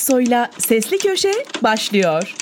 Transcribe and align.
Aksoy'la 0.00 0.50
Sesli 0.58 0.98
Köşe 0.98 1.32
başlıyor. 1.62 2.34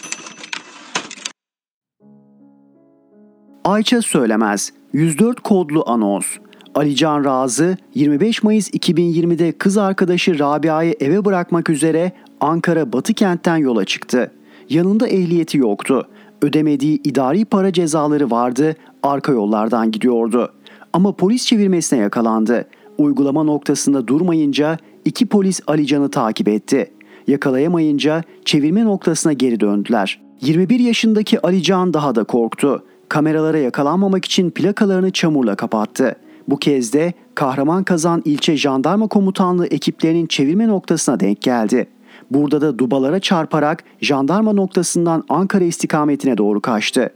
Ayça 3.65 4.03
Söylemez 4.03 4.73
104 4.93 5.41
kodlu 5.41 5.85
anons. 5.87 6.27
Alican 6.75 7.25
Razı 7.25 7.77
25 7.95 8.43
Mayıs 8.43 8.71
2020'de 8.71 9.53
kız 9.53 9.79
arkadaşı 9.79 10.39
Rabia'yı 10.39 10.95
eve 11.01 11.25
bırakmak 11.25 11.71
üzere 11.71 12.13
Ankara 12.41 12.93
Batı 12.93 13.15
kentten 13.15 13.57
yola 13.57 13.85
çıktı. 13.85 14.33
Yanında 14.69 15.09
ehliyeti 15.09 15.59
yoktu. 15.59 16.09
Ödemediği 16.43 17.01
idari 17.05 17.45
para 17.45 17.73
cezaları 17.73 18.31
vardı, 18.31 18.77
arka 19.03 19.33
yollardan 19.33 19.91
gidiyordu. 19.91 20.53
Ama 20.93 21.13
polis 21.13 21.47
çevirmesine 21.47 21.99
yakalandı. 21.99 22.69
Uygulama 22.99 23.43
noktasında 23.43 24.07
durmayınca 24.07 24.79
iki 25.05 25.27
polis 25.27 25.61
Alican'ı 25.67 26.11
takip 26.11 26.49
etti. 26.49 26.93
Yakalayamayınca 27.29 28.23
çevirme 28.45 28.85
noktasına 28.85 29.33
geri 29.33 29.61
döndüler. 29.61 30.21
21 30.41 30.81
yaşındaki 30.81 31.47
Alican 31.47 31.95
daha 31.95 32.15
da 32.15 32.25
korktu. 32.25 32.85
Kameralara 33.09 33.59
yakalanmamak 33.59 34.25
için 34.25 34.51
plakalarını 34.51 35.11
çamurla 35.11 35.55
kapattı. 35.57 36.17
Bu 36.49 36.57
kez 36.57 36.93
de 36.93 37.13
Kahraman 37.35 37.85
Kazan 37.85 38.23
ilçe 38.25 38.57
jandarma 38.57 39.09
komutanlığı 39.09 39.67
ekiplerinin 39.67 40.27
çevirme 40.27 40.69
noktasına 40.69 41.21
denk 41.21 41.43
geldi. 41.43 41.89
Burada 42.31 42.61
da 42.61 42.79
dubalara 42.79 43.21
çarparak 43.21 43.85
jandarma 44.01 44.53
noktasından 44.53 45.25
Ankara 45.29 45.65
istikametine 45.65 46.39
doğru 46.39 46.61
kaçtı. 46.61 47.11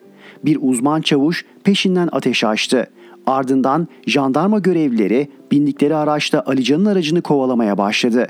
Bir 0.44 0.58
uzman 0.60 1.00
çavuş 1.00 1.44
peşinden 1.64 2.08
ateş 2.12 2.44
açtı. 2.44 2.86
Ardından 3.26 3.88
jandarma 4.06 4.58
görevlileri 4.58 5.28
bindikleri 5.52 5.96
araçta 5.96 6.42
Alican'ın 6.46 6.84
aracını 6.86 7.22
kovalamaya 7.22 7.78
başladı. 7.78 8.26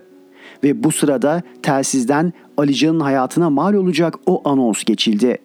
Ve 0.64 0.84
bu 0.84 0.92
sırada 0.92 1.42
telsizden 1.62 2.32
Alican'ın 2.56 3.00
hayatına 3.00 3.50
mal 3.50 3.74
olacak 3.74 4.14
o 4.26 4.48
anons 4.48 4.84
geçildi. 4.84 5.38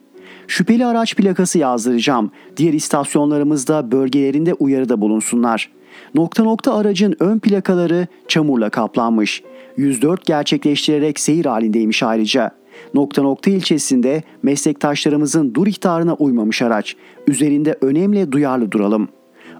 Şüpheli 0.47 0.85
araç 0.85 1.15
plakası 1.15 1.57
yazdıracağım. 1.57 2.31
Diğer 2.57 2.73
istasyonlarımızda 2.73 3.91
bölgelerinde 3.91 4.53
uyarıda 4.53 5.01
bulunsunlar. 5.01 5.69
Nokta 6.15 6.43
nokta 6.43 6.73
aracın 6.73 7.15
ön 7.19 7.39
plakaları 7.39 8.07
çamurla 8.27 8.69
kaplanmış. 8.69 9.43
104 9.77 10.25
gerçekleştirerek 10.25 11.19
seyir 11.19 11.45
halindeymiş 11.45 12.03
ayrıca. 12.03 12.51
Nokta 12.93 13.21
nokta 13.21 13.51
ilçesinde 13.51 14.23
meslektaşlarımızın 14.43 15.53
dur 15.53 15.67
ihtarına 15.67 16.13
uymamış 16.13 16.61
araç. 16.61 16.95
Üzerinde 17.27 17.77
önemli 17.81 18.31
duyarlı 18.31 18.71
duralım. 18.71 19.09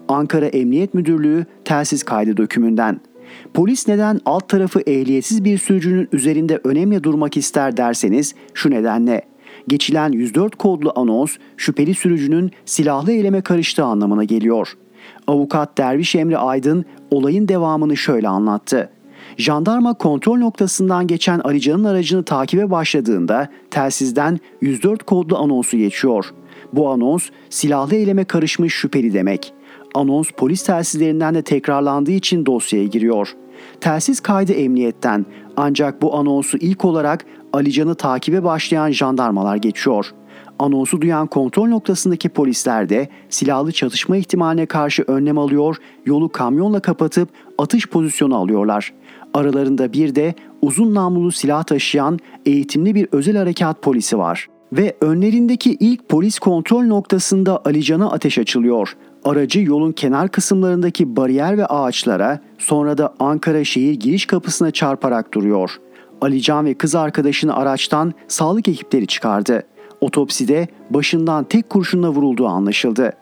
Ankara 0.08 0.46
Emniyet 0.46 0.94
Müdürlüğü 0.94 1.46
telsiz 1.64 2.02
kaydı 2.02 2.36
dökümünden. 2.36 3.00
Polis 3.54 3.88
neden 3.88 4.20
alt 4.24 4.48
tarafı 4.48 4.80
ehliyetsiz 4.80 5.44
bir 5.44 5.58
sürücünün 5.58 6.08
üzerinde 6.12 6.60
önemli 6.64 7.04
durmak 7.04 7.36
ister 7.36 7.76
derseniz 7.76 8.34
şu 8.54 8.70
nedenle. 8.70 9.22
Geçilen 9.68 10.12
104 10.12 10.56
kodlu 10.56 10.92
anons 10.96 11.36
şüpheli 11.56 11.94
sürücünün 11.94 12.50
silahlı 12.64 13.12
eyleme 13.12 13.40
karıştığı 13.40 13.84
anlamına 13.84 14.24
geliyor. 14.24 14.76
Avukat 15.26 15.78
Derviş 15.78 16.14
Emre 16.14 16.38
Aydın 16.38 16.84
olayın 17.10 17.48
devamını 17.48 17.96
şöyle 17.96 18.28
anlattı. 18.28 18.90
Jandarma 19.36 19.94
kontrol 19.94 20.38
noktasından 20.38 21.06
geçen 21.06 21.38
Alican'ın 21.38 21.84
aracını 21.84 22.22
takibe 22.22 22.70
başladığında 22.70 23.48
telsizden 23.70 24.38
104 24.60 25.02
kodlu 25.02 25.36
anonsu 25.36 25.76
geçiyor. 25.76 26.34
Bu 26.72 26.88
anons 26.88 27.28
silahlı 27.50 27.94
eyleme 27.94 28.24
karışmış 28.24 28.74
şüpheli 28.74 29.14
demek. 29.14 29.52
Anons 29.98 30.30
polis 30.30 30.62
telsizlerinden 30.62 31.34
de 31.34 31.42
tekrarlandığı 31.42 32.10
için 32.10 32.46
dosyaya 32.46 32.84
giriyor. 32.84 33.34
Telsiz 33.80 34.20
kaydı 34.20 34.52
emniyetten 34.52 35.26
ancak 35.56 36.02
bu 36.02 36.16
anonsu 36.16 36.58
ilk 36.58 36.84
olarak 36.84 37.24
Alican'ı 37.52 37.94
takibe 37.94 38.44
başlayan 38.44 38.90
jandarmalar 38.90 39.56
geçiyor. 39.56 40.06
Anonsu 40.58 41.00
duyan 41.00 41.26
kontrol 41.26 41.68
noktasındaki 41.68 42.28
polisler 42.28 42.88
de 42.88 43.08
silahlı 43.28 43.72
çatışma 43.72 44.16
ihtimaline 44.16 44.66
karşı 44.66 45.02
önlem 45.02 45.38
alıyor, 45.38 45.76
yolu 46.06 46.28
kamyonla 46.28 46.80
kapatıp 46.80 47.28
atış 47.58 47.88
pozisyonu 47.88 48.36
alıyorlar. 48.36 48.92
Aralarında 49.34 49.92
bir 49.92 50.14
de 50.14 50.34
uzun 50.62 50.94
namlulu 50.94 51.32
silah 51.32 51.64
taşıyan 51.64 52.18
eğitimli 52.46 52.94
bir 52.94 53.08
özel 53.12 53.36
harekat 53.36 53.82
polisi 53.82 54.18
var. 54.18 54.48
Ve 54.72 54.96
önlerindeki 55.00 55.76
ilk 55.80 56.08
polis 56.08 56.38
kontrol 56.38 56.82
noktasında 56.82 57.62
Alican'a 57.64 58.10
ateş 58.10 58.38
açılıyor. 58.38 58.96
Aracı 59.24 59.60
yolun 59.60 59.92
kenar 59.92 60.28
kısımlarındaki 60.28 61.16
bariyer 61.16 61.58
ve 61.58 61.66
ağaçlara 61.66 62.40
sonra 62.58 62.98
da 62.98 63.14
Ankara 63.20 63.64
şehir 63.64 63.92
giriş 63.92 64.26
kapısına 64.26 64.70
çarparak 64.70 65.34
duruyor. 65.34 65.80
Alican 66.20 66.64
ve 66.64 66.74
kız 66.74 66.94
arkadaşını 66.94 67.56
araçtan 67.56 68.12
sağlık 68.28 68.68
ekipleri 68.68 69.06
çıkardı. 69.06 69.62
Otopside 70.00 70.68
başından 70.90 71.44
tek 71.44 71.70
kurşunla 71.70 72.08
vurulduğu 72.08 72.46
anlaşıldı. 72.46 73.12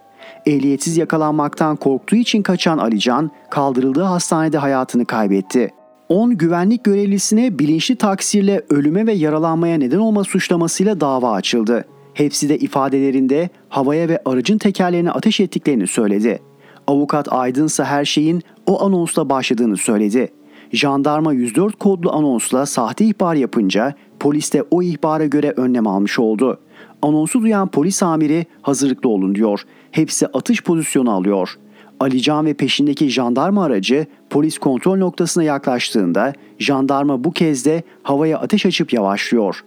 Ehliyetsiz 0.46 0.96
yakalanmaktan 0.96 1.76
korktuğu 1.76 2.16
için 2.16 2.42
kaçan 2.42 2.78
Alican 2.78 3.30
kaldırıldığı 3.50 4.02
hastanede 4.02 4.58
hayatını 4.58 5.04
kaybetti. 5.04 5.70
10 6.08 6.38
güvenlik 6.38 6.84
görevlisine 6.84 7.58
bilinçli 7.58 7.96
taksirle 7.96 8.62
ölüme 8.70 9.06
ve 9.06 9.12
yaralanmaya 9.12 9.78
neden 9.78 9.98
olma 9.98 10.24
suçlamasıyla 10.24 11.00
dava 11.00 11.32
açıldı. 11.32 11.84
Hepsi 12.16 12.48
de 12.48 12.58
ifadelerinde 12.58 13.48
havaya 13.68 14.08
ve 14.08 14.18
aracın 14.24 14.58
tekerlerine 14.58 15.10
ateş 15.10 15.40
ettiklerini 15.40 15.86
söyledi. 15.86 16.38
Avukat 16.86 17.32
Aydın 17.32 17.66
ise 17.66 17.84
her 17.84 18.04
şeyin 18.04 18.42
o 18.66 18.84
anonsla 18.84 19.28
başladığını 19.28 19.76
söyledi. 19.76 20.28
Jandarma 20.72 21.32
104 21.32 21.78
kodlu 21.78 22.12
anonsla 22.12 22.66
sahte 22.66 23.04
ihbar 23.04 23.34
yapınca 23.34 23.94
polis 24.20 24.52
de 24.52 24.64
o 24.70 24.82
ihbara 24.82 25.26
göre 25.26 25.50
önlem 25.56 25.86
almış 25.86 26.18
oldu. 26.18 26.60
Anonsu 27.02 27.42
duyan 27.42 27.68
polis 27.68 28.02
amiri 28.02 28.46
hazırlıklı 28.62 29.08
olun 29.08 29.34
diyor. 29.34 29.62
Hepsi 29.90 30.26
atış 30.26 30.62
pozisyonu 30.62 31.10
alıyor. 31.10 31.58
Alican 32.00 32.46
ve 32.46 32.54
peşindeki 32.54 33.08
jandarma 33.08 33.64
aracı 33.64 34.06
polis 34.30 34.58
kontrol 34.58 34.96
noktasına 34.96 35.44
yaklaştığında 35.44 36.32
jandarma 36.58 37.24
bu 37.24 37.32
kez 37.32 37.64
de 37.64 37.82
havaya 38.02 38.38
ateş 38.38 38.66
açıp 38.66 38.92
yavaşlıyor. 38.92 39.64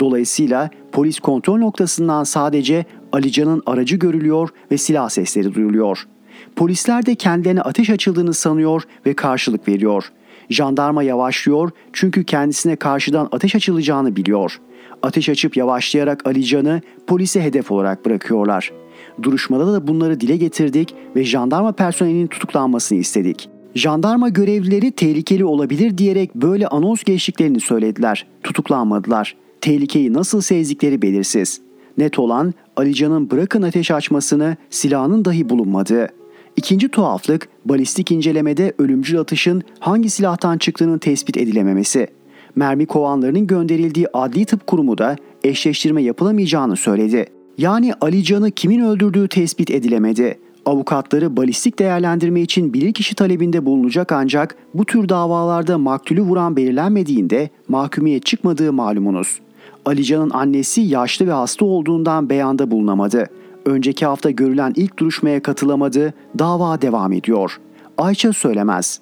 Dolayısıyla 0.00 0.70
polis 0.92 1.20
kontrol 1.20 1.58
noktasından 1.58 2.24
sadece 2.24 2.84
Alican'ın 3.12 3.62
aracı 3.66 3.96
görülüyor 3.96 4.48
ve 4.70 4.78
silah 4.78 5.08
sesleri 5.08 5.54
duyuluyor. 5.54 6.06
Polisler 6.56 7.06
de 7.06 7.14
kendilerine 7.14 7.62
ateş 7.62 7.90
açıldığını 7.90 8.34
sanıyor 8.34 8.82
ve 9.06 9.14
karşılık 9.14 9.68
veriyor. 9.68 10.12
Jandarma 10.50 11.02
yavaşlıyor 11.02 11.70
çünkü 11.92 12.24
kendisine 12.24 12.76
karşıdan 12.76 13.28
ateş 13.32 13.54
açılacağını 13.54 14.16
biliyor. 14.16 14.60
Ateş 15.02 15.28
açıp 15.28 15.56
yavaşlayarak 15.56 16.26
Alican'ı 16.26 16.80
polise 17.06 17.42
hedef 17.42 17.70
olarak 17.70 18.06
bırakıyorlar. 18.06 18.72
Duruşmada 19.22 19.72
da 19.72 19.86
bunları 19.86 20.20
dile 20.20 20.36
getirdik 20.36 20.94
ve 21.16 21.24
jandarma 21.24 21.72
personelinin 21.72 22.26
tutuklanmasını 22.26 22.98
istedik. 22.98 23.48
Jandarma 23.74 24.28
görevlileri 24.28 24.92
tehlikeli 24.92 25.44
olabilir 25.44 25.98
diyerek 25.98 26.34
böyle 26.34 26.66
anons 26.66 27.04
geçtiklerini 27.04 27.60
söylediler. 27.60 28.26
Tutuklanmadılar. 28.42 29.36
Tehlikeyi 29.60 30.12
nasıl 30.12 30.40
sezdikleri 30.40 31.02
belirsiz. 31.02 31.60
Net 31.98 32.18
olan 32.18 32.54
Alican'ın 32.76 33.30
bırakın 33.30 33.62
ateş 33.62 33.90
açmasını 33.90 34.56
silahının 34.70 35.24
dahi 35.24 35.48
bulunmadığı. 35.48 36.08
İkinci 36.56 36.88
tuhaflık 36.88 37.48
balistik 37.64 38.12
incelemede 38.12 38.72
ölümcül 38.78 39.20
atışın 39.20 39.62
hangi 39.78 40.10
silahtan 40.10 40.58
çıktığının 40.58 40.98
tespit 40.98 41.36
edilememesi. 41.36 42.06
Mermi 42.56 42.86
kovanlarının 42.86 43.46
gönderildiği 43.46 44.06
adli 44.12 44.44
tıp 44.44 44.66
kurumu 44.66 44.98
da 44.98 45.16
eşleştirme 45.44 46.02
yapılamayacağını 46.02 46.76
söyledi. 46.76 47.26
Yani 47.58 47.92
Ali 48.00 48.24
Can'ı 48.24 48.50
kimin 48.50 48.80
öldürdüğü 48.80 49.28
tespit 49.28 49.70
edilemedi. 49.70 50.38
Avukatları 50.66 51.36
balistik 51.36 51.78
değerlendirme 51.78 52.40
için 52.40 52.74
bilirkişi 52.74 53.14
talebinde 53.14 53.66
bulunacak 53.66 54.12
ancak 54.12 54.56
bu 54.74 54.84
tür 54.84 55.08
davalarda 55.08 55.78
maktulü 55.78 56.20
vuran 56.20 56.56
belirlenmediğinde 56.56 57.50
mahkumiyet 57.68 58.26
çıkmadığı 58.26 58.72
malumunuz. 58.72 59.40
Ali 59.88 60.04
Can'ın 60.04 60.30
annesi 60.30 60.80
yaşlı 60.80 61.26
ve 61.26 61.32
hasta 61.32 61.64
olduğundan 61.64 62.30
beyanda 62.30 62.70
bulunamadı. 62.70 63.26
Önceki 63.66 64.06
hafta 64.06 64.30
görülen 64.30 64.72
ilk 64.76 64.98
duruşmaya 64.98 65.42
katılamadı, 65.42 66.14
dava 66.38 66.82
devam 66.82 67.12
ediyor. 67.12 67.60
Ayça 67.98 68.32
söylemez. 68.32 69.00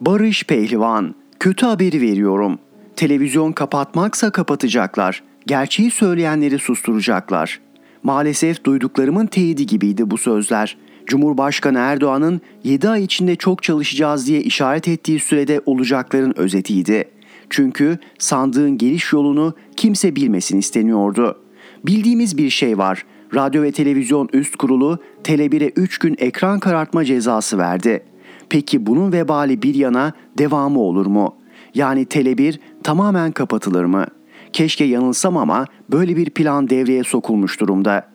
Barış 0.00 0.44
Pehlivan, 0.44 1.14
kötü 1.40 1.66
haberi 1.66 2.00
veriyorum. 2.00 2.58
Televizyon 2.96 3.52
kapatmaksa 3.52 4.30
kapatacaklar. 4.30 5.22
Gerçeği 5.46 5.90
söyleyenleri 5.90 6.58
susturacaklar. 6.58 7.60
Maalesef 8.02 8.64
duyduklarımın 8.64 9.26
teyidi 9.26 9.66
gibiydi 9.66 10.10
bu 10.10 10.18
sözler. 10.18 10.76
Cumhurbaşkanı 11.10 11.78
Erdoğan'ın 11.78 12.40
7 12.64 12.88
ay 12.88 13.04
içinde 13.04 13.36
çok 13.36 13.62
çalışacağız 13.62 14.26
diye 14.26 14.40
işaret 14.40 14.88
ettiği 14.88 15.20
sürede 15.20 15.60
olacakların 15.66 16.38
özetiydi. 16.38 17.04
Çünkü 17.50 17.98
sandığın 18.18 18.78
geliş 18.78 19.12
yolunu 19.12 19.54
kimse 19.76 20.16
bilmesin 20.16 20.58
isteniyordu. 20.58 21.38
Bildiğimiz 21.86 22.38
bir 22.38 22.50
şey 22.50 22.78
var. 22.78 23.04
Radyo 23.34 23.62
ve 23.62 23.72
Televizyon 23.72 24.28
Üst 24.32 24.56
Kurulu 24.56 24.98
Tele1'e 25.24 25.72
3 25.76 25.98
gün 25.98 26.16
ekran 26.18 26.60
karartma 26.60 27.04
cezası 27.04 27.58
verdi. 27.58 28.04
Peki 28.48 28.86
bunun 28.86 29.12
vebali 29.12 29.62
bir 29.62 29.74
yana 29.74 30.12
devamı 30.38 30.80
olur 30.80 31.06
mu? 31.06 31.36
Yani 31.74 32.04
Tele1 32.04 32.58
tamamen 32.82 33.32
kapatılır 33.32 33.84
mı? 33.84 34.06
Keşke 34.52 34.84
yanılsam 34.84 35.36
ama 35.36 35.64
böyle 35.92 36.16
bir 36.16 36.30
plan 36.30 36.70
devreye 36.70 37.04
sokulmuş 37.04 37.60
durumda. 37.60 38.09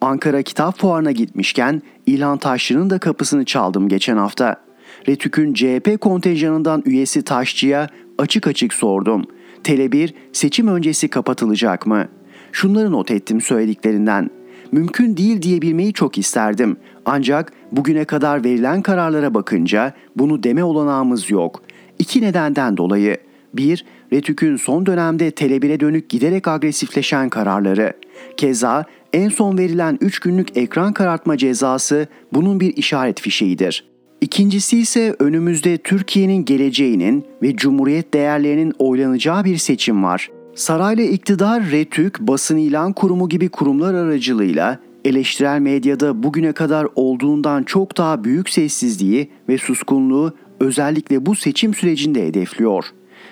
Ankara 0.00 0.42
Kitap 0.42 0.78
Fuarı'na 0.78 1.12
gitmişken 1.12 1.82
İlhan 2.06 2.38
Taşçı'nın 2.38 2.90
da 2.90 2.98
kapısını 2.98 3.44
çaldım 3.44 3.88
geçen 3.88 4.16
hafta. 4.16 4.56
Retük'ün 5.08 5.54
CHP 5.54 6.00
kontenjanından 6.00 6.82
üyesi 6.86 7.22
Taşçı'ya 7.22 7.88
açık 8.18 8.46
açık 8.46 8.74
sordum. 8.74 9.24
Tele1 9.64 10.10
seçim 10.32 10.68
öncesi 10.68 11.08
kapatılacak 11.08 11.86
mı? 11.86 12.08
Şunları 12.52 12.92
not 12.92 13.10
ettim 13.10 13.40
söylediklerinden. 13.40 14.30
Mümkün 14.72 15.16
değil 15.16 15.42
diyebilmeyi 15.42 15.92
çok 15.92 16.18
isterdim. 16.18 16.76
Ancak 17.04 17.52
bugüne 17.72 18.04
kadar 18.04 18.44
verilen 18.44 18.82
kararlara 18.82 19.34
bakınca 19.34 19.92
bunu 20.16 20.42
deme 20.42 20.64
olanağımız 20.64 21.30
yok. 21.30 21.62
İki 21.98 22.22
nedenden 22.22 22.76
dolayı. 22.76 23.16
Bir, 23.54 23.84
Retük'ün 24.12 24.56
son 24.56 24.86
dönemde 24.86 25.30
Tele1'e 25.30 25.80
dönük 25.80 26.08
giderek 26.08 26.48
agresifleşen 26.48 27.28
kararları. 27.28 27.92
Keza 28.36 28.84
en 29.12 29.28
son 29.28 29.58
verilen 29.58 29.98
3 30.00 30.18
günlük 30.18 30.56
ekran 30.56 30.92
karartma 30.92 31.36
cezası 31.36 32.06
bunun 32.32 32.60
bir 32.60 32.76
işaret 32.76 33.20
fişeğidir. 33.20 33.84
İkincisi 34.20 34.78
ise 34.78 35.16
önümüzde 35.18 35.78
Türkiye'nin 35.78 36.44
geleceğinin 36.44 37.24
ve 37.42 37.56
cumhuriyet 37.56 38.14
değerlerinin 38.14 38.72
oylanacağı 38.78 39.44
bir 39.44 39.56
seçim 39.56 40.04
var. 40.04 40.30
Sarayla 40.54 41.04
iktidar 41.04 41.70
Retük, 41.70 42.20
basın 42.20 42.56
ilan 42.56 42.92
kurumu 42.92 43.28
gibi 43.28 43.48
kurumlar 43.48 43.94
aracılığıyla 43.94 44.78
eleştirel 45.04 45.60
medyada 45.60 46.22
bugüne 46.22 46.52
kadar 46.52 46.86
olduğundan 46.94 47.62
çok 47.62 47.96
daha 47.96 48.24
büyük 48.24 48.50
sessizliği 48.50 49.30
ve 49.48 49.58
suskunluğu 49.58 50.32
özellikle 50.60 51.26
bu 51.26 51.34
seçim 51.34 51.74
sürecinde 51.74 52.26
hedefliyor. 52.26 52.84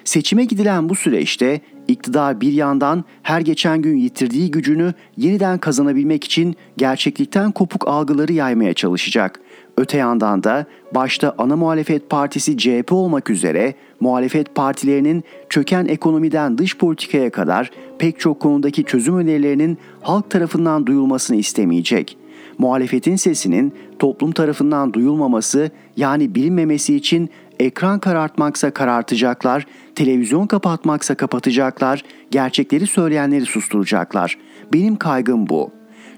Seçime 0.07 0.45
gidilen 0.45 0.89
bu 0.89 0.95
süreçte 0.95 1.61
iktidar 1.89 2.41
bir 2.41 2.53
yandan 2.53 3.05
her 3.23 3.41
geçen 3.41 3.83
gün 3.83 3.97
yitirdiği 3.97 4.51
gücünü 4.51 4.95
yeniden 5.17 5.59
kazanabilmek 5.59 6.25
için 6.25 6.57
gerçeklikten 6.77 7.53
kopuk 7.53 7.89
algıları 7.89 8.33
yaymaya 8.33 8.75
çalışacak. 8.75 9.41
Öte 9.77 9.99
yandan 9.99 10.45
da 10.45 10.67
başta 10.95 11.35
ana 11.39 11.57
muhalefet 11.57 12.11
partisi 12.11 12.59
CHP 12.59 12.93
olmak 12.93 13.31
üzere 13.31 13.75
muhalefet 14.01 14.55
partilerinin 14.55 15.25
çöken 15.49 15.87
ekonomiden 15.87 16.59
dış 16.59 16.77
politikaya 16.77 17.31
kadar 17.31 17.71
pek 17.99 18.21
çok 18.21 18.41
konudaki 18.41 18.85
çözüm 18.85 19.17
önerilerinin 19.17 19.79
halk 20.01 20.31
tarafından 20.31 20.87
duyulmasını 20.87 21.37
istemeyecek. 21.37 22.19
Muhalefetin 22.59 23.17
sesinin 23.17 23.73
toplum 23.99 24.33
tarafından 24.33 24.93
duyulmaması 24.93 25.71
yani 25.97 26.35
bilinmemesi 26.35 26.97
için 26.97 27.31
ekran 27.61 27.99
karartmaksa 27.99 28.71
karartacaklar, 28.71 29.67
televizyon 29.95 30.47
kapatmaksa 30.47 31.15
kapatacaklar, 31.15 32.05
gerçekleri 32.31 32.87
söyleyenleri 32.87 33.47
susturacaklar. 33.47 34.39
Benim 34.73 34.97
kaygım 34.97 35.49
bu. 35.49 35.71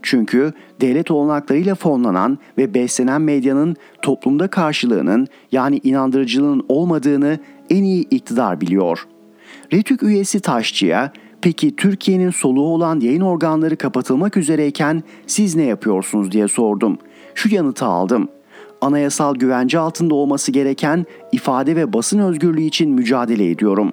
Çünkü 0.03 0.53
devlet 0.81 1.11
olanaklarıyla 1.11 1.75
fonlanan 1.75 2.39
ve 2.59 2.75
beslenen 2.75 3.23
medyanın 3.23 3.77
toplumda 4.03 4.49
karşılığının 4.49 5.27
yani 5.53 5.81
inandırıcılığın 5.85 6.65
olmadığını 6.69 7.39
en 7.71 7.83
iyi 7.83 8.09
iktidar 8.09 8.61
biliyor. 8.61 9.07
Retük 9.73 10.03
üyesi 10.03 10.41
Taşçı'ya 10.41 11.13
peki 11.43 11.77
Türkiye'nin 11.77 12.31
soluğu 12.31 12.67
olan 12.67 13.01
yayın 13.01 13.21
organları 13.21 13.77
kapatılmak 13.77 14.37
üzereyken 14.37 15.03
siz 15.27 15.57
ne 15.57 15.63
yapıyorsunuz 15.63 16.33
diye 16.33 16.49
sordum. 16.49 16.99
Şu 17.35 17.55
yanıtı 17.55 17.85
aldım. 17.85 18.29
Anayasal 18.81 19.35
güvence 19.35 19.79
altında 19.79 20.15
olması 20.15 20.53
gereken 20.53 21.07
ifade 21.33 21.77
ve 21.77 21.93
basın 21.93 22.19
özgürlüğü 22.19 22.63
için 22.63 22.91
mücadele 22.91 23.51
ediyorum. 23.51 23.93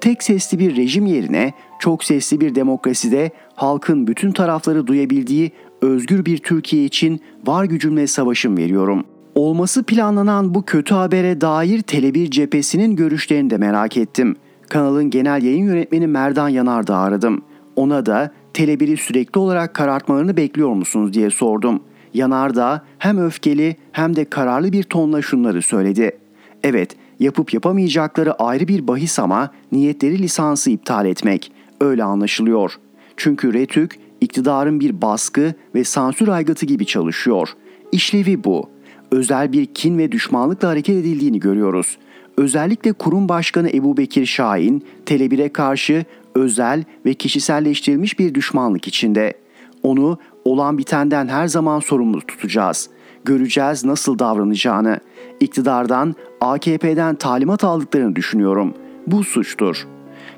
Tek 0.00 0.22
sesli 0.22 0.58
bir 0.58 0.76
rejim 0.76 1.06
yerine 1.06 1.52
çok 1.78 2.04
sesli 2.04 2.40
bir 2.40 2.54
demokraside 2.54 3.30
halkın 3.54 4.06
bütün 4.06 4.32
tarafları 4.32 4.86
duyabildiği 4.86 5.52
özgür 5.82 6.24
bir 6.24 6.38
Türkiye 6.38 6.84
için 6.84 7.20
var 7.46 7.64
gücümle 7.64 8.06
savaşım 8.06 8.56
veriyorum. 8.56 9.04
Olması 9.34 9.82
planlanan 9.82 10.54
bu 10.54 10.62
kötü 10.62 10.94
habere 10.94 11.40
dair 11.40 11.82
Tele1 11.82 12.30
cephesinin 12.30 12.96
görüşlerini 12.96 13.50
de 13.50 13.56
merak 13.56 13.96
ettim. 13.96 14.36
Kanalın 14.68 15.10
genel 15.10 15.42
yayın 15.42 15.66
yönetmeni 15.66 16.06
Merdan 16.06 16.48
Yanardağ'ı 16.48 16.96
aradım. 16.98 17.42
Ona 17.76 18.06
da 18.06 18.32
Tele1'i 18.54 18.96
sürekli 18.96 19.38
olarak 19.38 19.74
karartmalarını 19.74 20.36
bekliyor 20.36 20.68
musunuz 20.68 21.12
diye 21.12 21.30
sordum. 21.30 21.80
Yanardağ 22.14 22.82
hem 22.98 23.18
öfkeli 23.18 23.76
hem 23.92 24.16
de 24.16 24.24
kararlı 24.24 24.72
bir 24.72 24.82
tonla 24.82 25.22
şunları 25.22 25.62
söyledi. 25.62 26.18
Evet, 26.62 26.96
yapıp 27.20 27.54
yapamayacakları 27.54 28.32
ayrı 28.32 28.68
bir 28.68 28.88
bahis 28.88 29.18
ama 29.18 29.50
niyetleri 29.72 30.18
lisansı 30.18 30.70
iptal 30.70 31.06
etmek. 31.06 31.52
Öyle 31.80 32.04
anlaşılıyor. 32.04 32.72
Çünkü 33.16 33.52
Retük 33.52 33.98
iktidarın 34.20 34.80
bir 34.80 35.02
baskı 35.02 35.54
ve 35.74 35.84
sansür 35.84 36.28
aygıtı 36.28 36.66
gibi 36.66 36.86
çalışıyor. 36.86 37.48
İşlevi 37.92 38.44
bu. 38.44 38.70
Özel 39.10 39.52
bir 39.52 39.66
kin 39.66 39.98
ve 39.98 40.12
düşmanlıkla 40.12 40.68
hareket 40.68 40.96
edildiğini 40.96 41.40
görüyoruz. 41.40 41.98
Özellikle 42.36 42.92
kurum 42.92 43.28
başkanı 43.28 43.70
Ebu 43.70 43.96
Bekir 43.96 44.26
Şahin, 44.26 44.84
Tele1'e 45.06 45.48
karşı 45.48 46.04
özel 46.34 46.84
ve 47.06 47.14
kişiselleştirilmiş 47.14 48.18
bir 48.18 48.34
düşmanlık 48.34 48.88
içinde. 48.88 49.34
Onu 49.82 50.18
olan 50.44 50.78
bitenden 50.78 51.28
her 51.28 51.48
zaman 51.48 51.80
sorumlu 51.80 52.20
tutacağız. 52.20 52.88
Göreceğiz 53.24 53.84
nasıl 53.84 54.18
davranacağını. 54.18 54.98
İktidardan, 55.40 56.14
AKP'den 56.40 57.14
talimat 57.14 57.64
aldıklarını 57.64 58.16
düşünüyorum. 58.16 58.74
Bu 59.06 59.24
suçtur. 59.24 59.86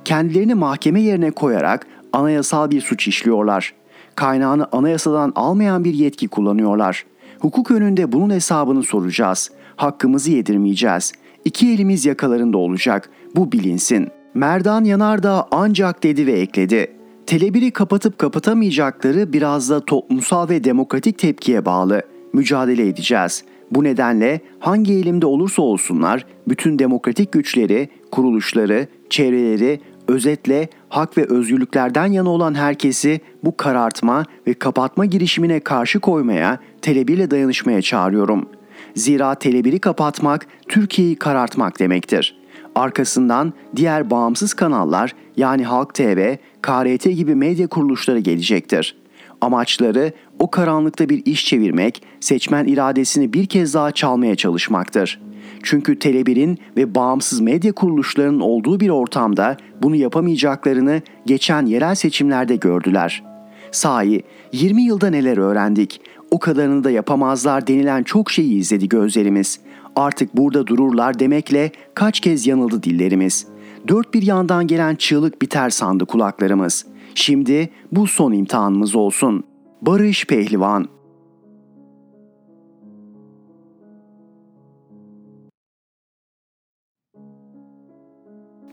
Kendilerini 0.05 0.55
mahkeme 0.55 1.01
yerine 1.01 1.31
koyarak 1.31 1.87
anayasal 2.12 2.71
bir 2.71 2.81
suç 2.81 3.09
işliyorlar. 3.09 3.75
Kaynağını 4.15 4.69
anayasadan 4.73 5.33
almayan 5.37 5.85
bir 5.85 5.95
yetki 5.95 6.29
kullanıyorlar. 6.29 7.05
Hukuk 7.41 7.71
önünde 7.71 8.12
bunun 8.12 8.31
hesabını 8.31 8.83
soracağız. 8.83 9.51
Hakkımızı 9.77 10.31
yedirmeyeceğiz. 10.31 11.12
İki 11.45 11.73
elimiz 11.73 12.06
yakalarında 12.06 12.59
olacak. 12.59 13.11
Bu 13.37 13.53
bilinsin. 13.53 14.09
Merdan 14.35 14.85
Yanardağ 14.85 15.49
ancak 15.51 16.03
dedi 16.03 16.27
ve 16.27 16.33
ekledi. 16.33 16.94
Tele1'i 17.27 17.71
kapatıp 17.71 18.19
kapatamayacakları 18.19 19.33
biraz 19.33 19.71
da 19.71 19.85
toplumsal 19.85 20.49
ve 20.49 20.65
demokratik 20.65 21.19
tepkiye 21.19 21.65
bağlı. 21.65 22.03
Mücadele 22.33 22.89
edeceğiz. 22.89 23.45
Bu 23.71 23.85
nedenle 23.85 24.41
hangi 24.61 24.93
elimde 24.93 25.27
olursa 25.27 25.63
olsunlar 25.63 26.27
bütün 26.49 26.79
demokratik 26.79 27.33
güçleri, 27.33 27.89
kuruluşları, 28.11 28.87
çevreleri 29.11 29.81
özetle 30.09 30.69
hak 30.89 31.19
ve 31.19 31.25
özgürlüklerden 31.25 32.07
yana 32.07 32.31
olan 32.31 32.55
herkesi 32.55 33.21
bu 33.45 33.57
karartma 33.57 34.25
ve 34.47 34.55
kapatma 34.55 35.05
girişimine 35.05 35.61
karşı 35.61 36.01
koymaya, 36.01 36.59
Tele1 36.83 37.13
ile 37.13 37.31
dayanışmaya 37.31 37.83
çağırıyorum. 37.83 38.49
Zira 38.95 39.33
Tele1'i 39.33 39.79
kapatmak 39.79 40.47
Türkiye'yi 40.69 41.17
karartmak 41.17 41.79
demektir. 41.79 42.39
Arkasından 42.75 43.53
diğer 43.77 44.11
bağımsız 44.11 44.55
kanallar 44.55 45.15
yani 45.37 45.65
Halk 45.65 45.95
TV, 45.95 46.37
KRT 46.65 47.05
gibi 47.05 47.35
medya 47.35 47.67
kuruluşları 47.67 48.19
gelecektir. 48.19 48.97
Amaçları 49.41 50.13
o 50.39 50.51
karanlıkta 50.51 51.09
bir 51.09 51.23
iş 51.27 51.47
çevirmek, 51.47 52.03
seçmen 52.21 52.67
iradesini 52.67 53.33
bir 53.33 53.47
kez 53.47 53.75
daha 53.75 53.93
çalmaya 53.93 54.37
çalışmaktır. 54.37 55.21
Çünkü 55.63 55.93
Tele1'in 55.93 56.59
ve 56.77 56.94
bağımsız 56.94 57.41
medya 57.41 57.73
kuruluşlarının 57.73 58.41
olduğu 58.41 58.81
bir 58.81 58.89
ortamda 58.89 59.56
bunu 59.83 59.97
yapamayacaklarını 59.97 61.03
geçen 61.27 61.67
yerel 61.67 61.94
seçimlerde 61.94 62.56
gördüler. 62.56 63.23
Sahi 63.73 64.23
20 64.53 64.83
yılda 64.83 65.11
neler 65.11 65.37
öğrendik? 65.37 66.01
O 66.31 66.39
kadarını 66.39 66.85
da 66.85 66.91
yapamazlar 66.91 67.67
denilen 67.67 68.03
çok 68.03 68.31
şeyi 68.31 68.59
izledi 68.59 68.89
gözlerimiz. 68.89 69.61
Artık 69.97 70.37
burada 70.37 70.67
dururlar 70.67 71.19
demekle 71.19 71.73
kaç 71.94 72.21
kez 72.21 72.47
yanıldı 72.47 72.83
dillerimiz. 72.83 73.54
Dört 73.88 74.14
bir 74.14 74.22
yandan 74.22 74.67
gelen 74.67 74.94
çığlık 74.94 75.43
biter 75.43 75.70
sandı 75.70 76.06
kulaklarımız. 76.06 76.86
Şimdi 77.14 77.70
bu 77.93 78.06
son 78.06 78.32
imtihanımız 78.32 78.94
olsun. 78.96 79.44
Barış 79.82 80.26
Pehlivan 80.26 80.88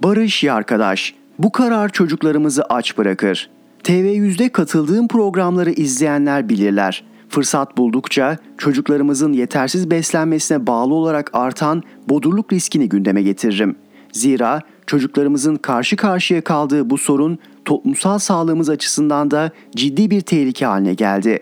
Barış 0.04 0.44
arkadaş, 0.44 1.16
bu 1.40 1.52
karar 1.52 1.90
çocuklarımızı 1.90 2.64
aç 2.64 2.98
bırakır. 2.98 3.50
TV100'de 3.84 4.50
katıldığım 4.50 5.08
programları 5.08 5.72
izleyenler 5.72 6.50
bilirler. 6.50 7.04
Fırsat 7.30 7.78
buldukça 7.78 8.38
çocuklarımızın 8.58 9.34
yetersiz 9.34 9.92
beslenmesine 9.92 10.68
bağlı 10.68 10.94
olarak 10.94 11.30
artan 11.34 11.84
bodurluk 12.10 12.54
riskini 12.54 12.90
gündeme 12.90 13.22
getiririm. 13.22 13.76
Zira 14.12 14.62
çocuklarımızın 14.88 15.56
karşı 15.56 15.96
karşıya 15.96 16.42
kaldığı 16.42 16.90
bu 16.90 16.98
sorun 16.98 17.40
toplumsal 17.66 18.20
sağlığımız 18.20 18.70
açısından 18.70 19.32
da 19.32 19.52
ciddi 19.76 20.12
bir 20.12 20.22
tehlike 20.22 20.66
haline 20.66 20.94
geldi. 20.94 21.40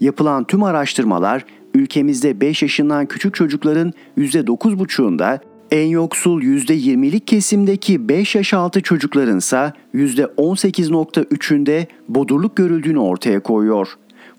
Yapılan 0.00 0.44
tüm 0.44 0.62
araştırmalar 0.62 1.44
ülkemizde 1.74 2.40
5 2.40 2.62
yaşından 2.62 3.06
küçük 3.06 3.34
çocukların 3.34 3.92
%9,5'unda, 4.18 5.38
en 5.70 5.86
yoksul 5.86 6.42
%20'lik 6.42 7.26
kesimdeki 7.26 8.08
5 8.08 8.34
yaş 8.34 8.54
altı 8.54 8.80
çocukların 8.80 9.38
ise 9.38 9.72
%18,3'ünde 9.94 11.86
bodurluk 12.08 12.56
görüldüğünü 12.56 12.98
ortaya 12.98 13.40
koyuyor. 13.40 13.88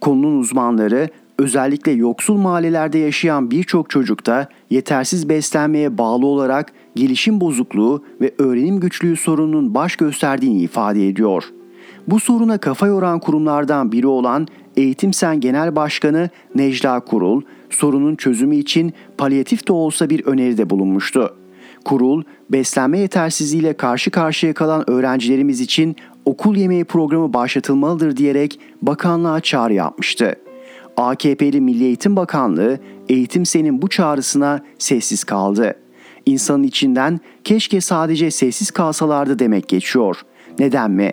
Konunun 0.01 0.39
uzmanları 0.39 1.09
özellikle 1.39 1.91
yoksul 1.91 2.37
mahallelerde 2.37 2.97
yaşayan 2.97 3.51
birçok 3.51 3.89
çocukta 3.89 4.47
yetersiz 4.69 5.29
beslenmeye 5.29 5.97
bağlı 5.97 6.25
olarak 6.25 6.73
gelişim 6.95 7.41
bozukluğu 7.41 8.03
ve 8.21 8.33
öğrenim 8.37 8.79
güçlüğü 8.79 9.15
sorununun 9.15 9.75
baş 9.75 9.95
gösterdiğini 9.95 10.61
ifade 10.61 11.07
ediyor. 11.07 11.43
Bu 12.07 12.19
soruna 12.19 12.57
kafa 12.57 12.87
yoran 12.87 13.19
kurumlardan 13.19 13.91
biri 13.91 14.07
olan 14.07 14.47
Eğitim 14.77 15.13
Sen 15.13 15.39
Genel 15.39 15.75
Başkanı 15.75 16.29
Necla 16.55 16.99
Kurul, 16.99 17.41
sorunun 17.69 18.15
çözümü 18.15 18.55
için 18.55 18.93
palyatif 19.17 19.67
de 19.67 19.73
olsa 19.73 20.09
bir 20.09 20.25
öneride 20.25 20.69
bulunmuştu. 20.69 21.35
Kurul, 21.85 22.23
beslenme 22.49 22.99
yetersizliğiyle 22.99 23.73
karşı 23.73 24.11
karşıya 24.11 24.53
kalan 24.53 24.89
öğrencilerimiz 24.89 25.61
için 25.61 25.95
okul 26.25 26.55
yemeği 26.55 26.85
programı 26.85 27.33
başlatılmalıdır 27.33 28.17
diyerek 28.17 28.59
bakanlığa 28.81 29.39
çağrı 29.39 29.73
yapmıştı. 29.73 30.35
AKP'li 30.97 31.61
Milli 31.61 31.83
Eğitim 31.83 32.15
Bakanlığı 32.15 32.79
Eğitim 33.09 33.45
Sen'in 33.45 33.81
bu 33.81 33.87
çağrısına 33.87 34.61
sessiz 34.77 35.23
kaldı. 35.23 35.75
İnsanın 36.25 36.63
içinden 36.63 37.19
keşke 37.43 37.81
sadece 37.81 38.31
sessiz 38.31 38.71
kalsalardı 38.71 39.39
demek 39.39 39.67
geçiyor. 39.67 40.21
Neden 40.59 40.91
mi? 40.91 41.11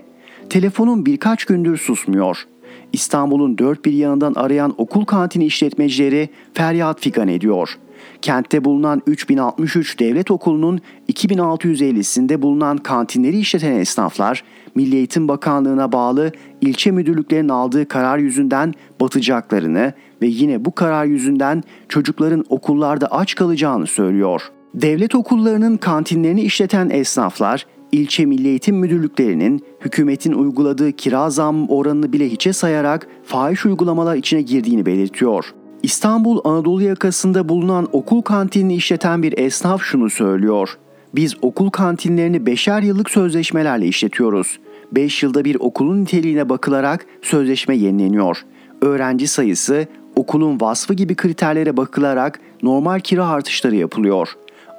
Telefonun 0.51 1.07
birkaç 1.07 1.45
gündür 1.45 1.77
susmuyor. 1.77 2.47
İstanbul'un 2.93 3.59
dört 3.59 3.85
bir 3.85 3.93
yanından 3.93 4.35
arayan 4.35 4.75
okul 4.79 5.05
kantini 5.05 5.45
işletmecileri 5.45 6.29
feryat 6.55 7.01
figan 7.01 7.29
ediyor. 7.29 7.79
Kentte 8.23 8.65
bulunan 8.65 9.03
3063 9.07 9.99
devlet 9.99 10.31
okulunun 10.31 10.81
2650'sinde 11.13 12.43
bulunan 12.43 12.77
kantinleri 12.77 13.39
işleten 13.39 13.73
esnaflar, 13.73 14.45
Milli 14.75 14.97
Eğitim 14.97 15.29
Bakanlığı'na 15.29 15.93
bağlı 15.93 16.33
ilçe 16.61 16.91
müdürlüklerinin 16.91 17.49
aldığı 17.49 17.89
karar 17.89 18.19
yüzünden 18.19 18.75
batacaklarını 19.01 19.93
ve 20.23 20.27
yine 20.27 20.65
bu 20.65 20.75
karar 20.75 21.05
yüzünden 21.05 21.63
çocukların 21.89 22.45
okullarda 22.49 23.07
aç 23.07 23.35
kalacağını 23.35 23.87
söylüyor. 23.87 24.43
Devlet 24.75 25.15
okullarının 25.15 25.77
kantinlerini 25.77 26.43
işleten 26.43 26.91
esnaflar, 26.91 27.67
ilçe 27.93 28.27
milli 28.27 28.49
eğitim 28.49 28.77
müdürlüklerinin 28.77 29.65
hükümetin 29.81 30.33
uyguladığı 30.33 30.93
kira 30.93 31.31
zam 31.31 31.69
oranını 31.69 32.13
bile 32.13 32.29
hiçe 32.29 32.53
sayarak 32.53 33.07
fahiş 33.25 33.67
uygulamalar 33.67 34.17
içine 34.17 34.43
girdiğini 34.43 34.87
belirtiyor. 34.87 35.55
İstanbul 35.83 36.41
Anadolu 36.45 36.83
yakasında 36.83 37.49
bulunan 37.49 37.89
okul 37.93 38.23
kantinini 38.23 38.75
işleten 38.75 39.23
bir 39.23 39.39
esnaf 39.39 39.83
şunu 39.83 40.11
söylüyor. 40.11 40.79
Biz 41.15 41.35
okul 41.43 41.71
kantinlerini 41.71 42.47
beşer 42.47 42.83
yıllık 42.83 43.11
sözleşmelerle 43.11 43.87
işletiyoruz. 43.87 44.59
5 44.93 45.23
yılda 45.23 45.45
bir 45.45 45.57
okulun 45.61 46.01
niteliğine 46.01 46.49
bakılarak 46.49 47.07
sözleşme 47.23 47.77
yenileniyor. 47.77 48.45
Öğrenci 48.81 49.29
sayısı, 49.29 49.87
okulun 50.17 50.61
vasfı 50.61 50.95
gibi 50.95 51.15
kriterlere 51.15 51.77
bakılarak 51.77 52.41
normal 52.63 53.01
kira 53.01 53.29
artışları 53.29 53.77
yapılıyor. 53.77 54.29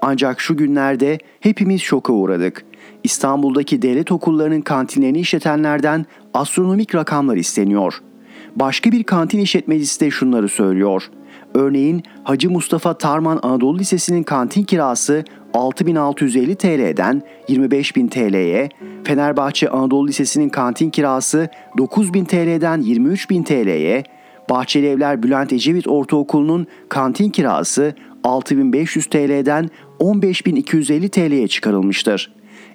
Ancak 0.02 0.40
şu 0.42 0.58
günlerde 0.58 1.18
hepimiz 1.40 1.82
şoka 1.82 2.14
uğradık. 2.14 2.66
İstanbul'daki 3.04 3.82
devlet 3.82 4.12
okullarının 4.12 4.62
kantinlerini 4.62 5.20
işletenlerden 5.20 6.06
astronomik 6.34 6.96
rakamlar 6.96 7.36
isteniyor. 7.36 8.02
Başka 8.56 8.92
bir 8.92 9.04
kantin 9.04 9.40
işletmecisi 9.40 10.00
de 10.00 10.12
şunları 10.12 10.50
söylüyor. 10.50 11.10
Örneğin 11.54 12.04
Hacı 12.24 12.50
Mustafa 12.50 12.98
Tarman 12.98 13.40
Anadolu 13.44 13.80
Lisesi'nin 13.80 14.24
kantin 14.24 14.64
kirası 14.64 15.24
6650 15.54 16.56
TL'den 16.56 17.22
25000 17.48 18.08
TL'ye, 18.08 18.70
Fenerbahçe 19.04 19.70
Anadolu 19.70 20.08
Lisesi'nin 20.08 20.50
kantin 20.50 20.90
kirası 20.90 21.50
9000 21.78 22.26
TL'den 22.26 22.82
23000 22.82 23.44
TL'ye, 23.44 24.04
Bahçeli 24.50 24.88
Evler 24.88 25.24
Bülent 25.24 25.54
Ecevit 25.54 25.88
Ortaokulu'nun 25.88 26.68
kantin 26.90 27.30
kirası 27.30 27.96
6500 28.24 29.06
TL'den 29.06 29.70
15250 30.00 31.10
TL'ye 31.10 31.48
çıkarılmıştır. 31.48 32.32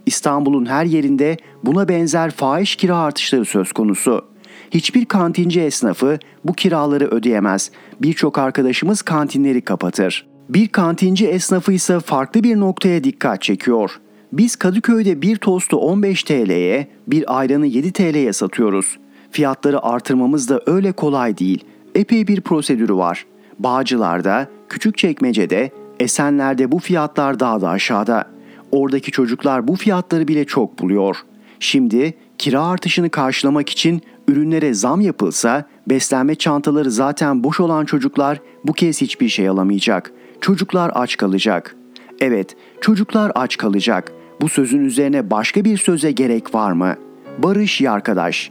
İstanbul'un 0.07 0.67
her 0.67 0.85
yerinde 0.85 1.37
buna 1.65 1.89
benzer 1.89 2.31
fahiş 2.31 2.77
kira 2.77 2.99
artışları 2.99 3.45
söz 3.45 3.73
konusu. 3.73 4.25
Hiçbir 4.71 5.05
kantinci 5.05 5.61
esnafı 5.61 6.19
bu 6.45 6.53
kiraları 6.53 7.05
ödeyemez. 7.05 7.71
Birçok 8.03 8.39
arkadaşımız 8.39 9.03
kantinleri 9.03 9.61
kapatır. 9.61 10.27
Bir 10.49 10.69
kantinci 10.69 11.27
esnafı 11.27 11.73
ise 11.73 12.01
farklı 12.01 12.43
bir 12.45 12.61
noktaya 12.61 13.05
dikkat 13.05 13.43
çekiyor. 13.43 14.01
Biz 14.33 14.57
Kadıköy'de 14.57 15.23
bir 15.23 15.37
tostu 15.37 15.77
15 15.77 16.23
TL'ye, 16.23 16.89
bir 17.07 17.39
ayranı 17.39 17.67
7 17.67 17.93
TL'ye 17.93 18.33
satıyoruz. 18.33 18.99
Fiyatları 19.31 19.83
artırmamız 19.85 20.49
da 20.49 20.61
öyle 20.67 20.93
kolay 20.93 21.39
değil. 21.39 21.65
Epey 21.95 22.27
bir 22.27 22.41
prosedürü 22.41 22.95
var. 22.95 23.27
Bağcılar'da, 23.59 24.49
Küçükçekmece'de, 24.69 25.71
Esenler'de 26.01 26.73
bu 26.73 26.79
fiyatlar 26.79 27.41
daha 27.41 27.61
da 27.61 27.69
aşağıda. 27.69 28.25
Oradaki 28.73 29.11
çocuklar 29.11 29.69
bu 29.69 29.77
fiyatları 29.77 30.29
bile 30.29 30.45
çok 30.45 30.79
buluyor. 30.79 31.17
Şimdi 31.61 32.15
kira 32.39 32.67
artışını 32.67 33.11
karşılamak 33.11 33.69
için 33.69 34.03
ürünlere 34.29 34.75
zam 34.75 35.01
yapılsa 35.01 35.65
beslenme 35.87 36.35
çantaları 36.35 36.91
zaten 36.91 37.45
boş 37.45 37.61
olan 37.61 37.85
çocuklar 37.85 38.41
bu 38.65 38.73
kez 38.73 39.01
hiçbir 39.01 39.29
şey 39.29 39.49
alamayacak. 39.49 40.13
Çocuklar 40.41 40.93
aç 40.95 41.17
kalacak. 41.17 41.77
Evet, 42.21 42.57
çocuklar 42.81 43.33
aç 43.35 43.57
kalacak. 43.57 44.13
Bu 44.41 44.49
sözün 44.49 44.85
üzerine 44.85 45.31
başka 45.31 45.65
bir 45.65 45.79
söze 45.79 46.13
gerek 46.13 46.55
var 46.55 46.73
mı? 46.73 46.95
Barış 47.39 47.81
Yarkadaş 47.81 48.51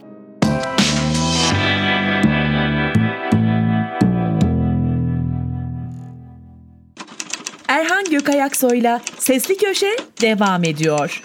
Erhan 8.23 8.33
Gökayaksoy'la 8.33 9.01
Sesli 9.17 9.57
Köşe 9.57 9.95
devam 10.21 10.63
ediyor. 10.63 11.21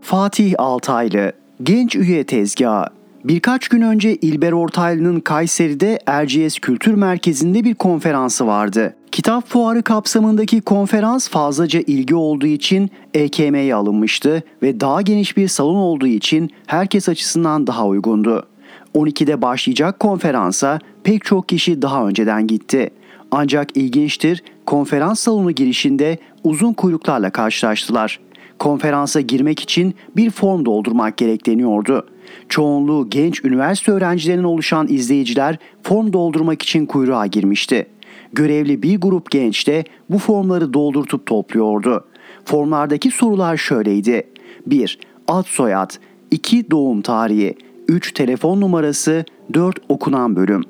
Fatih 0.00 0.54
Altaylı 0.58 1.32
Genç 1.62 1.96
Üye 1.96 2.24
Tezgahı 2.24 2.86
Birkaç 3.24 3.68
gün 3.68 3.80
önce 3.80 4.16
İlber 4.16 4.52
Ortaylı'nın 4.52 5.20
Kayseri'de 5.20 5.98
Erciyes 6.06 6.58
Kültür 6.58 6.94
Merkezi'nde 6.94 7.64
bir 7.64 7.74
konferansı 7.74 8.46
vardı. 8.46 8.96
Kitap 9.12 9.48
fuarı 9.48 9.82
kapsamındaki 9.82 10.60
konferans 10.60 11.28
fazlaca 11.28 11.80
ilgi 11.80 12.14
olduğu 12.14 12.46
için 12.46 12.90
EKM'ye 13.14 13.74
alınmıştı 13.74 14.42
ve 14.62 14.80
daha 14.80 15.02
geniş 15.02 15.36
bir 15.36 15.48
salon 15.48 15.76
olduğu 15.76 16.06
için 16.06 16.50
herkes 16.66 17.08
açısından 17.08 17.66
daha 17.66 17.86
uygundu. 17.86 18.46
12'de 18.94 19.42
başlayacak 19.42 20.00
konferansa 20.00 20.78
pek 21.04 21.24
çok 21.24 21.48
kişi 21.48 21.82
daha 21.82 22.06
önceden 22.06 22.46
gitti. 22.46 22.90
Ancak 23.30 23.76
ilginçtir 23.76 24.42
konferans 24.66 25.20
salonu 25.20 25.50
girişinde 25.50 26.18
uzun 26.44 26.72
kuyruklarla 26.72 27.30
karşılaştılar. 27.30 28.20
Konferansa 28.58 29.20
girmek 29.20 29.60
için 29.60 29.94
bir 30.16 30.30
form 30.30 30.64
doldurmak 30.64 31.16
gerekleniyordu. 31.16 32.06
Çoğunluğu 32.48 33.10
genç 33.10 33.44
üniversite 33.44 33.92
öğrencilerinden 33.92 34.44
oluşan 34.44 34.86
izleyiciler 34.88 35.58
form 35.82 36.12
doldurmak 36.12 36.62
için 36.62 36.86
kuyruğa 36.86 37.26
girmişti. 37.26 37.86
Görevli 38.32 38.82
bir 38.82 39.00
grup 39.00 39.30
genç 39.30 39.66
de 39.66 39.84
bu 40.10 40.18
formları 40.18 40.72
doldurtup 40.72 41.26
topluyordu. 41.26 42.04
Formlardaki 42.44 43.10
sorular 43.10 43.56
şöyleydi. 43.56 44.22
1. 44.66 44.98
Ad 45.28 45.44
soyad 45.46 45.90
2. 46.30 46.70
Doğum 46.70 47.02
tarihi 47.02 47.54
3. 47.88 48.12
Telefon 48.12 48.60
numarası 48.60 49.24
4. 49.54 49.78
Okunan 49.88 50.36
bölüm 50.36 50.62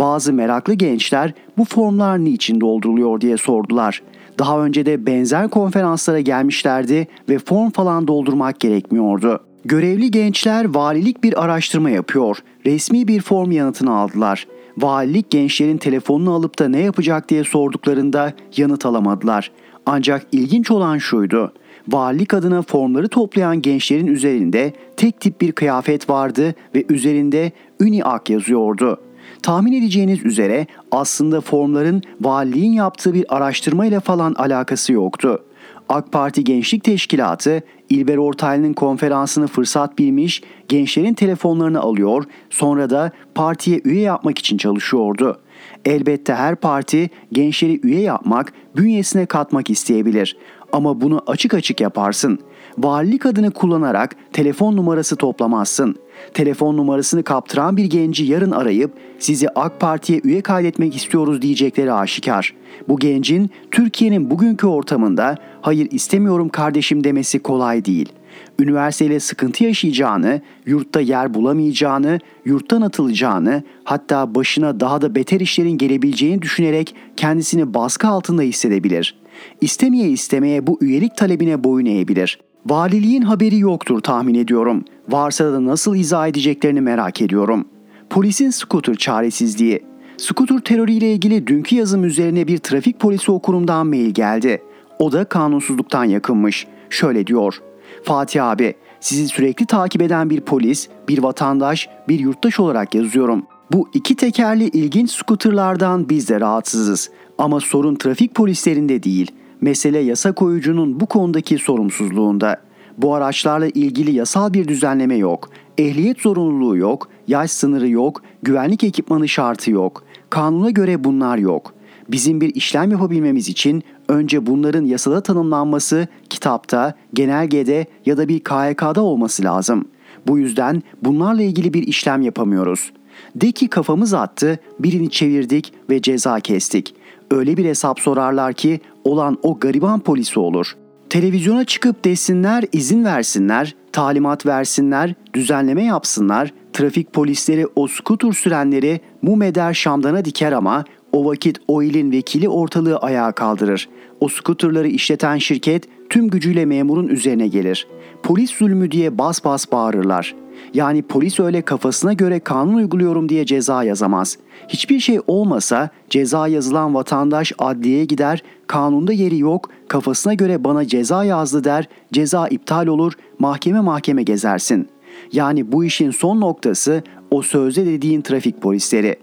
bazı 0.00 0.32
meraklı 0.32 0.74
gençler 0.74 1.32
bu 1.58 1.64
formlar 1.64 2.24
niçin 2.24 2.60
dolduruluyor 2.60 3.20
diye 3.20 3.36
sordular. 3.36 4.02
Daha 4.38 4.64
önce 4.64 4.86
de 4.86 5.06
benzer 5.06 5.48
konferanslara 5.48 6.20
gelmişlerdi 6.20 7.06
ve 7.28 7.38
form 7.38 7.70
falan 7.70 8.08
doldurmak 8.08 8.60
gerekmiyordu. 8.60 9.40
Görevli 9.64 10.10
gençler 10.10 10.74
valilik 10.74 11.24
bir 11.24 11.44
araştırma 11.44 11.90
yapıyor. 11.90 12.38
Resmi 12.66 13.08
bir 13.08 13.20
form 13.20 13.50
yanıtını 13.50 13.96
aldılar. 13.96 14.46
Valilik 14.78 15.30
gençlerin 15.30 15.78
telefonunu 15.78 16.32
alıp 16.32 16.58
da 16.58 16.68
ne 16.68 16.80
yapacak 16.80 17.28
diye 17.28 17.44
sorduklarında 17.44 18.32
yanıt 18.56 18.86
alamadılar. 18.86 19.50
Ancak 19.86 20.26
ilginç 20.32 20.70
olan 20.70 20.98
şuydu. 20.98 21.52
Valilik 21.88 22.34
adına 22.34 22.62
formları 22.62 23.08
toplayan 23.08 23.62
gençlerin 23.62 24.06
üzerinde 24.06 24.72
tek 24.96 25.20
tip 25.20 25.40
bir 25.40 25.52
kıyafet 25.52 26.10
vardı 26.10 26.54
ve 26.74 26.84
üzerinde 26.88 27.52
Üniak 27.80 28.30
yazıyordu. 28.30 29.00
Tahmin 29.42 29.72
edeceğiniz 29.72 30.24
üzere 30.24 30.66
aslında 30.92 31.40
formların 31.40 32.02
valiliğin 32.20 32.72
yaptığı 32.72 33.14
bir 33.14 33.36
araştırma 33.36 33.86
ile 33.86 34.00
falan 34.00 34.34
alakası 34.34 34.92
yoktu. 34.92 35.44
AK 35.88 36.12
Parti 36.12 36.44
Gençlik 36.44 36.84
Teşkilatı 36.84 37.62
İlber 37.88 38.16
Ortaylı'nın 38.16 38.72
konferansını 38.72 39.46
fırsat 39.46 39.98
bilmiş, 39.98 40.42
gençlerin 40.68 41.14
telefonlarını 41.14 41.80
alıyor, 41.80 42.24
sonra 42.50 42.90
da 42.90 43.12
partiye 43.34 43.80
üye 43.84 44.00
yapmak 44.00 44.38
için 44.38 44.56
çalışıyordu. 44.56 45.40
Elbette 45.84 46.34
her 46.34 46.56
parti 46.56 47.10
gençleri 47.32 47.80
üye 47.82 48.00
yapmak, 48.00 48.52
bünyesine 48.76 49.26
katmak 49.26 49.70
isteyebilir. 49.70 50.36
Ama 50.72 51.00
bunu 51.00 51.22
açık 51.26 51.54
açık 51.54 51.80
yaparsın. 51.80 52.38
Valilik 52.78 53.26
adını 53.26 53.50
kullanarak 53.50 54.16
telefon 54.32 54.76
numarası 54.76 55.16
toplamazsın. 55.16 55.96
Telefon 56.34 56.76
numarasını 56.76 57.22
kaptıran 57.22 57.76
bir 57.76 57.84
genci 57.84 58.24
yarın 58.24 58.50
arayıp 58.50 58.92
sizi 59.18 59.48
AK 59.48 59.80
Parti'ye 59.80 60.20
üye 60.24 60.40
kaydetmek 60.40 60.96
istiyoruz 60.96 61.42
diyecekleri 61.42 61.92
aşikar. 61.92 62.54
Bu 62.88 62.98
gencin 62.98 63.50
Türkiye'nin 63.70 64.30
bugünkü 64.30 64.66
ortamında 64.66 65.36
hayır 65.60 65.88
istemiyorum 65.90 66.48
kardeşim 66.48 67.04
demesi 67.04 67.38
kolay 67.38 67.84
değil. 67.84 68.12
Üniversiteyle 68.58 69.20
sıkıntı 69.20 69.64
yaşayacağını, 69.64 70.40
yurtta 70.66 71.00
yer 71.00 71.34
bulamayacağını, 71.34 72.18
yurttan 72.44 72.82
atılacağını, 72.82 73.62
hatta 73.84 74.34
başına 74.34 74.80
daha 74.80 75.02
da 75.02 75.14
beter 75.14 75.40
işlerin 75.40 75.78
gelebileceğini 75.78 76.42
düşünerek 76.42 76.94
kendisini 77.16 77.74
baskı 77.74 78.08
altında 78.08 78.42
hissedebilir. 78.42 79.20
İstemeye 79.60 80.08
istemeye 80.08 80.66
bu 80.66 80.78
üyelik 80.80 81.16
talebine 81.16 81.64
boyun 81.64 81.86
eğebilir. 81.86 82.38
Valiliğin 82.66 83.22
haberi 83.22 83.58
yoktur 83.58 84.00
tahmin 84.00 84.34
ediyorum. 84.34 84.84
Varsa 85.08 85.52
da 85.52 85.64
nasıl 85.64 85.96
izah 85.96 86.28
edeceklerini 86.28 86.80
merak 86.80 87.22
ediyorum. 87.22 87.64
Polisin 88.10 88.50
scooter 88.50 88.94
çaresizliği. 88.94 89.82
Scooter 90.16 90.58
terörüyle 90.58 91.12
ilgili 91.12 91.46
dünkü 91.46 91.76
yazım 91.76 92.04
üzerine 92.04 92.46
bir 92.46 92.58
trafik 92.58 93.00
polisi 93.00 93.32
okurumdan 93.32 93.86
mail 93.86 94.10
geldi. 94.10 94.62
O 94.98 95.12
da 95.12 95.24
kanunsuzluktan 95.24 96.04
yakınmış. 96.04 96.66
Şöyle 96.90 97.26
diyor. 97.26 97.62
Fatih 98.04 98.46
abi, 98.46 98.74
sizi 99.00 99.28
sürekli 99.28 99.66
takip 99.66 100.02
eden 100.02 100.30
bir 100.30 100.40
polis, 100.40 100.88
bir 101.08 101.22
vatandaş, 101.22 101.88
bir 102.08 102.18
yurttaş 102.18 102.60
olarak 102.60 102.94
yazıyorum. 102.94 103.46
Bu 103.72 103.88
iki 103.94 104.16
tekerli 104.16 104.64
ilginç 104.64 105.10
skuterlardan 105.10 106.08
biz 106.08 106.28
de 106.28 106.40
rahatsızız. 106.40 107.10
Ama 107.38 107.60
sorun 107.60 107.94
trafik 107.94 108.34
polislerinde 108.34 109.02
değil. 109.02 109.30
Mesele 109.60 109.98
yasa 109.98 110.32
koyucunun 110.32 111.00
bu 111.00 111.06
konudaki 111.06 111.58
sorumsuzluğunda. 111.58 112.56
Bu 112.98 113.14
araçlarla 113.14 113.68
ilgili 113.68 114.10
yasal 114.10 114.52
bir 114.52 114.68
düzenleme 114.68 115.16
yok. 115.16 115.50
Ehliyet 115.78 116.20
zorunluluğu 116.20 116.76
yok, 116.76 117.08
yaş 117.28 117.50
sınırı 117.50 117.88
yok, 117.88 118.22
güvenlik 118.42 118.84
ekipmanı 118.84 119.28
şartı 119.28 119.70
yok. 119.70 120.04
Kanuna 120.30 120.70
göre 120.70 121.04
bunlar 121.04 121.38
yok. 121.38 121.74
Bizim 122.08 122.40
bir 122.40 122.54
işlem 122.54 122.90
yapabilmemiz 122.90 123.48
için 123.48 123.82
önce 124.08 124.46
bunların 124.46 124.84
yasada 124.84 125.20
tanımlanması 125.20 126.08
kitapta, 126.30 126.94
genelgede 127.14 127.86
ya 128.06 128.16
da 128.16 128.28
bir 128.28 128.40
KYK'da 128.40 129.02
olması 129.02 129.44
lazım. 129.44 129.88
Bu 130.26 130.38
yüzden 130.38 130.82
bunlarla 131.02 131.42
ilgili 131.42 131.74
bir 131.74 131.82
işlem 131.82 132.22
yapamıyoruz. 132.22 132.92
De 133.36 133.52
ki 133.52 133.68
kafamız 133.68 134.14
attı, 134.14 134.58
birini 134.78 135.10
çevirdik 135.10 135.72
ve 135.90 136.02
ceza 136.02 136.40
kestik. 136.40 136.94
Öyle 137.30 137.56
bir 137.56 137.64
hesap 137.64 138.00
sorarlar 138.00 138.52
ki 138.52 138.80
olan 139.04 139.38
o 139.42 139.58
gariban 139.58 140.00
polisi 140.00 140.40
olur. 140.40 140.76
Televizyona 141.10 141.64
çıkıp 141.64 142.04
desinler, 142.04 142.64
izin 142.72 143.04
versinler, 143.04 143.74
talimat 143.92 144.46
versinler, 144.46 145.14
düzenleme 145.34 145.84
yapsınlar, 145.84 146.52
trafik 146.72 147.12
polisleri 147.12 147.66
o 147.76 147.86
skuter 147.86 148.32
sürenleri 148.32 149.00
mum 149.22 149.42
eder 149.42 149.74
şamdana 149.74 150.24
diker 150.24 150.52
ama 150.52 150.84
o 151.12 151.24
vakit 151.24 151.58
o 151.68 151.82
ilin 151.82 152.12
vekili 152.12 152.48
ortalığı 152.48 152.96
ayağa 152.96 153.32
kaldırır. 153.32 153.88
O 154.20 154.28
skuterları 154.28 154.88
işleten 154.88 155.38
şirket 155.38 155.88
tüm 156.10 156.28
gücüyle 156.28 156.64
memurun 156.64 157.08
üzerine 157.08 157.48
gelir. 157.48 157.86
Polis 158.22 158.50
zulmü 158.50 158.90
diye 158.90 159.18
bas 159.18 159.44
bas 159.44 159.72
bağırırlar. 159.72 160.34
Yani 160.74 161.02
polis 161.02 161.40
öyle 161.40 161.62
kafasına 161.62 162.12
göre 162.12 162.40
kanun 162.40 162.74
uyguluyorum 162.74 163.28
diye 163.28 163.46
ceza 163.46 163.84
yazamaz. 163.84 164.38
Hiçbir 164.68 165.00
şey 165.00 165.20
olmasa 165.26 165.90
ceza 166.10 166.48
yazılan 166.48 166.94
vatandaş 166.94 167.52
adliyeye 167.58 168.04
gider, 168.04 168.42
kanunda 168.70 169.12
yeri 169.12 169.38
yok, 169.38 169.70
kafasına 169.88 170.34
göre 170.34 170.64
bana 170.64 170.86
ceza 170.86 171.24
yazdı 171.24 171.64
der, 171.64 171.88
ceza 172.12 172.48
iptal 172.48 172.86
olur, 172.86 173.12
mahkeme 173.38 173.80
mahkeme 173.80 174.22
gezersin. 174.22 174.88
Yani 175.32 175.72
bu 175.72 175.84
işin 175.84 176.10
son 176.10 176.40
noktası 176.40 177.02
o 177.30 177.42
sözde 177.42 177.86
dediğin 177.86 178.20
trafik 178.20 178.62
polisleri. 178.62 179.16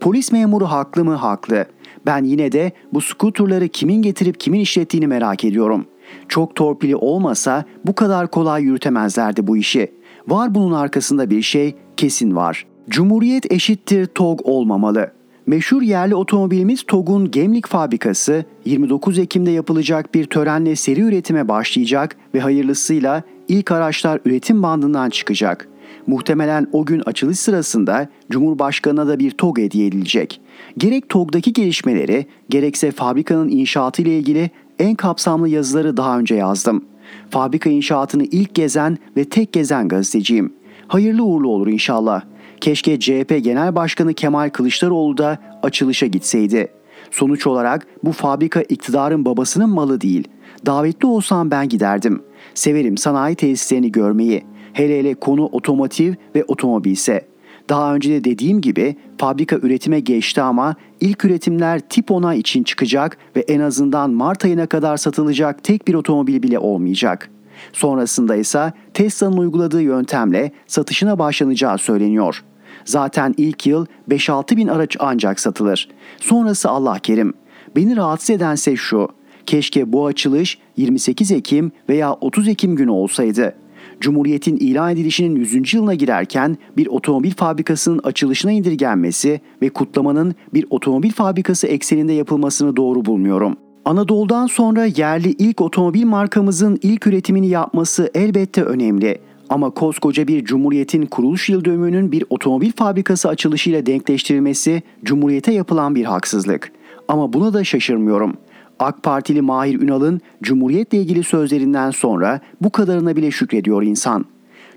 Polis 0.00 0.32
memuru 0.32 0.66
haklı 0.66 1.04
mı? 1.04 1.14
Haklı. 1.14 1.64
Ben 2.06 2.24
yine 2.24 2.52
de 2.52 2.72
bu 2.92 3.00
skuturları 3.00 3.68
kimin 3.68 4.02
getirip 4.02 4.40
kimin 4.40 4.60
işlettiğini 4.60 5.06
merak 5.06 5.44
ediyorum. 5.44 5.86
Çok 6.28 6.56
torpili 6.56 6.96
olmasa 6.96 7.64
bu 7.84 7.94
kadar 7.94 8.30
kolay 8.30 8.62
yürütemezlerdi 8.62 9.46
bu 9.46 9.56
işi. 9.56 9.92
Var 10.28 10.54
bunun 10.54 10.72
arkasında 10.72 11.30
bir 11.30 11.42
şey, 11.42 11.74
kesin 11.96 12.36
var. 12.36 12.66
Cumhuriyet 12.88 13.52
eşittir 13.52 14.06
TOG 14.06 14.40
olmamalı. 14.44 15.21
Meşhur 15.46 15.82
yerli 15.82 16.14
otomobilimiz 16.14 16.82
TOG'un 16.82 17.30
Gemlik 17.30 17.66
fabrikası 17.66 18.44
29 18.64 19.18
Ekim'de 19.18 19.50
yapılacak 19.50 20.14
bir 20.14 20.24
törenle 20.24 20.76
seri 20.76 21.00
üretime 21.00 21.48
başlayacak 21.48 22.16
ve 22.34 22.40
hayırlısıyla 22.40 23.22
ilk 23.48 23.72
araçlar 23.72 24.20
üretim 24.24 24.62
bandından 24.62 25.10
çıkacak. 25.10 25.68
Muhtemelen 26.06 26.66
o 26.72 26.84
gün 26.84 27.02
açılış 27.06 27.38
sırasında 27.38 28.08
Cumhurbaşkanı'na 28.30 29.08
da 29.08 29.18
bir 29.18 29.30
TOG 29.30 29.58
hediye 29.58 29.86
edilecek. 29.86 30.40
Gerek 30.78 31.08
TOG'daki 31.08 31.52
gelişmeleri 31.52 32.26
gerekse 32.50 32.90
fabrikanın 32.90 33.48
inşaatı 33.48 34.02
ile 34.02 34.18
ilgili 34.18 34.50
en 34.78 34.94
kapsamlı 34.94 35.48
yazıları 35.48 35.96
daha 35.96 36.18
önce 36.18 36.34
yazdım. 36.34 36.84
Fabrika 37.30 37.70
inşaatını 37.70 38.24
ilk 38.24 38.54
gezen 38.54 38.98
ve 39.16 39.24
tek 39.24 39.52
gezen 39.52 39.88
gazeteciyim. 39.88 40.52
Hayırlı 40.88 41.24
uğurlu 41.24 41.48
olur 41.48 41.68
inşallah. 41.68 42.22
Keşke 42.62 43.00
CHP 43.00 43.44
Genel 43.44 43.74
Başkanı 43.74 44.14
Kemal 44.14 44.50
Kılıçdaroğlu 44.50 45.18
da 45.18 45.38
açılışa 45.62 46.06
gitseydi. 46.06 46.68
Sonuç 47.10 47.46
olarak 47.46 47.86
bu 48.04 48.12
fabrika 48.12 48.62
iktidarın 48.62 49.24
babasının 49.24 49.70
malı 49.70 50.00
değil. 50.00 50.28
Davetli 50.66 51.06
olsam 51.06 51.50
ben 51.50 51.68
giderdim. 51.68 52.22
Severim 52.54 52.96
sanayi 52.96 53.36
tesislerini 53.36 53.92
görmeyi. 53.92 54.44
Hele 54.72 54.98
hele 54.98 55.14
konu 55.14 55.46
otomotiv 55.46 56.14
ve 56.34 56.44
otomobilse. 56.44 57.26
Daha 57.68 57.94
önce 57.94 58.12
de 58.12 58.24
dediğim 58.24 58.60
gibi 58.60 58.96
fabrika 59.18 59.56
üretime 59.56 60.00
geçti 60.00 60.42
ama 60.42 60.74
ilk 61.00 61.24
üretimler 61.24 61.80
tip 61.80 62.08
10'a 62.08 62.34
için 62.34 62.62
çıkacak 62.62 63.18
ve 63.36 63.40
en 63.40 63.60
azından 63.60 64.10
Mart 64.10 64.44
ayına 64.44 64.66
kadar 64.66 64.96
satılacak 64.96 65.64
tek 65.64 65.88
bir 65.88 65.94
otomobil 65.94 66.42
bile 66.42 66.58
olmayacak. 66.58 67.30
Sonrasında 67.72 68.36
ise 68.36 68.72
Tesla'nın 68.94 69.36
uyguladığı 69.36 69.82
yöntemle 69.82 70.52
satışına 70.66 71.18
başlanacağı 71.18 71.78
söyleniyor. 71.78 72.44
Zaten 72.84 73.34
ilk 73.36 73.66
yıl 73.66 73.86
5-6 74.10 74.56
bin 74.56 74.68
araç 74.68 74.96
ancak 74.98 75.40
satılır. 75.40 75.88
Sonrası 76.20 76.68
Allah 76.70 76.98
kerim. 76.98 77.34
Beni 77.76 77.96
rahatsız 77.96 78.30
edense 78.30 78.76
şu. 78.76 79.08
Keşke 79.46 79.92
bu 79.92 80.06
açılış 80.06 80.58
28 80.76 81.32
Ekim 81.32 81.72
veya 81.88 82.12
30 82.12 82.48
Ekim 82.48 82.76
günü 82.76 82.90
olsaydı. 82.90 83.54
Cumhuriyetin 84.00 84.56
ilan 84.56 84.92
edilişinin 84.92 85.36
100. 85.36 85.74
yılına 85.74 85.94
girerken 85.94 86.56
bir 86.76 86.86
otomobil 86.86 87.30
fabrikasının 87.30 88.00
açılışına 88.04 88.52
indirgenmesi 88.52 89.40
ve 89.62 89.68
kutlamanın 89.68 90.34
bir 90.54 90.66
otomobil 90.70 91.10
fabrikası 91.10 91.66
ekseninde 91.66 92.12
yapılmasını 92.12 92.76
doğru 92.76 93.04
bulmuyorum. 93.04 93.56
Anadolu'dan 93.84 94.46
sonra 94.46 94.84
yerli 94.84 95.30
ilk 95.30 95.60
otomobil 95.60 96.04
markamızın 96.04 96.78
ilk 96.82 97.06
üretimini 97.06 97.48
yapması 97.48 98.10
elbette 98.14 98.62
önemli. 98.62 99.18
Ama 99.52 99.70
koskoca 99.70 100.28
bir 100.28 100.44
cumhuriyetin 100.44 101.06
kuruluş 101.06 101.48
yıl 101.48 101.64
dönümünün 101.64 102.12
bir 102.12 102.24
otomobil 102.30 102.72
fabrikası 102.72 103.28
açılışıyla 103.28 103.86
denkleştirilmesi 103.86 104.82
cumhuriyete 105.04 105.52
yapılan 105.52 105.94
bir 105.94 106.04
haksızlık. 106.04 106.72
Ama 107.08 107.32
buna 107.32 107.52
da 107.52 107.64
şaşırmıyorum. 107.64 108.36
AK 108.78 109.02
Partili 109.02 109.42
Mahir 109.42 109.80
Ünal'ın 109.80 110.20
Cumhuriyet'le 110.42 110.92
ilgili 110.92 111.22
sözlerinden 111.22 111.90
sonra 111.90 112.40
bu 112.60 112.72
kadarına 112.72 113.16
bile 113.16 113.30
şükrediyor 113.30 113.82
insan. 113.82 114.24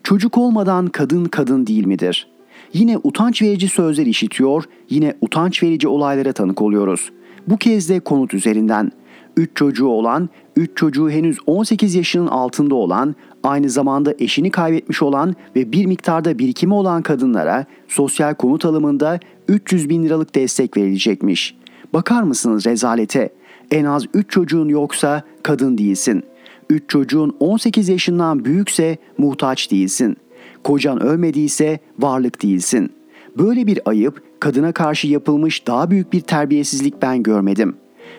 Çocuk 0.04 0.38
olmadan 0.38 0.88
kadın 0.88 1.26
kadın 1.26 1.68
değil 1.68 1.86
midir? 1.86 2.28
Yine 2.74 2.98
utanç 3.04 3.42
verici 3.42 3.68
sözler 3.68 4.06
işitiyor, 4.06 4.64
yine 4.90 5.14
utanç 5.22 5.64
verici 5.64 5.88
olaylara 5.88 6.34
tanık 6.34 6.62
oluyoruz. 6.62 7.12
Bu 7.48 7.58
kez 7.58 7.90
de 7.90 8.00
konut 8.00 8.34
üzerinden. 8.34 8.92
3 9.38 9.50
çocuğu 9.56 9.88
olan, 9.88 10.30
3 10.56 10.72
çocuğu 10.76 11.10
henüz 11.10 11.38
18 11.46 11.96
yaşının 11.96 12.28
altında 12.28 12.76
olan, 12.76 13.16
aynı 13.46 13.70
zamanda 13.70 14.14
eşini 14.20 14.52
kaybetmiş 14.52 15.02
olan 15.02 15.36
ve 15.56 15.72
bir 15.72 15.86
miktarda 15.86 16.40
birikimi 16.40 16.74
olan 16.74 17.02
kadınlara 17.02 17.66
sosyal 17.88 18.34
konut 18.34 18.66
alımında 18.66 19.20
300 19.48 19.90
bin 19.90 20.04
liralık 20.04 20.36
destek 20.36 20.78
verilecekmiş. 20.78 21.56
Bakar 21.94 22.24
mısınız 22.24 22.66
rezalete? 22.66 23.30
En 23.72 23.86
az 23.86 24.06
3 24.14 24.30
çocuğun 24.30 24.70
yoksa 24.70 25.24
kadın 25.44 25.78
değilsin. 25.78 26.24
3 26.70 26.84
çocuğun 26.88 27.36
18 27.40 27.90
yaşından 27.90 28.46
büyükse 28.46 28.98
muhtaç 29.18 29.72
değilsin. 29.72 30.18
Kocan 30.64 31.04
ölmediyse 31.04 31.80
varlık 32.00 32.44
değilsin. 32.44 32.92
Böyle 33.38 33.68
bir 33.68 33.80
ayıp 33.86 34.24
kadına 34.40 34.72
karşı 34.72 35.08
yapılmış 35.08 35.68
daha 35.68 35.92
büyük 35.92 36.14
bir 36.14 36.22
terbiyesizlik 36.22 37.02
ben 37.02 37.24
görmedim. 37.24 37.76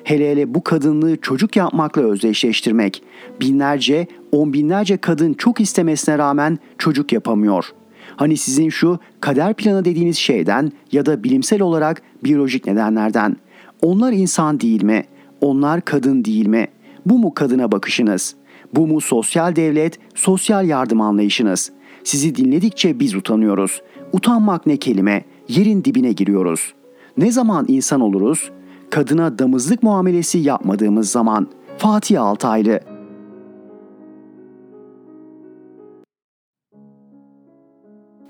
Hele 0.06 0.30
hele 0.30 0.54
bu 0.54 0.64
kadınlığı 0.64 1.16
çocuk 1.16 1.56
yapmakla 1.56 2.02
özdeşleştirmek. 2.02 3.02
Binlerce, 3.40 4.06
on 4.32 4.52
binlerce 4.52 4.96
kadın 4.96 5.34
çok 5.34 5.60
istemesine 5.60 6.18
rağmen 6.18 6.58
çocuk 6.78 7.12
yapamıyor. 7.12 7.64
Hani 8.16 8.36
sizin 8.36 8.68
şu 8.68 8.98
kader 9.20 9.54
planı 9.54 9.84
dediğiniz 9.84 10.16
şeyden 10.16 10.72
ya 10.92 11.06
da 11.06 11.24
bilimsel 11.24 11.62
olarak 11.62 12.02
biyolojik 12.24 12.66
nedenlerden. 12.66 13.36
Onlar 13.82 14.12
insan 14.12 14.60
değil 14.60 14.82
mi? 14.82 15.04
Onlar 15.40 15.80
kadın 15.80 16.24
değil 16.24 16.46
mi? 16.46 16.66
Bu 17.06 17.18
mu 17.18 17.34
kadına 17.34 17.72
bakışınız? 17.72 18.34
Bu 18.74 18.86
mu 18.86 19.00
sosyal 19.00 19.56
devlet, 19.56 19.98
sosyal 20.14 20.68
yardım 20.68 21.00
anlayışınız? 21.00 21.72
Sizi 22.04 22.36
dinledikçe 22.36 23.00
biz 23.00 23.14
utanıyoruz. 23.14 23.82
Utanmak 24.12 24.66
ne 24.66 24.76
kelime? 24.76 25.24
Yerin 25.48 25.84
dibine 25.84 26.12
giriyoruz. 26.12 26.74
Ne 27.16 27.32
zaman 27.32 27.64
insan 27.68 28.00
oluruz? 28.00 28.50
Kadına 28.90 29.38
damızlık 29.38 29.82
muamelesi 29.82 30.38
yapmadığımız 30.38 31.10
zaman. 31.10 31.48
Fatih 31.78 32.22
Altaylı 32.22 32.80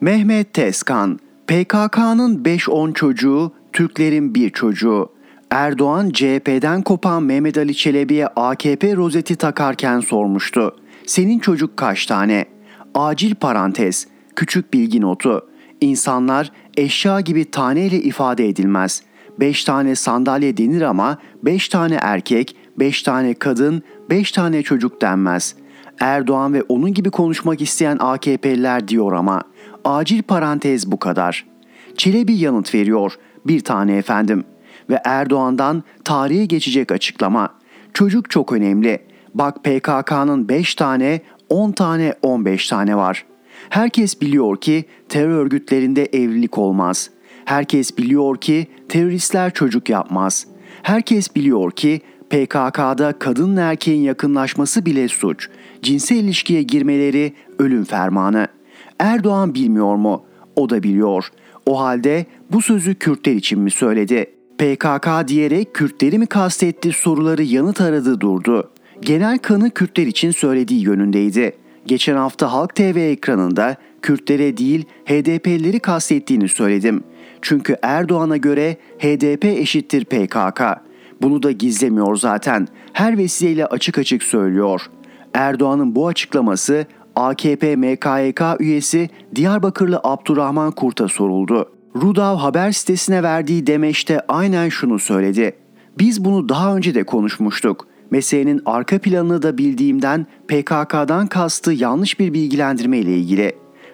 Mehmet 0.01 0.55
Tezkan 0.55 1.19
PKK'nın 1.47 2.45
5-10 2.45 2.95
çocuğu, 2.95 3.53
Türklerin 3.73 4.35
bir 4.35 4.51
çocuğu. 4.51 5.09
Erdoğan 5.51 6.11
CHP'den 6.11 6.83
kopan 6.83 7.23
Mehmet 7.23 7.59
Ali 7.59 7.75
Çelebi'ye 7.75 8.27
AKP 8.27 8.97
rozeti 8.97 9.37
takarken 9.37 10.01
sormuştu. 10.01 10.77
Senin 11.07 11.39
çocuk 11.39 11.77
kaç 11.77 12.07
tane? 12.07 12.45
Acil 12.95 13.35
parantez, 13.35 14.07
küçük 14.37 14.73
bilgi 14.73 15.01
notu. 15.01 15.47
İnsanlar 15.81 16.53
eşya 16.77 17.21
gibi 17.21 17.51
taneyle 17.51 18.03
ifade 18.03 18.49
edilmez. 18.49 19.03
Beş 19.41 19.65
tane 19.65 19.95
sandalye 19.95 20.57
denir 20.57 20.83
ama 20.83 21.19
beş 21.43 21.69
tane 21.69 21.99
erkek, 22.03 22.57
beş 22.79 23.03
tane 23.03 23.35
kadın, 23.35 23.83
beş 24.11 24.33
tane 24.33 24.63
çocuk 24.63 25.03
denmez. 25.03 25.55
Erdoğan 26.01 26.55
ve 26.55 26.63
onun 26.63 26.95
gibi 26.95 27.11
konuşmak 27.11 27.61
isteyen 27.61 27.97
AKP'liler 28.01 28.89
diyor 28.89 29.13
ama. 29.13 29.43
Acil 29.85 30.23
parantez 30.23 30.93
bu 30.93 30.99
kadar. 30.99 31.47
Çelebi 31.97 32.33
yanıt 32.33 32.75
veriyor. 32.75 33.13
Bir 33.47 33.61
tane 33.61 33.97
efendim. 33.97 34.45
Ve 34.91 35.01
Erdoğan'dan 35.05 35.83
tarihe 36.05 36.45
geçecek 36.45 36.93
açıklama. 36.93 37.49
Çocuk 37.95 38.31
çok 38.31 38.53
önemli. 38.53 38.99
Bak 39.35 39.65
PKK'nın 39.65 40.49
5 40.49 40.75
tane, 40.75 41.21
10 41.49 41.73
tane, 41.73 42.15
15 42.23 42.69
tane 42.69 42.97
var. 42.97 43.25
Herkes 43.69 44.21
biliyor 44.21 44.57
ki 44.57 44.85
terör 45.09 45.29
örgütlerinde 45.29 46.05
evlilik 46.05 46.59
olmaz. 46.59 47.11
Herkes 47.47 47.99
biliyor 47.99 48.37
ki 48.37 48.67
teröristler 48.89 49.55
çocuk 49.55 49.89
yapmaz. 49.89 50.47
Herkes 50.83 51.37
biliyor 51.37 51.71
ki 51.71 52.01
PKK'da 52.31 53.13
kadınla 53.19 53.61
erkeğin 53.61 54.03
yakınlaşması 54.03 54.87
bile 54.87 55.09
suç. 55.09 55.49
Cinsel 55.83 56.17
ilişkiye 56.17 56.63
girmeleri 56.63 57.33
ölüm 57.59 57.85
fermanı. 57.85 58.47
Erdoğan 58.99 59.55
bilmiyor 59.55 59.97
mu? 59.97 60.25
O 60.57 60.71
da 60.71 60.83
biliyor. 60.83 61.29
O 61.67 61.81
halde 61.81 62.27
bu 62.53 62.63
sözü 62.63 62.95
Kürtler 62.95 63.35
için 63.35 63.61
mi 63.61 63.71
söyledi? 63.71 64.27
PKK 64.59 65.29
diyerek 65.29 65.75
Kürtleri 65.75 66.19
mi 66.19 66.27
kastetti 66.27 66.93
soruları 66.93 67.43
yanıt 67.43 67.81
aradı 67.81 68.21
durdu. 68.21 68.71
Genel 69.01 69.39
kanı 69.39 69.71
Kürtler 69.71 70.07
için 70.07 70.31
söylediği 70.31 70.85
yönündeydi. 70.85 71.53
Geçen 71.87 72.17
hafta 72.17 72.53
Halk 72.53 72.75
TV 72.75 72.99
ekranında 72.99 73.77
Kürtlere 74.03 74.57
değil 74.57 74.85
HDP'lileri 75.05 75.81
kastettiğini 75.81 76.49
söyledim. 76.49 77.05
Çünkü 77.49 77.77
Erdoğan'a 77.83 78.37
göre 78.37 78.77
HDP 78.99 79.45
eşittir 79.45 80.05
PKK. 80.05 80.63
Bunu 81.23 81.43
da 81.43 81.51
gizlemiyor 81.51 82.17
zaten. 82.17 82.69
Her 82.93 83.19
vesileyle 83.19 83.67
açık 83.67 83.99
açık 83.99 84.23
söylüyor. 84.23 84.81
Erdoğan'ın 85.35 85.95
bu 85.95 86.07
açıklaması 86.07 86.87
AKP 87.17 87.77
MKYK 87.77 88.41
üyesi 88.61 89.11
Diyarbakırlı 89.35 90.01
Abdurrahman 90.05 90.71
Kurt'a 90.71 91.09
soruldu. 91.09 91.73
Rudav 91.97 92.37
haber 92.37 92.73
sitesine 92.73 93.23
verdiği 93.23 93.67
demeçte 93.67 94.21
aynen 94.29 94.69
şunu 94.69 94.99
söyledi. 94.99 95.57
Biz 95.99 96.25
bunu 96.25 96.49
daha 96.49 96.77
önce 96.77 96.95
de 96.95 97.05
konuşmuştuk. 97.05 97.87
Meselenin 98.11 98.63
arka 98.67 98.99
planını 98.99 99.43
da 99.43 99.59
bildiğimden 99.59 100.27
PKK'dan 100.49 101.27
kastı 101.27 101.73
yanlış 101.73 102.21
bir 102.21 102.35
bilgilendirme 102.35 102.99
ile 102.99 103.17
ilgili. 103.17 103.53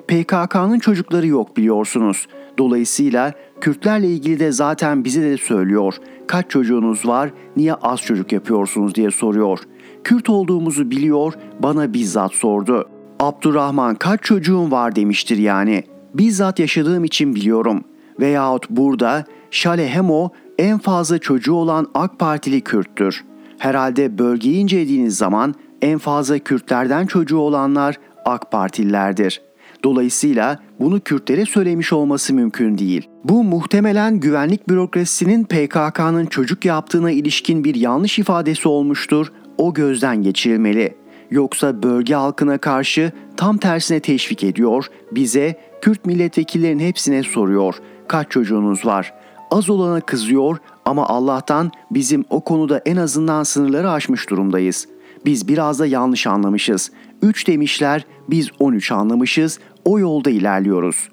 PKK'nın 0.08 0.78
çocukları 0.78 1.26
yok 1.26 1.56
biliyorsunuz. 1.56 2.26
Dolayısıyla 2.58 3.32
Kürtlerle 3.60 4.08
ilgili 4.08 4.40
de 4.40 4.52
zaten 4.52 5.04
bize 5.04 5.22
de 5.22 5.36
söylüyor. 5.36 5.94
Kaç 6.26 6.50
çocuğunuz 6.50 7.06
var, 7.06 7.30
niye 7.56 7.74
az 7.74 8.00
çocuk 8.00 8.32
yapıyorsunuz 8.32 8.94
diye 8.94 9.10
soruyor. 9.10 9.58
Kürt 10.04 10.30
olduğumuzu 10.30 10.90
biliyor, 10.90 11.32
bana 11.60 11.92
bizzat 11.92 12.32
sordu. 12.32 12.88
Abdurrahman 13.20 13.94
kaç 13.94 14.22
çocuğun 14.22 14.70
var 14.70 14.96
demiştir 14.96 15.36
yani. 15.36 15.84
Bizzat 16.14 16.58
yaşadığım 16.58 17.04
için 17.04 17.34
biliyorum. 17.34 17.84
Veyahut 18.20 18.70
burada 18.70 19.24
Şale 19.50 19.88
Hemo 19.88 20.30
en 20.58 20.78
fazla 20.78 21.18
çocuğu 21.18 21.54
olan 21.54 21.86
AK 21.94 22.18
Partili 22.18 22.60
Kürttür. 22.60 23.24
Herhalde 23.58 24.18
bölgeyi 24.18 24.56
incelediğiniz 24.56 25.16
zaman 25.16 25.54
en 25.82 25.98
fazla 25.98 26.38
Kürtlerden 26.38 27.06
çocuğu 27.06 27.38
olanlar 27.38 27.98
AK 28.24 28.50
Partililerdir. 28.52 29.40
Dolayısıyla 29.84 30.58
bunu 30.83 31.01
Kürtlere 31.01 31.47
söylemiş 31.47 31.92
olması 31.92 32.35
mümkün 32.35 32.79
değil. 32.79 33.09
Bu 33.25 33.45
muhtemelen 33.45 34.21
güvenlik 34.21 34.68
bürokrasisinin 34.68 35.45
PKK'nın 35.45 36.27
çocuk 36.27 36.64
yaptığına 36.64 37.11
ilişkin 37.11 37.64
bir 37.64 37.75
yanlış 37.75 38.18
ifadesi 38.18 38.68
olmuştur. 38.68 39.33
O 39.59 39.75
gözden 39.75 40.23
geçirilmeli. 40.23 40.95
Yoksa 41.31 41.83
bölge 41.83 42.14
halkına 42.14 42.59
karşı 42.59 43.12
tam 43.37 43.59
tersine 43.59 44.01
teşvik 44.01 44.45
ediyor, 44.45 44.87
bize 45.12 45.57
Kürt 45.83 46.07
milletvekillerinin 46.07 46.85
hepsine 46.85 47.23
soruyor. 47.23 47.75
Kaç 48.09 48.31
çocuğunuz 48.31 48.87
var? 48.87 49.14
Az 49.51 49.71
olana 49.71 50.01
kızıyor 50.01 50.57
ama 50.85 51.09
Allah'tan 51.09 51.71
bizim 51.90 52.25
o 52.31 52.40
konuda 52.40 52.79
en 52.79 52.97
azından 52.97 53.42
sınırları 53.42 53.90
aşmış 53.90 54.31
durumdayız. 54.31 54.88
Biz 55.25 55.49
biraz 55.49 55.79
da 55.79 55.87
yanlış 55.87 56.27
anlamışız. 56.27 56.90
3 57.22 57.46
demişler, 57.46 58.06
biz 58.28 58.50
13 58.58 58.92
anlamışız. 58.92 59.58
O 59.85 59.98
yolda 59.98 60.30
ilerliyoruz. 60.30 61.08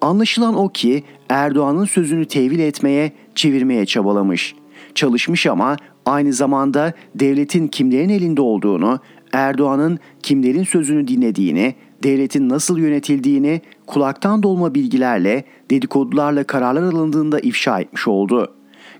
Anlaşılan 0.00 0.56
o 0.56 0.68
ki 0.68 1.04
Erdoğan'ın 1.28 1.84
sözünü 1.84 2.24
tevil 2.26 2.58
etmeye, 2.58 3.12
çevirmeye 3.34 3.86
çabalamış. 3.86 4.54
Çalışmış 4.94 5.46
ama 5.46 5.76
aynı 6.06 6.32
zamanda 6.32 6.92
devletin 7.14 7.68
kimlerin 7.68 8.08
elinde 8.08 8.40
olduğunu, 8.40 9.00
Erdoğan'ın 9.32 9.98
kimlerin 10.22 10.64
sözünü 10.64 11.08
dinlediğini, 11.08 11.74
devletin 12.02 12.48
nasıl 12.48 12.78
yönetildiğini 12.78 13.60
kulaktan 13.86 14.42
dolma 14.42 14.74
bilgilerle, 14.74 15.44
dedikodularla 15.70 16.44
kararlar 16.44 16.82
alındığında 16.82 17.40
ifşa 17.40 17.80
etmiş 17.80 18.08
oldu. 18.08 18.54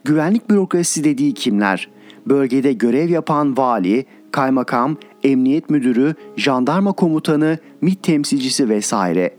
Güvenlik 0.05 0.50
bürokrasisi 0.50 1.05
dediği 1.05 1.35
kimler? 1.35 1.88
Bölgede 2.27 2.72
görev 2.72 3.09
yapan 3.09 3.57
vali, 3.57 4.07
kaymakam, 4.35 4.97
emniyet 5.23 5.70
müdürü, 5.70 6.14
jandarma 6.37 6.92
komutanı, 6.92 7.59
MİT 7.81 8.03
temsilcisi 8.03 8.68
vesaire. 8.68 9.35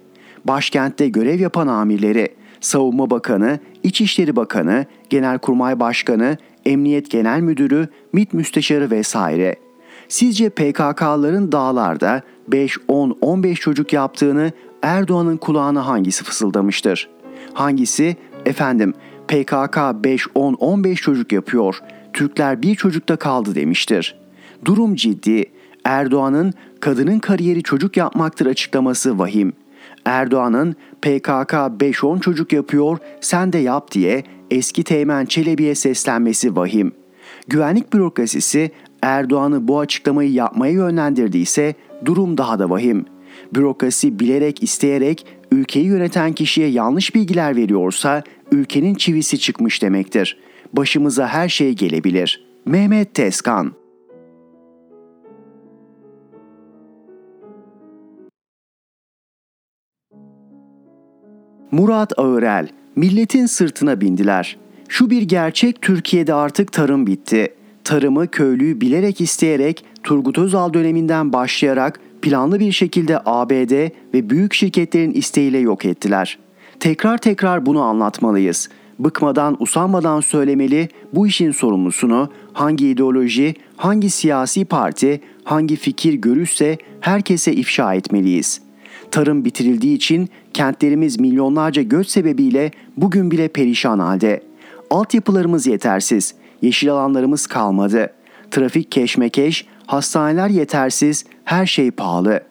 Başkentte 0.45 1.09
görev 1.09 1.39
yapan 1.39 1.67
amirleri, 1.67 2.35
savunma 2.61 3.09
bakanı, 3.09 3.59
İçişleri 3.83 4.35
Bakanı, 4.35 4.85
Genelkurmay 5.09 5.79
Başkanı, 5.79 6.37
Emniyet 6.65 7.11
Genel 7.11 7.39
Müdürü, 7.39 7.87
MİT 8.13 8.33
müsteşarı 8.33 8.91
vesaire. 8.91 9.55
Sizce 10.07 10.49
PKK'ların 10.49 11.51
dağlarda 11.51 12.21
5, 12.47 12.77
10, 12.87 13.17
15 13.21 13.59
çocuk 13.59 13.93
yaptığını 13.93 14.51
Erdoğan'ın 14.81 15.37
kulağına 15.37 15.87
hangisi 15.87 16.23
fısıldamıştır? 16.23 17.09
Hangisi 17.53 18.15
efendim 18.45 18.93
PKK 19.27 19.77
5, 20.03 20.27
10, 20.35 20.53
15 20.53 21.01
çocuk 21.01 21.31
yapıyor, 21.31 21.79
Türkler 22.13 22.61
bir 22.61 22.75
çocukta 22.75 23.15
kaldı 23.15 23.55
demiştir. 23.55 24.24
Durum 24.65 24.95
ciddi. 24.95 25.45
Erdoğan'ın 25.83 26.53
kadının 26.79 27.19
kariyeri 27.19 27.63
çocuk 27.63 27.97
yapmaktır 27.97 28.45
açıklaması 28.45 29.19
vahim. 29.19 29.53
Erdoğan'ın 30.05 30.75
PKK 31.01 31.53
5-10 31.53 32.21
çocuk 32.21 32.53
yapıyor 32.53 32.97
sen 33.21 33.53
de 33.53 33.57
yap 33.57 33.91
diye 33.91 34.23
eski 34.51 34.83
Teğmen 34.83 35.25
Çelebi'ye 35.25 35.75
seslenmesi 35.75 36.55
vahim. 36.55 36.91
Güvenlik 37.47 37.93
bürokrasisi 37.93 38.71
Erdoğan'ı 39.01 39.67
bu 39.67 39.79
açıklamayı 39.79 40.31
yapmaya 40.31 40.73
yönlendirdiyse 40.73 41.75
durum 42.05 42.37
daha 42.37 42.59
da 42.59 42.69
vahim. 42.69 43.05
Bürokrasi 43.53 44.19
bilerek 44.19 44.63
isteyerek 44.63 45.25
ülkeyi 45.51 45.85
yöneten 45.85 46.33
kişiye 46.33 46.67
yanlış 46.67 47.15
bilgiler 47.15 47.55
veriyorsa 47.55 48.23
ülkenin 48.51 48.95
çivisi 48.95 49.39
çıkmış 49.39 49.81
demektir. 49.81 50.37
Başımıza 50.73 51.27
her 51.27 51.49
şey 51.49 51.73
gelebilir. 51.73 52.45
Mehmet 52.65 53.13
Tezkan 53.13 53.71
Murat 61.75 62.19
Ağırel, 62.19 62.67
milletin 62.95 63.45
sırtına 63.45 64.01
bindiler. 64.01 64.57
Şu 64.87 65.09
bir 65.09 65.21
gerçek 65.21 65.81
Türkiye'de 65.81 66.33
artık 66.33 66.71
tarım 66.71 67.07
bitti. 67.07 67.53
Tarımı 67.83 68.27
köylüyü 68.27 68.81
bilerek 68.81 69.21
isteyerek 69.21 69.85
Turgut 70.03 70.37
Özal 70.37 70.73
döneminden 70.73 71.33
başlayarak 71.33 71.99
planlı 72.21 72.59
bir 72.59 72.71
şekilde 72.71 73.19
ABD 73.25 73.89
ve 74.13 74.29
büyük 74.29 74.53
şirketlerin 74.53 75.11
isteğiyle 75.11 75.57
yok 75.57 75.85
ettiler. 75.85 76.39
Tekrar 76.79 77.17
tekrar 77.17 77.65
bunu 77.65 77.81
anlatmalıyız. 77.81 78.69
Bıkmadan, 78.99 79.57
usanmadan 79.59 80.19
söylemeli 80.19 80.89
bu 81.13 81.27
işin 81.27 81.51
sorumlusunu 81.51 82.29
hangi 82.53 82.87
ideoloji, 82.87 83.53
hangi 83.77 84.09
siyasi 84.09 84.65
parti, 84.65 85.21
hangi 85.43 85.75
fikir 85.75 86.13
görürse 86.13 86.77
herkese 87.01 87.53
ifşa 87.53 87.93
etmeliyiz. 87.93 88.64
Tarım 89.15 89.45
bitirildiği 89.45 89.95
için 89.95 90.29
kentlerimiz 90.53 91.19
milyonlarca 91.19 91.81
göç 91.81 92.07
sebebiyle 92.07 92.71
bugün 92.97 93.31
bile 93.31 93.47
perişan 93.47 93.99
halde. 93.99 94.41
Altyapılarımız 94.89 95.67
yetersiz, 95.67 96.35
yeşil 96.61 96.91
alanlarımız 96.91 97.47
kalmadı. 97.47 98.13
Trafik 98.51 98.91
keşmekeş, 98.91 99.65
hastaneler 99.85 100.49
yetersiz, 100.49 101.25
her 101.43 101.65
şey 101.65 101.91
pahalı. 101.91 102.41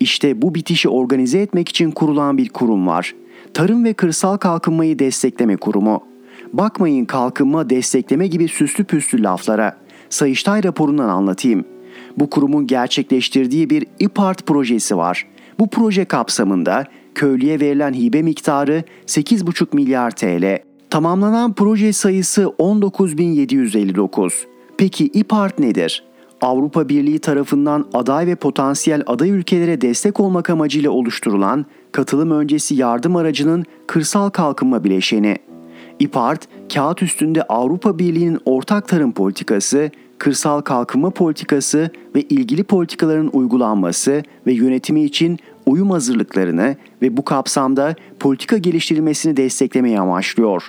İşte 0.00 0.42
bu 0.42 0.54
bitişi 0.54 0.88
organize 0.88 1.38
etmek 1.38 1.68
için 1.68 1.90
kurulan 1.90 2.38
bir 2.38 2.48
kurum 2.48 2.86
var. 2.86 3.14
Tarım 3.54 3.84
ve 3.84 3.92
Kırsal 3.92 4.36
Kalkınmayı 4.36 4.98
Destekleme 4.98 5.56
Kurumu. 5.56 6.02
Bakmayın 6.52 7.04
kalkınma, 7.04 7.70
destekleme 7.70 8.26
gibi 8.26 8.48
süslü 8.48 8.84
püslü 8.84 9.22
laflara. 9.22 9.76
Sayıştay 10.10 10.64
raporundan 10.64 11.08
anlatayım. 11.08 11.64
Bu 12.16 12.30
kurumun 12.30 12.66
gerçekleştirdiği 12.66 13.70
bir 13.70 13.86
İPART 13.98 14.46
projesi 14.46 14.96
var. 14.96 15.26
Bu 15.58 15.70
proje 15.70 16.04
kapsamında 16.04 16.84
köylüye 17.14 17.60
verilen 17.60 17.92
hibe 17.92 18.22
miktarı 18.22 18.84
8,5 19.06 19.74
milyar 19.76 20.10
TL. 20.10 20.58
Tamamlanan 20.90 21.52
proje 21.52 21.92
sayısı 21.92 22.42
19.759. 22.42 24.32
Peki 24.78 25.06
İPART 25.06 25.58
nedir? 25.58 26.04
Avrupa 26.40 26.88
Birliği 26.88 27.18
tarafından 27.18 27.86
aday 27.94 28.26
ve 28.26 28.34
potansiyel 28.34 29.02
aday 29.06 29.30
ülkelere 29.30 29.80
destek 29.80 30.20
olmak 30.20 30.50
amacıyla 30.50 30.90
oluşturulan 30.90 31.66
katılım 31.92 32.30
öncesi 32.30 32.74
yardım 32.74 33.16
aracının 33.16 33.64
kırsal 33.86 34.30
kalkınma 34.30 34.84
bileşeni. 34.84 35.36
İPART, 35.98 36.48
kağıt 36.74 37.02
üstünde 37.02 37.42
Avrupa 37.42 37.98
Birliği'nin 37.98 38.40
ortak 38.44 38.88
tarım 38.88 39.12
politikası, 39.12 39.90
kırsal 40.18 40.60
kalkınma 40.60 41.10
politikası 41.10 41.90
ve 42.14 42.22
ilgili 42.22 42.64
politikaların 42.64 43.30
uygulanması 43.32 44.22
ve 44.46 44.52
yönetimi 44.52 45.04
için 45.04 45.38
uyum 45.66 45.90
hazırlıklarını 45.90 46.76
ve 47.02 47.16
bu 47.16 47.24
kapsamda 47.24 47.94
politika 48.20 48.58
geliştirilmesini 48.58 49.36
desteklemeyi 49.36 50.00
amaçlıyor. 50.00 50.68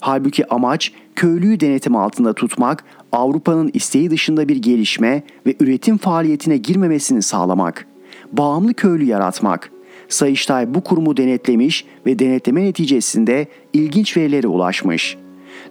Halbuki 0.00 0.52
amaç 0.54 0.92
köylüyü 1.16 1.60
denetim 1.60 1.96
altında 1.96 2.32
tutmak, 2.32 2.84
Avrupa'nın 3.12 3.70
isteği 3.74 4.10
dışında 4.10 4.48
bir 4.48 4.56
gelişme 4.56 5.22
ve 5.46 5.54
üretim 5.60 5.98
faaliyetine 5.98 6.56
girmemesini 6.56 7.22
sağlamak. 7.22 7.86
Bağımlı 8.32 8.74
köylü 8.74 9.04
yaratmak. 9.04 9.70
Sayıştay 10.08 10.74
bu 10.74 10.80
kurumu 10.80 11.16
denetlemiş 11.16 11.84
ve 12.06 12.18
denetleme 12.18 12.64
neticesinde 12.64 13.46
ilginç 13.72 14.16
verilere 14.16 14.46
ulaşmış. 14.46 15.16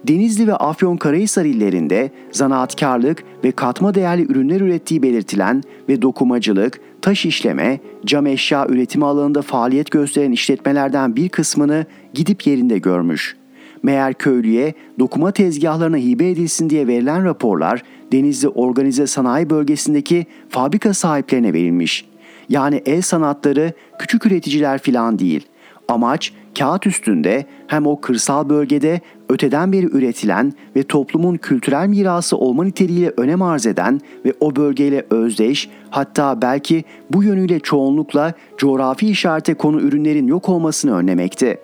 Denizli 0.04 0.46
ve 0.46 0.54
Afyonkarahisar 0.54 1.44
illerinde 1.44 2.10
zanaatkarlık 2.32 3.24
ve 3.44 3.52
katma 3.52 3.94
değerli 3.94 4.22
ürünler 4.32 4.60
ürettiği 4.60 5.02
belirtilen 5.02 5.62
ve 5.88 6.02
dokumacılık, 6.02 6.80
taş 7.08 7.26
işleme, 7.26 7.80
cam 8.06 8.26
eşya 8.26 8.66
üretimi 8.68 9.04
alanında 9.06 9.42
faaliyet 9.42 9.90
gösteren 9.90 10.32
işletmelerden 10.32 11.16
bir 11.16 11.28
kısmını 11.28 11.86
gidip 12.14 12.46
yerinde 12.46 12.78
görmüş. 12.78 13.36
Meğer 13.82 14.14
köylüye 14.14 14.74
dokuma 14.98 15.32
tezgahlarına 15.32 15.96
hibe 15.96 16.30
edilsin 16.30 16.70
diye 16.70 16.86
verilen 16.86 17.24
raporlar 17.24 17.82
Denizli 18.12 18.48
Organize 18.48 19.06
Sanayi 19.06 19.50
Bölgesi'ndeki 19.50 20.26
fabrika 20.48 20.94
sahiplerine 20.94 21.52
verilmiş. 21.52 22.04
Yani 22.48 22.82
el 22.86 23.02
sanatları 23.02 23.72
küçük 23.98 24.26
üreticiler 24.26 24.78
filan 24.78 25.18
değil. 25.18 25.46
Amaç 25.88 26.32
kağıt 26.58 26.86
üstünde 26.86 27.46
hem 27.66 27.86
o 27.86 28.00
kırsal 28.00 28.48
bölgede 28.48 29.00
öteden 29.28 29.72
beri 29.72 29.86
üretilen 29.86 30.52
ve 30.76 30.82
toplumun 30.82 31.36
kültürel 31.36 31.88
mirası 31.88 32.36
olma 32.36 32.64
niteliğiyle 32.64 33.12
önem 33.16 33.42
arz 33.42 33.66
eden 33.66 34.00
ve 34.24 34.32
o 34.40 34.56
bölgeyle 34.56 35.06
özdeş 35.10 35.68
hatta 35.90 36.42
belki 36.42 36.84
bu 37.10 37.22
yönüyle 37.22 37.60
çoğunlukla 37.60 38.32
coğrafi 38.56 39.08
işarete 39.08 39.54
konu 39.54 39.80
ürünlerin 39.80 40.26
yok 40.26 40.48
olmasını 40.48 40.96
önlemekti. 40.96 41.58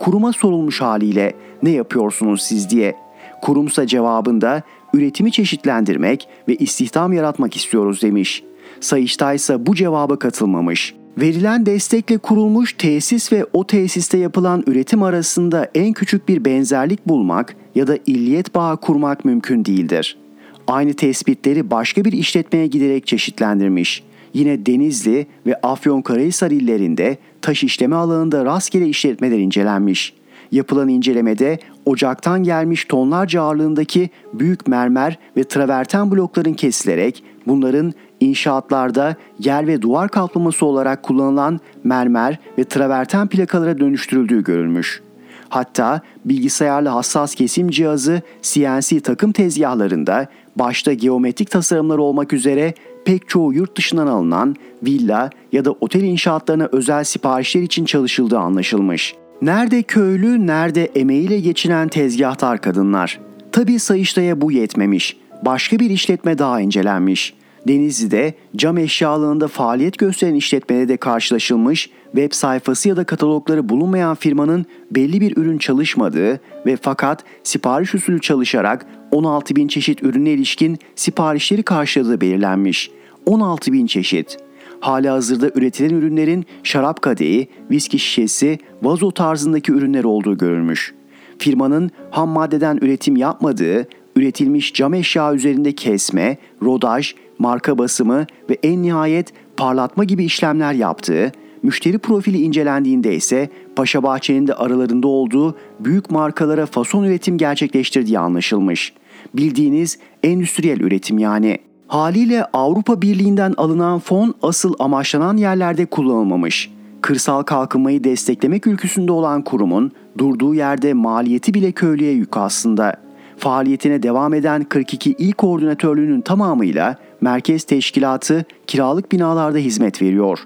Kuruma 0.00 0.32
sorulmuş 0.32 0.80
haliyle 0.80 1.32
ne 1.62 1.70
yapıyorsunuz 1.70 2.42
siz 2.42 2.70
diye. 2.70 2.96
Kurumsa 3.42 3.86
cevabında 3.86 4.62
üretimi 4.94 5.32
çeşitlendirmek 5.32 6.28
ve 6.48 6.56
istihdam 6.56 7.12
yaratmak 7.12 7.56
istiyoruz 7.56 8.02
demiş. 8.02 8.42
Sayıştay 8.80 9.36
ise 9.36 9.66
bu 9.66 9.74
cevaba 9.74 10.18
katılmamış. 10.18 10.94
Verilen 11.18 11.66
destekle 11.66 12.18
kurulmuş 12.18 12.72
tesis 12.72 13.32
ve 13.32 13.46
o 13.52 13.66
tesiste 13.66 14.18
yapılan 14.18 14.64
üretim 14.66 15.02
arasında 15.02 15.70
en 15.74 15.92
küçük 15.92 16.28
bir 16.28 16.44
benzerlik 16.44 17.08
bulmak 17.08 17.56
ya 17.74 17.86
da 17.86 17.98
illiyet 18.06 18.54
bağı 18.54 18.76
kurmak 18.76 19.24
mümkün 19.24 19.64
değildir. 19.64 20.18
Aynı 20.66 20.94
tespitleri 20.94 21.70
başka 21.70 22.04
bir 22.04 22.12
işletmeye 22.12 22.66
giderek 22.66 23.06
çeşitlendirmiş. 23.06 24.02
Yine 24.34 24.66
Denizli 24.66 25.26
ve 25.46 25.60
Afyonkarahisar 25.62 26.50
illerinde 26.50 27.16
taş 27.42 27.64
işleme 27.64 27.96
alanında 27.96 28.44
rastgele 28.44 28.88
işletmeler 28.88 29.38
incelenmiş. 29.38 30.14
Yapılan 30.52 30.88
incelemede 30.88 31.58
ocaktan 31.86 32.42
gelmiş 32.44 32.84
tonlarca 32.84 33.42
ağırlığındaki 33.42 34.10
büyük 34.32 34.68
mermer 34.68 35.18
ve 35.36 35.44
traverten 35.44 36.10
blokların 36.10 36.54
kesilerek 36.54 37.24
bunların 37.46 37.94
inşaatlarda 38.20 39.16
yer 39.38 39.66
ve 39.66 39.82
duvar 39.82 40.08
kaplaması 40.08 40.66
olarak 40.66 41.02
kullanılan 41.02 41.60
mermer 41.84 42.38
ve 42.58 42.64
traverten 42.64 43.28
plakalara 43.28 43.78
dönüştürüldüğü 43.78 44.44
görülmüş. 44.44 45.02
Hatta 45.48 46.00
bilgisayarlı 46.24 46.88
hassas 46.88 47.34
kesim 47.34 47.70
cihazı 47.70 48.22
CNC 48.42 49.00
takım 49.00 49.32
tezgahlarında 49.32 50.26
başta 50.56 50.92
geometrik 50.92 51.50
tasarımlar 51.50 51.98
olmak 51.98 52.32
üzere 52.32 52.74
pek 53.04 53.28
çoğu 53.28 53.54
yurt 53.54 53.76
dışından 53.76 54.06
alınan 54.06 54.56
villa 54.82 55.30
ya 55.52 55.64
da 55.64 55.72
otel 55.72 56.02
inşaatlarına 56.02 56.68
özel 56.72 57.04
siparişler 57.04 57.62
için 57.62 57.84
çalışıldığı 57.84 58.38
anlaşılmış. 58.38 59.14
Nerede 59.42 59.82
köylü, 59.82 60.46
nerede 60.46 60.84
emeğiyle 60.84 61.40
geçinen 61.40 61.88
tezgahtar 61.88 62.60
kadınlar. 62.60 63.20
Tabi 63.52 63.78
Sayıştay'a 63.78 64.40
bu 64.40 64.52
yetmemiş. 64.52 65.16
Başka 65.44 65.78
bir 65.78 65.90
işletme 65.90 66.38
daha 66.38 66.60
incelenmiş. 66.60 67.34
Denizli'de 67.68 68.34
cam 68.56 68.78
eşyalığında 68.78 69.48
faaliyet 69.48 69.98
gösteren 69.98 70.34
işletmede 70.34 70.88
de 70.88 70.96
karşılaşılmış 70.96 71.90
web 72.12 72.32
sayfası 72.32 72.88
ya 72.88 72.96
da 72.96 73.04
katalogları 73.04 73.68
bulunmayan 73.68 74.14
firmanın 74.14 74.66
belli 74.90 75.20
bir 75.20 75.36
ürün 75.36 75.58
çalışmadığı 75.58 76.40
ve 76.66 76.76
fakat 76.82 77.24
sipariş 77.42 77.94
usulü 77.94 78.20
çalışarak 78.20 78.86
16 79.10 79.56
bin 79.56 79.68
çeşit 79.68 80.02
ürüne 80.02 80.30
ilişkin 80.30 80.78
siparişleri 80.94 81.62
karşıladığı 81.62 82.20
belirlenmiş. 82.20 82.90
16 83.26 83.72
bin 83.72 83.86
çeşit. 83.86 84.36
Hala 84.80 85.14
hazırda 85.14 85.50
üretilen 85.54 85.94
ürünlerin 85.94 86.46
şarap 86.62 87.02
kadehi, 87.02 87.48
viski 87.70 87.98
şişesi, 87.98 88.58
vazo 88.82 89.10
tarzındaki 89.10 89.72
ürünler 89.72 90.04
olduğu 90.04 90.38
görülmüş. 90.38 90.94
Firmanın 91.38 91.90
ham 92.10 92.28
maddeden 92.28 92.78
üretim 92.82 93.16
yapmadığı, 93.16 93.88
üretilmiş 94.16 94.74
cam 94.74 94.94
eşya 94.94 95.34
üzerinde 95.34 95.72
kesme, 95.72 96.36
rodaj, 96.62 97.14
marka 97.38 97.78
basımı 97.78 98.26
ve 98.50 98.58
en 98.62 98.82
nihayet 98.82 99.32
parlatma 99.56 100.04
gibi 100.04 100.24
işlemler 100.24 100.72
yaptığı, 100.72 101.32
müşteri 101.62 101.98
profili 101.98 102.42
incelendiğinde 102.42 103.14
ise 103.14 103.50
Paşa 103.76 104.02
Bahçe'nin 104.02 104.46
de 104.46 104.54
aralarında 104.54 105.08
olduğu 105.08 105.56
büyük 105.80 106.10
markalara 106.10 106.66
fason 106.66 107.04
üretim 107.04 107.38
gerçekleştirdiği 107.38 108.18
anlaşılmış. 108.18 108.92
Bildiğiniz 109.34 109.98
endüstriyel 110.22 110.80
üretim 110.80 111.18
yani. 111.18 111.58
Haliyle 111.88 112.44
Avrupa 112.44 113.02
Birliği'nden 113.02 113.54
alınan 113.56 113.98
fon 113.98 114.34
asıl 114.42 114.74
amaçlanan 114.78 115.36
yerlerde 115.36 115.86
kullanılmamış. 115.86 116.70
Kırsal 117.00 117.42
kalkınmayı 117.42 118.04
desteklemek 118.04 118.66
ülküsünde 118.66 119.12
olan 119.12 119.42
kurumun 119.42 119.92
durduğu 120.18 120.54
yerde 120.54 120.94
maliyeti 120.94 121.54
bile 121.54 121.72
köylüye 121.72 122.12
yük 122.12 122.36
aslında. 122.36 123.05
Faaliyetine 123.36 124.02
devam 124.02 124.34
eden 124.34 124.64
42 124.64 125.10
il 125.10 125.32
koordinatörlüğünün 125.32 126.20
tamamıyla 126.20 126.96
merkez 127.20 127.64
teşkilatı 127.64 128.44
kiralık 128.66 129.12
binalarda 129.12 129.58
hizmet 129.58 130.02
veriyor. 130.02 130.38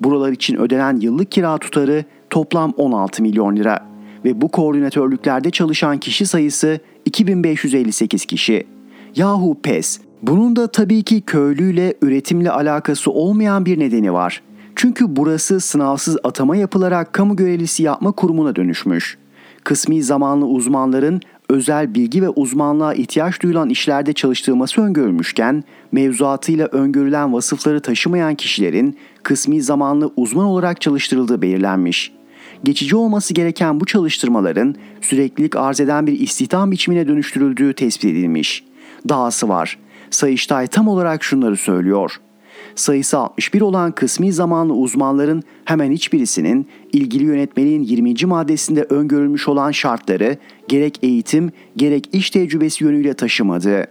Buralar 0.00 0.32
için 0.32 0.56
ödenen 0.56 0.96
yıllık 1.00 1.32
kira 1.32 1.58
tutarı 1.58 2.04
toplam 2.30 2.72
16 2.76 3.22
milyon 3.22 3.56
lira 3.56 3.86
ve 4.24 4.40
bu 4.40 4.48
koordinatörlüklerde 4.48 5.50
çalışan 5.50 5.98
kişi 5.98 6.26
sayısı 6.26 6.80
2558 7.04 8.26
kişi. 8.26 8.66
Yahu 9.16 9.56
pes. 9.62 10.00
Bunun 10.22 10.56
da 10.56 10.66
tabii 10.66 11.02
ki 11.02 11.20
köylüyle 11.20 11.94
üretimle 12.02 12.50
alakası 12.50 13.10
olmayan 13.10 13.66
bir 13.66 13.78
nedeni 13.78 14.12
var. 14.12 14.42
Çünkü 14.76 15.16
burası 15.16 15.60
sınavsız 15.60 16.16
atama 16.24 16.56
yapılarak 16.56 17.12
kamu 17.12 17.36
görevlisi 17.36 17.82
yapma 17.82 18.12
kurumuna 18.12 18.56
dönüşmüş. 18.56 19.18
Kısmi 19.64 20.02
zamanlı 20.02 20.46
uzmanların 20.46 21.20
özel 21.48 21.94
bilgi 21.94 22.22
ve 22.22 22.28
uzmanlığa 22.28 22.94
ihtiyaç 22.94 23.42
duyulan 23.42 23.68
işlerde 23.68 24.12
çalıştırılması 24.12 24.82
öngörülmüşken, 24.82 25.64
mevzuatıyla 25.92 26.66
öngörülen 26.66 27.32
vasıfları 27.32 27.80
taşımayan 27.80 28.34
kişilerin 28.34 28.96
kısmi 29.22 29.62
zamanlı 29.62 30.12
uzman 30.16 30.46
olarak 30.46 30.80
çalıştırıldığı 30.80 31.42
belirlenmiş. 31.42 32.12
Geçici 32.64 32.96
olması 32.96 33.34
gereken 33.34 33.80
bu 33.80 33.86
çalıştırmaların 33.86 34.74
süreklilik 35.00 35.56
arz 35.56 35.80
eden 35.80 36.06
bir 36.06 36.20
istihdam 36.20 36.70
biçimine 36.70 37.08
dönüştürüldüğü 37.08 37.72
tespit 37.72 38.04
edilmiş. 38.04 38.64
Dahası 39.08 39.48
var. 39.48 39.78
Sayıştay 40.10 40.66
tam 40.66 40.88
olarak 40.88 41.24
şunları 41.24 41.56
söylüyor 41.56 42.20
sayısı 42.76 43.18
61 43.18 43.60
olan 43.60 43.92
kısmi 43.92 44.32
zamanlı 44.32 44.74
uzmanların 44.74 45.42
hemen 45.64 45.92
hiçbirisinin 45.92 46.66
ilgili 46.92 47.24
yönetmeliğin 47.24 47.82
20. 47.82 48.14
maddesinde 48.26 48.82
öngörülmüş 48.82 49.48
olan 49.48 49.70
şartları 49.70 50.36
gerek 50.68 50.98
eğitim 51.02 51.52
gerek 51.76 52.08
iş 52.12 52.30
tecrübesi 52.30 52.84
yönüyle 52.84 53.14
taşımadı. 53.14 53.86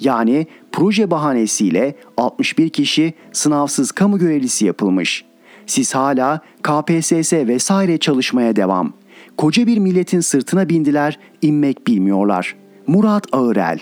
Yani 0.00 0.46
proje 0.72 1.10
bahanesiyle 1.10 1.94
61 2.16 2.68
kişi 2.68 3.14
sınavsız 3.32 3.92
kamu 3.92 4.18
görevlisi 4.18 4.66
yapılmış. 4.66 5.24
Siz 5.66 5.94
hala 5.94 6.40
KPSS 6.62 7.32
vesaire 7.32 7.98
çalışmaya 7.98 8.56
devam. 8.56 8.92
Koca 9.36 9.66
bir 9.66 9.78
milletin 9.78 10.20
sırtına 10.20 10.68
bindiler, 10.68 11.18
inmek 11.42 11.86
bilmiyorlar. 11.86 12.56
Murat 12.86 13.26
Ağırel 13.32 13.78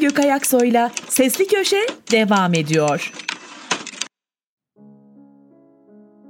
Erhan 0.00 0.08
Gökayaksoy'la 0.08 0.90
Sesli 1.08 1.46
Köşe 1.46 1.86
devam 2.12 2.54
ediyor. 2.54 3.12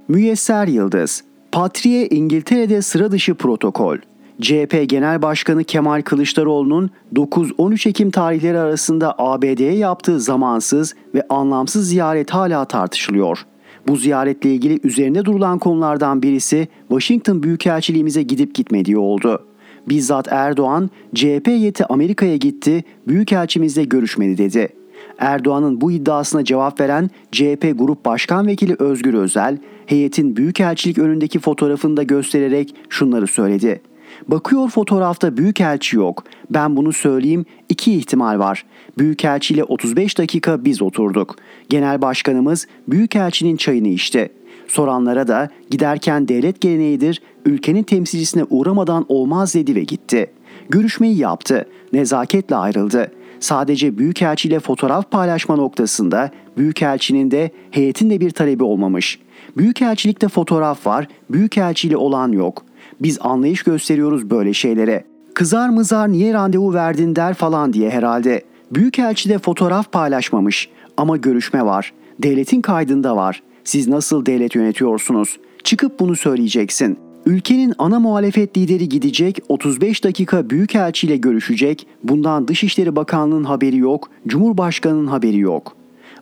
Müyesser 0.07 0.67
Yıldız 0.67 1.23
Patriye 1.51 2.07
İngiltere'de 2.07 2.81
sıra 2.81 3.11
dışı 3.11 3.35
protokol. 3.35 3.97
CHP 4.41 4.83
Genel 4.89 5.21
Başkanı 5.21 5.63
Kemal 5.63 6.01
Kılıçdaroğlu'nun 6.01 6.89
9-13 7.15 7.89
Ekim 7.89 8.11
tarihleri 8.11 8.59
arasında 8.59 9.15
ABD'ye 9.17 9.73
yaptığı 9.75 10.19
zamansız 10.19 10.95
ve 11.15 11.23
anlamsız 11.29 11.87
ziyaret 11.87 12.31
hala 12.31 12.65
tartışılıyor. 12.65 13.45
Bu 13.87 13.95
ziyaretle 13.95 14.53
ilgili 14.53 14.79
üzerinde 14.83 15.25
durulan 15.25 15.59
konulardan 15.59 16.23
birisi 16.23 16.67
Washington 16.89 17.43
Büyükelçiliğimize 17.43 18.23
gidip 18.23 18.55
gitmediği 18.55 18.97
oldu. 18.97 19.50
Bizzat 19.89 20.27
Erdoğan 20.31 20.89
CHP 21.15 21.47
heyeti 21.47 21.85
Amerika'ya 21.85 22.35
gitti, 22.35 22.83
büyükelçimizle 23.07 23.83
görüşmedi 23.83 24.37
dedi. 24.37 24.69
Erdoğan'ın 25.17 25.81
bu 25.81 25.91
iddiasına 25.91 26.43
cevap 26.43 26.79
veren 26.79 27.09
CHP 27.31 27.73
Grup 27.75 28.05
Başkan 28.05 28.47
Vekili 28.47 28.75
Özgür 28.79 29.13
Özel, 29.13 29.57
heyetin 29.85 30.35
büyükelçilik 30.35 30.97
önündeki 30.97 31.39
fotoğrafını 31.39 31.97
da 31.97 32.03
göstererek 32.03 32.75
şunları 32.89 33.27
söyledi. 33.27 33.81
Bakıyor 34.27 34.69
fotoğrafta 34.69 35.37
büyükelçi 35.37 35.95
yok. 35.95 36.23
Ben 36.49 36.75
bunu 36.75 36.93
söyleyeyim 36.93 37.45
iki 37.69 37.93
ihtimal 37.93 38.39
var. 38.39 38.65
Büyükelçi 38.97 39.53
ile 39.53 39.63
35 39.63 40.17
dakika 40.17 40.65
biz 40.65 40.81
oturduk. 40.81 41.35
Genel 41.69 42.01
başkanımız 42.01 42.67
büyükelçinin 42.87 43.57
çayını 43.57 43.87
içti. 43.87 44.29
Soranlara 44.71 45.27
da 45.27 45.49
giderken 45.69 46.27
devlet 46.27 46.61
geleneğidir, 46.61 47.21
ülkenin 47.45 47.83
temsilcisine 47.83 48.43
uğramadan 48.49 49.05
olmaz 49.09 49.55
dedi 49.55 49.75
ve 49.75 49.83
gitti. 49.83 50.31
Görüşmeyi 50.69 51.17
yaptı, 51.17 51.65
nezaketle 51.93 52.55
ayrıldı. 52.55 53.11
Sadece 53.39 53.97
Büyükelçi 53.97 54.47
ile 54.47 54.59
fotoğraf 54.59 55.11
paylaşma 55.11 55.55
noktasında 55.55 56.31
Büyükelçinin 56.57 57.31
de 57.31 57.51
heyetin 57.71 58.09
de 58.09 58.19
bir 58.19 58.31
talebi 58.31 58.63
olmamış. 58.63 59.19
Büyükelçilikte 59.57 60.27
fotoğraf 60.27 60.87
var, 60.87 61.07
Büyükelçi 61.29 61.87
ile 61.87 61.97
olan 61.97 62.31
yok. 62.31 62.65
Biz 63.01 63.19
anlayış 63.21 63.63
gösteriyoruz 63.63 64.29
böyle 64.29 64.53
şeylere. 64.53 65.03
Kızar 65.33 65.69
mızar 65.69 66.11
niye 66.11 66.33
randevu 66.33 66.73
verdin 66.73 67.15
der 67.15 67.33
falan 67.33 67.73
diye 67.73 67.89
herhalde. 67.89 68.43
Büyükelçi 68.71 69.29
de 69.29 69.39
fotoğraf 69.39 69.91
paylaşmamış 69.91 70.69
ama 70.97 71.17
görüşme 71.17 71.65
var. 71.65 71.93
Devletin 72.19 72.61
kaydında 72.61 73.15
var. 73.15 73.41
Siz 73.63 73.87
nasıl 73.87 74.25
devlet 74.25 74.55
yönetiyorsunuz? 74.55 75.37
Çıkıp 75.63 75.99
bunu 75.99 76.15
söyleyeceksin. 76.15 76.97
Ülkenin 77.25 77.73
ana 77.77 77.99
muhalefet 77.99 78.57
lideri 78.57 78.89
gidecek, 78.89 79.39
35 79.49 80.03
dakika 80.03 80.49
büyükelçi 80.49 81.07
ile 81.07 81.17
görüşecek. 81.17 81.87
Bundan 82.03 82.47
Dışişleri 82.47 82.95
Bakanlığı'nın 82.95 83.43
haberi 83.43 83.77
yok, 83.77 84.09
Cumhurbaşkanı'nın 84.27 85.07
haberi 85.07 85.39
yok. 85.39 85.75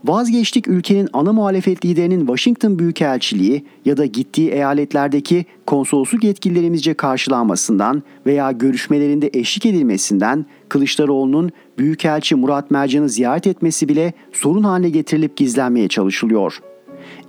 Vazgeçtik 0.05 0.67
ülkenin 0.67 1.09
ana 1.13 1.33
muhalefet 1.33 1.85
liderinin 1.85 2.19
Washington 2.19 2.79
Büyükelçiliği 2.79 3.65
ya 3.85 3.97
da 3.97 4.05
gittiği 4.05 4.49
eyaletlerdeki 4.49 5.45
konsolosluk 5.67 6.23
yetkililerimizce 6.23 6.93
karşılanmasından 6.93 8.03
veya 8.25 8.51
görüşmelerinde 8.51 9.29
eşlik 9.33 9.65
edilmesinden 9.65 10.45
Kılıçdaroğlu'nun 10.69 11.51
Büyükelçi 11.77 12.35
Murat 12.35 12.71
Mercan'ı 12.71 13.09
ziyaret 13.09 13.47
etmesi 13.47 13.89
bile 13.89 14.13
sorun 14.33 14.63
haline 14.63 14.89
getirilip 14.89 15.37
gizlenmeye 15.37 15.87
çalışılıyor.'' 15.87 16.68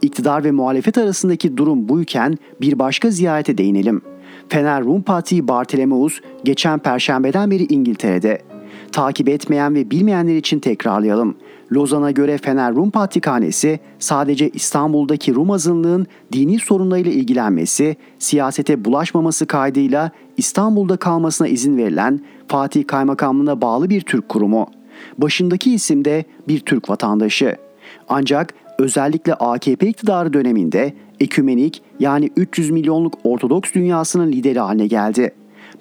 İktidar 0.03 0.45
ve 0.45 0.51
muhalefet 0.51 0.99
arasındaki 0.99 1.57
durum 1.57 1.89
buyken 1.89 2.39
bir 2.61 2.79
başka 2.79 3.11
ziyarete 3.11 3.59
değinelim. 3.59 4.03
Fener 4.49 4.85
Rum 4.85 5.03
Patriği 5.03 5.49
Bartolomeus 5.49 6.21
geçen 6.45 6.79
perşembeden 6.79 7.51
beri 7.51 7.65
İngiltere'de. 7.65 8.43
Takip 8.93 9.29
etmeyen 9.29 9.75
ve 9.75 9.91
bilmeyenler 9.91 10.37
için 10.37 10.61
tekrarlayalım. 10.61 11.35
Lozan'a 11.73 12.11
göre 12.11 12.39
Fener 12.39 12.75
Rum 12.75 12.91
Patrikhanesi 12.91 13.81
sadece 13.99 14.51
İstanbul'daki 14.51 15.35
Rum 15.35 15.51
azınlığın 15.51 16.07
dini 16.33 16.59
sorunlarıyla 16.59 17.13
ilgilenmesi, 17.13 17.97
siyasete 18.19 18.85
bulaşmaması 18.85 19.47
kaydıyla 19.47 20.11
İstanbul'da 20.37 20.97
kalmasına 20.97 21.49
izin 21.49 21.77
verilen 21.77 22.21
Fatih 22.49 22.87
Kaymakamlığı'na 22.87 23.61
bağlı 23.61 23.91
bir 23.91 24.01
Türk 24.01 24.29
kurumu. 24.29 24.67
Başındaki 25.19 25.75
isim 25.75 26.05
de 26.05 26.25
bir 26.49 26.61
Türk 26.61 26.91
vatandaşı. 26.91 27.57
Ancak 28.09 28.55
özellikle 28.81 29.35
AKP 29.35 29.87
iktidarı 29.87 30.33
döneminde 30.33 30.93
ekümenik 31.21 31.83
yani 32.01 32.31
300 32.37 32.71
milyonluk 32.71 33.15
Ortodoks 33.25 33.73
dünyasının 33.73 34.33
lideri 34.33 34.59
haline 34.59 34.87
geldi. 34.87 35.35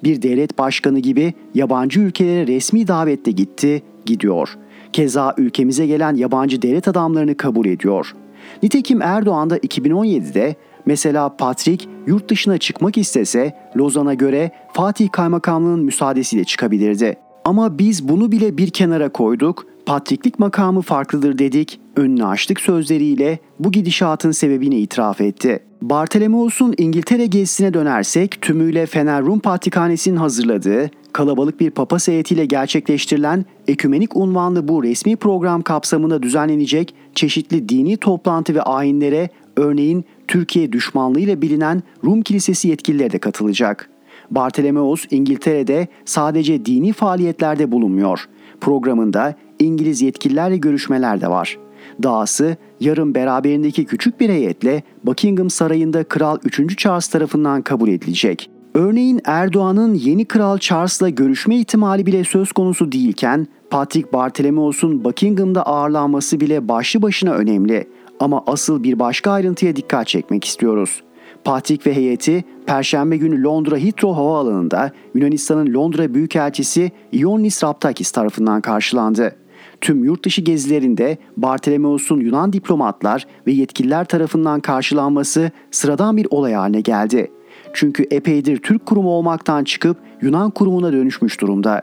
Bir 0.04 0.22
devlet 0.22 0.58
başkanı 0.58 0.98
gibi 0.98 1.34
yabancı 1.54 2.00
ülkelere 2.00 2.46
resmi 2.46 2.88
davette 2.88 3.30
gitti, 3.30 3.82
gidiyor. 4.06 4.56
Keza 4.92 5.34
ülkemize 5.38 5.86
gelen 5.86 6.14
yabancı 6.14 6.62
devlet 6.62 6.88
adamlarını 6.88 7.36
kabul 7.36 7.66
ediyor. 7.66 8.14
Nitekim 8.62 9.02
Erdoğan 9.02 9.50
da 9.50 9.58
2017'de 9.58 10.54
mesela 10.86 11.36
Patrik 11.36 11.88
yurt 12.06 12.30
dışına 12.30 12.58
çıkmak 12.58 12.98
istese 12.98 13.56
Lozan'a 13.76 14.14
göre 14.14 14.50
Fatih 14.72 15.10
Kaymakamlığı'nın 15.10 15.84
müsaadesiyle 15.84 16.44
çıkabilirdi. 16.44 17.16
Ama 17.44 17.78
biz 17.78 18.08
bunu 18.08 18.32
bile 18.32 18.56
bir 18.56 18.70
kenara 18.70 19.08
koyduk, 19.08 19.66
patriklik 19.86 20.38
makamı 20.38 20.82
farklıdır 20.82 21.38
dedik, 21.38 21.79
önünü 21.96 22.24
açtık 22.24 22.60
sözleriyle 22.60 23.38
bu 23.58 23.72
gidişatın 23.72 24.30
sebebini 24.30 24.76
itiraf 24.76 25.20
etti. 25.20 25.60
Bartolomeos'un 25.82 26.74
İngiltere 26.78 27.26
gezisine 27.26 27.74
dönersek 27.74 28.42
tümüyle 28.42 28.86
Fener 28.86 29.22
Rum 29.22 29.38
Patrikhanesi'nin 29.38 30.16
hazırladığı 30.16 30.90
kalabalık 31.12 31.60
bir 31.60 31.70
papa 31.70 31.96
heyetiyle 32.06 32.44
gerçekleştirilen 32.44 33.44
ekümenik 33.68 34.16
unvanlı 34.16 34.68
bu 34.68 34.82
resmi 34.82 35.16
program 35.16 35.62
kapsamında 35.62 36.22
düzenlenecek 36.22 36.94
çeşitli 37.14 37.68
dini 37.68 37.96
toplantı 37.96 38.54
ve 38.54 38.62
ayinlere 38.62 39.28
örneğin 39.56 40.04
Türkiye 40.28 40.72
düşmanlığıyla 40.72 41.42
bilinen 41.42 41.82
Rum 42.04 42.22
Kilisesi 42.22 42.68
yetkilileri 42.68 43.12
de 43.12 43.18
katılacak. 43.18 43.90
Bartolomeos 44.30 45.04
İngiltere'de 45.10 45.88
sadece 46.04 46.64
dini 46.64 46.92
faaliyetlerde 46.92 47.72
bulunmuyor. 47.72 48.28
Programında 48.60 49.34
İngiliz 49.58 50.02
yetkililerle 50.02 50.56
görüşmeler 50.56 51.20
de 51.20 51.28
var. 51.30 51.58
Dahası 52.02 52.56
yarın 52.80 53.14
beraberindeki 53.14 53.84
küçük 53.84 54.20
bir 54.20 54.28
heyetle 54.28 54.82
Buckingham 55.04 55.50
Sarayı'nda 55.50 56.04
Kral 56.04 56.38
3. 56.44 56.78
Charles 56.78 57.08
tarafından 57.08 57.62
kabul 57.62 57.88
edilecek. 57.88 58.50
Örneğin 58.74 59.20
Erdoğan'ın 59.24 59.94
yeni 59.94 60.24
Kral 60.24 60.58
Charles'la 60.58 61.08
görüşme 61.08 61.56
ihtimali 61.56 62.06
bile 62.06 62.24
söz 62.24 62.52
konusu 62.52 62.92
değilken 62.92 63.46
Patrick 63.70 64.12
Bartolomeos'un 64.12 65.04
Buckingham'da 65.04 65.62
ağırlanması 65.62 66.40
bile 66.40 66.68
başlı 66.68 67.02
başına 67.02 67.32
önemli. 67.32 67.88
Ama 68.20 68.42
asıl 68.46 68.82
bir 68.82 68.98
başka 68.98 69.32
ayrıntıya 69.32 69.76
dikkat 69.76 70.06
çekmek 70.06 70.44
istiyoruz. 70.44 71.02
Patrick 71.44 71.90
ve 71.90 71.94
heyeti 71.94 72.44
Perşembe 72.66 73.16
günü 73.16 73.42
Londra 73.42 73.76
Heathrow 73.76 74.22
Havaalanı'nda 74.22 74.90
Yunanistan'ın 75.14 75.74
Londra 75.74 76.14
Büyükelçisi 76.14 76.92
Ioannis 77.12 77.64
Raptakis 77.64 78.10
tarafından 78.10 78.60
karşılandı. 78.60 79.36
Tüm 79.80 80.04
yurt 80.04 80.24
dışı 80.24 80.40
gezilerinde 80.40 81.18
Bartolomeos'un 81.36 82.20
Yunan 82.20 82.52
diplomatlar 82.52 83.26
ve 83.46 83.52
yetkililer 83.52 84.04
tarafından 84.04 84.60
karşılanması 84.60 85.50
sıradan 85.70 86.16
bir 86.16 86.26
olay 86.30 86.52
haline 86.52 86.80
geldi. 86.80 87.30
Çünkü 87.72 88.06
epeydir 88.10 88.56
Türk 88.56 88.86
kurumu 88.86 89.10
olmaktan 89.10 89.64
çıkıp 89.64 89.96
Yunan 90.22 90.50
kurumuna 90.50 90.92
dönüşmüş 90.92 91.40
durumda. 91.40 91.82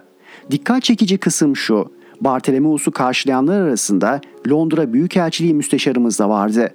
Dikkat 0.52 0.84
çekici 0.84 1.18
kısım 1.18 1.56
şu. 1.56 1.92
Bartolomeos'u 2.22 2.92
karşılayanlar 2.92 3.62
arasında 3.62 4.22
Londra 4.50 4.94
Büyükelçiliği 4.94 5.54
müsteşarımız 5.54 6.20
da 6.20 6.30
vardı. 6.30 6.74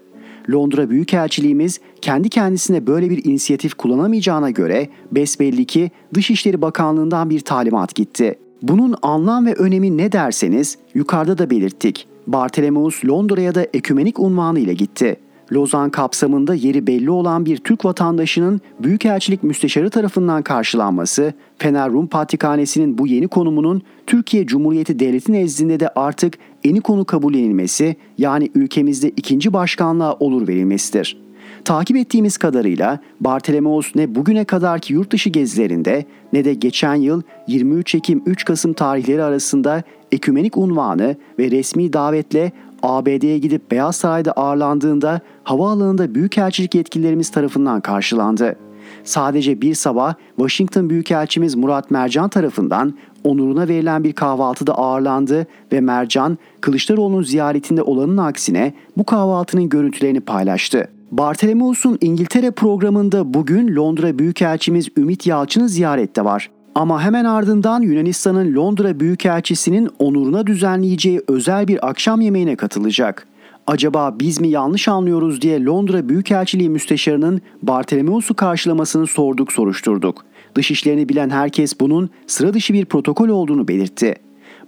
Londra 0.51 0.91
Büyükelçiliğimiz 0.91 1.81
kendi 2.01 2.29
kendisine 2.29 2.87
böyle 2.87 3.11
bir 3.11 3.25
inisiyatif 3.25 3.75
kullanamayacağına 3.75 4.51
göre 4.51 4.89
besbelli 5.12 5.64
ki 5.64 5.91
Dışişleri 6.14 6.62
Bakanlığı'ndan 6.62 7.31
bir 7.31 7.41
talimat 7.41 7.95
gitti. 7.95 8.39
Bunun 8.62 8.94
anlam 9.02 9.46
ve 9.46 9.54
önemi 9.54 9.96
ne 9.96 10.12
derseniz 10.12 10.78
yukarıda 10.94 11.38
da 11.38 11.50
belirttik. 11.50 12.06
Bartolomeus 12.26 13.04
Londra'ya 13.04 13.54
da 13.54 13.66
ekümenik 13.74 14.18
unvanı 14.18 14.58
ile 14.58 14.74
gitti. 14.74 15.16
Lozan 15.52 15.90
kapsamında 15.90 16.54
yeri 16.54 16.86
belli 16.86 17.10
olan 17.10 17.46
bir 17.46 17.56
Türk 17.56 17.84
vatandaşının 17.84 18.60
Büyükelçilik 18.82 19.42
Müsteşarı 19.42 19.90
tarafından 19.90 20.42
karşılanması, 20.42 21.32
Fener 21.58 21.90
Rum 21.90 22.06
Patrikhanesi'nin 22.06 22.98
bu 22.98 23.06
yeni 23.06 23.28
konumunun 23.28 23.82
Türkiye 24.06 24.46
Cumhuriyeti 24.46 24.98
Devleti 24.98 25.32
nezdinde 25.32 25.80
de 25.80 25.88
artık 25.88 26.38
eni 26.64 26.80
konu 26.80 27.04
kabullenilmesi 27.04 27.96
yani 28.18 28.50
ülkemizde 28.54 29.08
ikinci 29.08 29.52
başkanlığa 29.52 30.14
olur 30.14 30.48
verilmesidir. 30.48 31.22
Takip 31.64 31.96
ettiğimiz 31.96 32.36
kadarıyla 32.36 32.98
Bartolomeos 33.20 33.94
ne 33.94 34.14
bugüne 34.14 34.44
kadarki 34.44 34.92
yurt 34.92 35.12
dışı 35.12 35.30
gezilerinde 35.30 36.04
ne 36.32 36.44
de 36.44 36.54
geçen 36.54 36.94
yıl 36.94 37.22
23 37.46 37.94
Ekim 37.94 38.22
3 38.26 38.44
Kasım 38.44 38.72
tarihleri 38.72 39.22
arasında 39.22 39.82
ekümenik 40.12 40.56
unvanı 40.56 41.16
ve 41.38 41.50
resmi 41.50 41.92
davetle 41.92 42.52
ABD'ye 42.82 43.38
gidip 43.38 43.70
Beyaz 43.70 43.96
Saray'da 43.96 44.32
ağırlandığında 44.32 45.20
havaalanında 45.44 46.14
büyükelçilik 46.14 46.74
yetkililerimiz 46.74 47.30
tarafından 47.30 47.80
karşılandı. 47.80 48.56
Sadece 49.04 49.60
bir 49.60 49.74
sabah 49.74 50.14
Washington 50.36 50.90
Büyükelçimiz 50.90 51.54
Murat 51.54 51.90
Mercan 51.90 52.28
tarafından 52.28 52.94
onuruna 53.24 53.68
verilen 53.68 54.04
bir 54.04 54.12
kahvaltıda 54.12 54.74
ağırlandı 54.74 55.46
ve 55.72 55.80
Mercan 55.80 56.38
Kılıçdaroğlu'nun 56.60 57.22
ziyaretinde 57.22 57.82
olanın 57.82 58.16
aksine 58.16 58.74
bu 58.96 59.04
kahvaltının 59.04 59.68
görüntülerini 59.68 60.20
paylaştı. 60.20 60.88
Bartolomeos'un 61.12 61.98
İngiltere 62.00 62.50
programında 62.50 63.34
bugün 63.34 63.76
Londra 63.76 64.18
Büyükelçimiz 64.18 64.88
Ümit 64.96 65.26
Yalçın'ı 65.26 65.68
ziyarette 65.68 66.24
var. 66.24 66.50
Ama 66.74 67.02
hemen 67.02 67.24
ardından 67.24 67.82
Yunanistan'ın 67.82 68.54
Londra 68.54 69.00
Büyükelçisi'nin 69.00 69.88
onuruna 69.98 70.46
düzenleyeceği 70.46 71.22
özel 71.28 71.68
bir 71.68 71.88
akşam 71.88 72.20
yemeğine 72.20 72.56
katılacak. 72.56 73.26
Acaba 73.66 74.16
biz 74.20 74.40
mi 74.40 74.48
yanlış 74.48 74.88
anlıyoruz 74.88 75.42
diye 75.42 75.64
Londra 75.64 76.08
Büyükelçiliği 76.08 76.70
Müsteşarı'nın 76.70 77.40
Bartolomeos'u 77.62 78.34
karşılamasını 78.34 79.06
sorduk 79.06 79.52
soruşturduk. 79.52 80.24
Dışişlerini 80.54 81.08
bilen 81.08 81.30
herkes 81.30 81.80
bunun 81.80 82.10
sıra 82.26 82.54
dışı 82.54 82.72
bir 82.72 82.84
protokol 82.84 83.28
olduğunu 83.28 83.68
belirtti. 83.68 84.14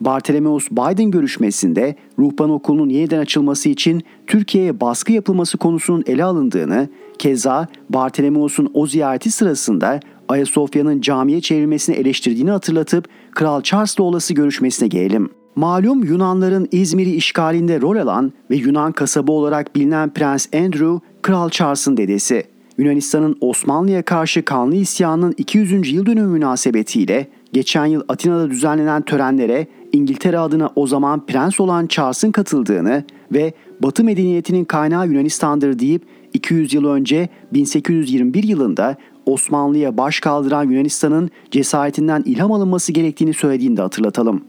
Bartolomeos 0.05 0.71
Biden 0.71 1.11
görüşmesinde 1.11 1.97
ruhban 2.19 2.51
okulunun 2.51 2.89
yeniden 2.89 3.19
açılması 3.19 3.69
için 3.69 4.03
Türkiye'ye 4.27 4.81
baskı 4.81 5.13
yapılması 5.13 5.59
konusunun 5.59 6.05
ele 6.07 6.25
alındığını, 6.25 6.89
keza 7.19 7.69
Bartolomeos'un 7.91 8.71
o 8.75 8.87
ziyareti 8.87 9.31
sırasında 9.31 10.01
Ayasofya'nın 10.29 11.01
camiye 11.01 11.41
çevrilmesini 11.41 11.97
eleştirdiğini 11.97 12.51
hatırlatıp 12.51 13.09
Kral 13.33 13.63
Charles'la 13.63 14.05
olası 14.05 14.35
görüşmesine 14.35 14.89
gelelim. 14.89 15.31
Malum 15.57 16.05
Yunanların 16.05 16.69
İzmir'i 16.73 17.11
işgalinde 17.11 17.81
rol 17.81 17.97
alan 17.97 18.33
ve 18.51 18.57
Yunan 18.57 18.93
kasabı 18.93 19.33
olarak 19.33 19.77
bilinen 19.77 20.15
Prens 20.15 20.47
Andrew, 20.55 21.01
Kral 21.23 21.51
Charles'ın 21.51 21.97
dedesi. 21.97 22.45
Yunanistan'ın 22.79 23.37
Osmanlı'ya 23.41 24.03
karşı 24.03 24.45
kanlı 24.45 24.77
isyanının 24.77 25.35
200. 25.37 25.93
yıl 25.93 26.07
dönümü 26.07 26.29
münasebetiyle 26.29 27.29
geçen 27.55 27.87
yıl 27.87 28.03
Atina'da 28.09 28.51
düzenlenen 28.51 29.03
törenlere 29.03 29.67
İngiltere 29.93 30.39
adına 30.39 30.71
o 30.77 30.87
zaman 30.87 31.27
prens 31.27 31.61
olan 31.61 31.87
Charles'ın 31.87 32.33
katıldığını 32.33 33.05
ve 33.33 33.53
Batı 33.83 34.05
medeniyetinin 34.05 34.65
kaynağı 34.65 35.09
Yunanistan'dır 35.09 35.79
deyip 35.79 36.03
200 36.33 36.75
yıl 36.75 36.85
önce 36.85 37.29
1821 37.53 38.43
yılında 38.43 38.97
Osmanlı'ya 39.27 39.97
baş 39.97 40.21
kaldıran 40.21 40.71
Yunanistan'ın 40.71 41.31
cesaretinden 41.51 42.23
ilham 42.27 42.53
alınması 42.53 42.93
gerektiğini 42.93 43.35
söylediğini 43.35 43.77
de 43.77 43.83
hatırlatalım. 43.83 44.45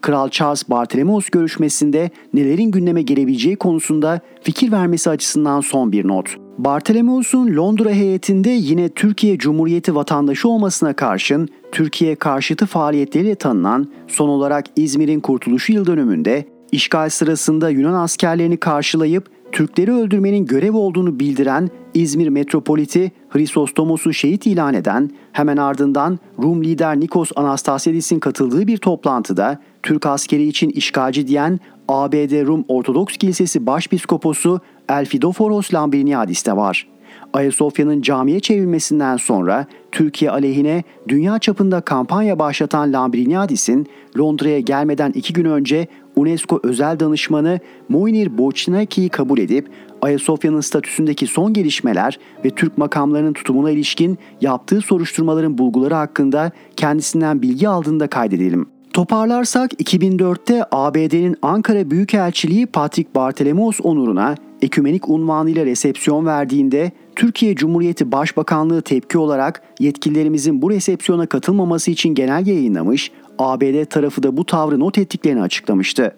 Kral 0.00 0.28
Charles 0.28 0.68
Bartolomeos 0.70 1.30
görüşmesinde 1.30 2.10
nelerin 2.34 2.70
gündeme 2.70 3.02
gelebileceği 3.02 3.56
konusunda 3.56 4.20
fikir 4.42 4.72
vermesi 4.72 5.10
açısından 5.10 5.60
son 5.60 5.92
bir 5.92 6.08
not. 6.08 6.36
Bartolomeos'un 6.58 7.56
Londra 7.56 7.90
heyetinde 7.90 8.50
yine 8.50 8.88
Türkiye 8.88 9.38
Cumhuriyeti 9.38 9.94
vatandaşı 9.94 10.48
olmasına 10.48 10.92
karşın 10.92 11.48
Türkiye 11.72 12.14
karşıtı 12.14 12.66
faaliyetleriyle 12.66 13.34
tanınan 13.34 13.88
son 14.08 14.28
olarak 14.28 14.64
İzmir'in 14.76 15.20
kurtuluşu 15.20 15.72
yıl 15.72 15.86
dönümünde 15.86 16.44
işgal 16.72 17.08
sırasında 17.08 17.70
Yunan 17.70 17.94
askerlerini 17.94 18.56
karşılayıp 18.56 19.30
Türkleri 19.52 19.92
öldürmenin 19.92 20.46
görev 20.46 20.74
olduğunu 20.74 21.20
bildiren 21.20 21.70
İzmir 21.94 22.28
metropoliti 22.28 23.12
Hristostomos'u 23.28 24.12
şehit 24.12 24.46
ilan 24.46 24.74
eden, 24.74 25.10
hemen 25.32 25.56
ardından 25.56 26.18
Rum 26.42 26.64
lider 26.64 27.00
Nikos 27.00 27.30
Anastasiadis'in 27.36 28.20
katıldığı 28.20 28.66
bir 28.66 28.76
toplantıda 28.76 29.60
Türk 29.82 30.06
askeri 30.06 30.48
için 30.48 30.70
işgalci 30.70 31.28
diyen 31.28 31.60
ABD 31.88 32.46
Rum 32.46 32.64
Ortodoks 32.68 33.16
Kilisesi 33.16 33.66
Başpiskoposu 33.66 34.60
Elfidoforos 34.88 35.74
Lambriniadis 35.74 36.46
de 36.46 36.56
var. 36.56 36.88
Ayasofya'nın 37.32 38.02
camiye 38.02 38.40
çevrilmesinden 38.40 39.16
sonra 39.16 39.66
Türkiye 39.92 40.30
aleyhine 40.30 40.84
dünya 41.08 41.38
çapında 41.38 41.80
kampanya 41.80 42.38
başlatan 42.38 42.92
Lambriniadis'in 42.92 43.86
Londra'ya 44.18 44.60
gelmeden 44.60 45.12
iki 45.14 45.32
gün 45.32 45.44
önce 45.44 45.86
UNESCO 46.16 46.60
özel 46.62 47.00
danışmanı 47.00 47.60
Moinir 47.88 48.38
Bochnaki'yi 48.38 49.08
kabul 49.08 49.38
edip 49.38 49.68
Ayasofya'nın 50.02 50.60
statüsündeki 50.60 51.26
son 51.26 51.52
gelişmeler 51.52 52.18
ve 52.44 52.50
Türk 52.50 52.78
makamlarının 52.78 53.32
tutumuna 53.32 53.70
ilişkin 53.70 54.18
yaptığı 54.40 54.80
soruşturmaların 54.80 55.58
bulguları 55.58 55.94
hakkında 55.94 56.52
kendisinden 56.76 57.42
bilgi 57.42 57.68
aldığında 57.68 58.06
kaydedelim. 58.06 58.66
Toparlarsak 58.92 59.72
2004'te 59.72 60.64
ABD'nin 60.72 61.36
Ankara 61.42 61.90
Büyükelçiliği 61.90 62.66
Patrick 62.66 63.14
Bartolomeos 63.14 63.80
onuruna 63.82 64.34
ekümenik 64.62 65.08
unvanıyla 65.08 65.66
resepsiyon 65.66 66.26
verdiğinde 66.26 66.92
Türkiye 67.16 67.54
Cumhuriyeti 67.54 68.12
Başbakanlığı 68.12 68.82
tepki 68.82 69.18
olarak 69.18 69.62
yetkililerimizin 69.80 70.62
bu 70.62 70.70
resepsiyona 70.70 71.26
katılmaması 71.26 71.90
için 71.90 72.14
genelge 72.14 72.52
yayınlamış, 72.52 73.10
ABD 73.38 73.84
tarafı 73.84 74.22
da 74.22 74.36
bu 74.36 74.46
tavrı 74.46 74.80
not 74.80 74.98
ettiklerini 74.98 75.42
açıklamıştı. 75.42 76.14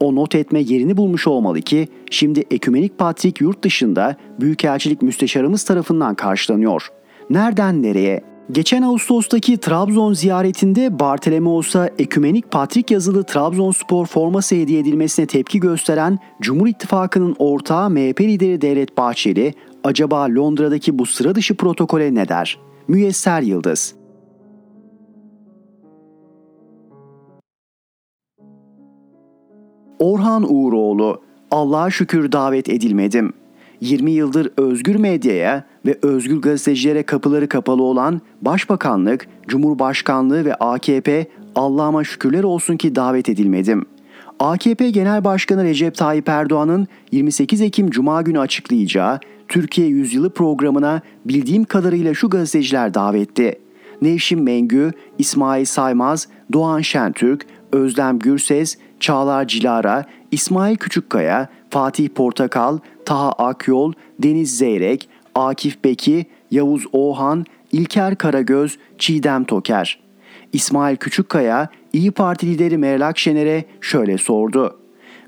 O 0.00 0.14
not 0.14 0.34
etme 0.34 0.60
yerini 0.60 0.96
bulmuş 0.96 1.26
olmalı 1.26 1.60
ki 1.60 1.88
şimdi 2.10 2.44
ekümenik 2.50 2.98
patrik 2.98 3.40
yurt 3.40 3.64
dışında 3.64 4.16
Büyükelçilik 4.40 5.02
Müsteşarımız 5.02 5.64
tarafından 5.64 6.14
karşılanıyor. 6.14 6.88
Nereden 7.30 7.82
nereye? 7.82 8.33
Geçen 8.52 8.82
Ağustos'taki 8.82 9.56
Trabzon 9.56 10.12
ziyaretinde 10.12 10.98
Bartolomeos'a 10.98 11.90
ekümenik 11.98 12.50
patrik 12.50 12.90
yazılı 12.90 13.24
Trabzonspor 13.24 14.06
forması 14.06 14.54
hediye 14.54 14.80
edilmesine 14.80 15.26
tepki 15.26 15.60
gösteren 15.60 16.18
Cumhur 16.40 16.66
İttifakı'nın 16.66 17.36
ortağı 17.38 17.90
MHP 17.90 18.20
lideri 18.20 18.60
Devlet 18.60 18.96
Bahçeli, 18.96 19.54
acaba 19.84 20.22
Londra'daki 20.22 20.98
bu 20.98 21.06
sıra 21.06 21.34
dışı 21.34 21.56
protokole 21.56 22.14
ne 22.14 22.28
der? 22.28 22.58
Müyesser 22.88 23.42
Yıldız 23.42 23.94
Orhan 29.98 30.52
Uğuroğlu, 30.52 31.22
Allah'a 31.50 31.90
şükür 31.90 32.32
davet 32.32 32.68
edilmedim. 32.68 33.32
20 33.80 34.10
yıldır 34.10 34.52
özgür 34.56 34.94
medyaya 34.94 35.64
ve 35.86 35.98
özgür 36.02 36.40
gazetecilere 36.40 37.02
kapıları 37.02 37.48
kapalı 37.48 37.82
olan 37.82 38.20
Başbakanlık, 38.42 39.26
Cumhurbaşkanlığı 39.48 40.44
ve 40.44 40.54
AKP 40.54 41.26
Allah'ıma 41.54 42.04
şükürler 42.04 42.44
olsun 42.44 42.76
ki 42.76 42.94
davet 42.94 43.28
edilmedim. 43.28 43.86
AKP 44.38 44.90
Genel 44.90 45.24
Başkanı 45.24 45.64
Recep 45.64 45.94
Tayyip 45.94 46.28
Erdoğan'ın 46.28 46.88
28 47.12 47.60
Ekim 47.60 47.90
Cuma 47.90 48.22
günü 48.22 48.38
açıklayacağı 48.38 49.20
Türkiye 49.48 49.86
Yüzyılı 49.86 50.30
programına 50.30 51.00
bildiğim 51.24 51.64
kadarıyla 51.64 52.14
şu 52.14 52.30
gazeteciler 52.30 52.94
davetti. 52.94 53.58
Nevşin 54.02 54.42
Mengü, 54.42 54.92
İsmail 55.18 55.64
Saymaz, 55.64 56.28
Doğan 56.52 56.80
Şentürk, 56.80 57.46
Özlem 57.72 58.18
Gürses, 58.18 58.78
Çağlar 59.00 59.48
Cilara, 59.48 60.04
İsmail 60.30 60.76
Küçükkaya, 60.76 61.48
Fatih 61.70 62.08
Portakal, 62.08 62.78
Taha 63.04 63.32
Akyol, 63.32 63.92
Deniz 64.18 64.58
Zeyrek, 64.58 65.08
Akif 65.34 65.84
Beki, 65.84 66.26
Yavuz 66.50 66.84
Oğhan, 66.92 67.44
İlker 67.72 68.18
Karagöz, 68.18 68.78
Çiğdem 68.98 69.44
Toker. 69.44 70.00
İsmail 70.52 70.96
Küçükkaya, 70.96 71.68
İyi 71.92 72.10
Parti 72.10 72.46
lideri 72.46 72.78
Meral 72.78 73.08
Akşener'e 73.08 73.64
şöyle 73.80 74.18
sordu. 74.18 74.78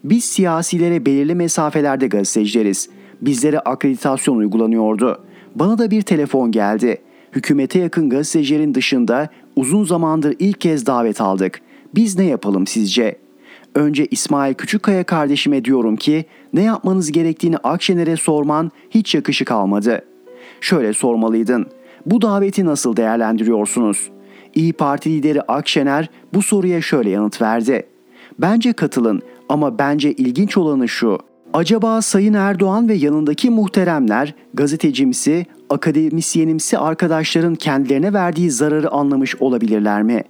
Biz 0.04 0.24
siyasilere 0.24 1.06
belirli 1.06 1.34
mesafelerde 1.34 2.06
gazetecileriz. 2.06 2.88
Bizlere 3.20 3.60
akreditasyon 3.60 4.36
uygulanıyordu. 4.36 5.24
Bana 5.54 5.78
da 5.78 5.90
bir 5.90 6.02
telefon 6.02 6.52
geldi. 6.52 6.98
Hükümete 7.32 7.78
yakın 7.78 8.10
gazetecilerin 8.10 8.74
dışında 8.74 9.28
uzun 9.56 9.84
zamandır 9.84 10.36
ilk 10.38 10.60
kez 10.60 10.86
davet 10.86 11.20
aldık. 11.20 11.60
Biz 11.94 12.18
ne 12.18 12.24
yapalım 12.24 12.66
sizce? 12.66 13.16
Önce 13.76 14.06
İsmail 14.06 14.54
Küçükkaya 14.54 15.04
kardeşime 15.04 15.64
diyorum 15.64 15.96
ki 15.96 16.24
ne 16.52 16.62
yapmanız 16.62 17.12
gerektiğini 17.12 17.56
Akşener'e 17.56 18.16
sorman 18.16 18.70
hiç 18.90 19.14
yakışık 19.14 19.50
almadı. 19.50 20.02
Şöyle 20.60 20.92
sormalıydın. 20.92 21.66
Bu 22.06 22.22
daveti 22.22 22.64
nasıl 22.64 22.96
değerlendiriyorsunuz? 22.96 24.10
İyi 24.54 24.72
Parti 24.72 25.10
lideri 25.10 25.42
Akşener 25.42 26.10
bu 26.34 26.42
soruya 26.42 26.80
şöyle 26.82 27.10
yanıt 27.10 27.42
verdi. 27.42 27.86
Bence 28.38 28.72
katılın 28.72 29.22
ama 29.48 29.78
bence 29.78 30.12
ilginç 30.12 30.56
olanı 30.56 30.88
şu. 30.88 31.18
Acaba 31.54 32.02
Sayın 32.02 32.34
Erdoğan 32.34 32.88
ve 32.88 32.94
yanındaki 32.94 33.50
muhteremler 33.50 34.34
gazetecimsi, 34.54 35.46
akademisyenimsi 35.70 36.78
arkadaşların 36.78 37.54
kendilerine 37.54 38.12
verdiği 38.12 38.50
zararı 38.50 38.90
anlamış 38.90 39.36
olabilirler 39.36 40.02
mi? 40.02 40.22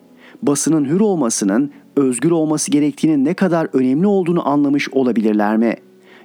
Basının 0.42 0.84
hür 0.84 1.00
olmasının, 1.00 1.70
özgür 1.96 2.30
olması 2.30 2.70
gerektiğinin 2.70 3.24
ne 3.24 3.34
kadar 3.34 3.68
önemli 3.72 4.06
olduğunu 4.06 4.48
anlamış 4.48 4.88
olabilirler 4.92 5.56
mi? 5.56 5.74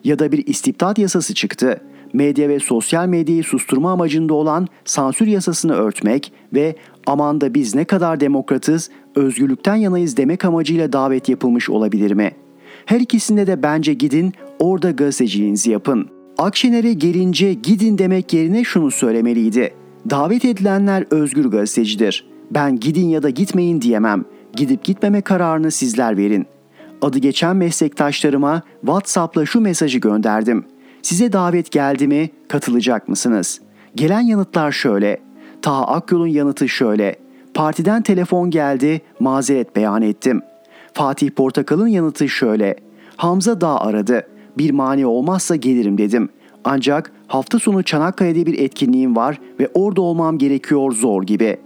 Ya 0.03 0.19
da 0.19 0.31
bir 0.31 0.47
istibdat 0.47 0.97
yasası 0.97 1.33
çıktı. 1.33 1.81
Medya 2.13 2.49
ve 2.49 2.59
sosyal 2.59 3.07
medyayı 3.07 3.43
susturma 3.43 3.91
amacında 3.91 4.33
olan 4.33 4.67
sansür 4.85 5.27
yasasını 5.27 5.73
örtmek 5.73 6.33
ve 6.53 6.75
aman 7.07 7.41
da 7.41 7.53
biz 7.53 7.75
ne 7.75 7.85
kadar 7.85 8.19
demokratız, 8.19 8.89
özgürlükten 9.15 9.75
yanayız 9.75 10.17
demek 10.17 10.45
amacıyla 10.45 10.93
davet 10.93 11.29
yapılmış 11.29 11.69
olabilir 11.69 12.11
mi? 12.11 12.31
Her 12.85 12.99
ikisinde 12.99 13.47
de 13.47 13.63
bence 13.63 13.93
gidin 13.93 14.33
orada 14.59 14.91
gazeteciliğinizi 14.91 15.71
yapın. 15.71 16.09
Akşener'e 16.37 16.93
gelince 16.93 17.53
gidin 17.53 17.97
demek 17.97 18.33
yerine 18.33 18.63
şunu 18.63 18.91
söylemeliydi. 18.91 19.73
Davet 20.09 20.45
edilenler 20.45 21.05
özgür 21.11 21.45
gazetecidir. 21.45 22.25
Ben 22.51 22.79
gidin 22.79 23.09
ya 23.09 23.23
da 23.23 23.29
gitmeyin 23.29 23.81
diyemem. 23.81 24.25
Gidip 24.55 24.83
gitmeme 24.83 25.21
kararını 25.21 25.71
sizler 25.71 26.17
verin. 26.17 26.47
Adı 27.01 27.19
geçen 27.19 27.55
meslektaşlarıma 27.55 28.61
WhatsApp'la 28.81 29.45
şu 29.45 29.61
mesajı 29.61 29.99
gönderdim. 29.99 30.65
Size 31.01 31.33
davet 31.33 31.71
geldi 31.71 32.07
mi? 32.07 32.29
Katılacak 32.47 33.09
mısınız? 33.09 33.61
Gelen 33.95 34.21
yanıtlar 34.21 34.71
şöyle. 34.71 35.17
Taha 35.61 35.87
Akyol'un 35.87 36.27
yanıtı 36.27 36.69
şöyle. 36.69 37.15
Partiden 37.53 38.01
telefon 38.01 38.49
geldi, 38.49 39.01
mazeret 39.19 39.75
beyan 39.75 40.01
ettim. 40.01 40.41
Fatih 40.93 41.29
Portakal'ın 41.29 41.87
yanıtı 41.87 42.29
şöyle. 42.29 42.75
Hamza 43.17 43.61
Dağ 43.61 43.79
aradı. 43.79 44.27
Bir 44.57 44.71
mani 44.71 45.05
olmazsa 45.05 45.55
gelirim 45.55 45.97
dedim. 45.97 46.29
Ancak 46.63 47.11
hafta 47.27 47.59
sonu 47.59 47.83
Çanakkale'de 47.83 48.45
bir 48.45 48.59
etkinliğim 48.59 49.15
var 49.15 49.39
ve 49.59 49.69
orada 49.73 50.01
olmam 50.01 50.37
gerekiyor 50.37 50.91
zor 50.91 51.23
gibi. 51.23 51.57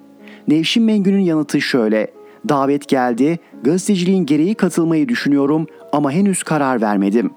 Nevşin 0.47 0.83
Mengü'nün 0.83 1.21
yanıtı 1.21 1.61
şöyle. 1.61 2.14
Davet 2.50 2.88
geldi, 2.88 3.39
gazeteciliğin 3.64 4.26
gereği 4.26 4.56
katılmayı 4.56 5.10
düşünüyorum 5.10 5.68
ama 5.91 6.12
henüz 6.12 6.43
karar 6.43 6.82
vermedim. 6.82 7.32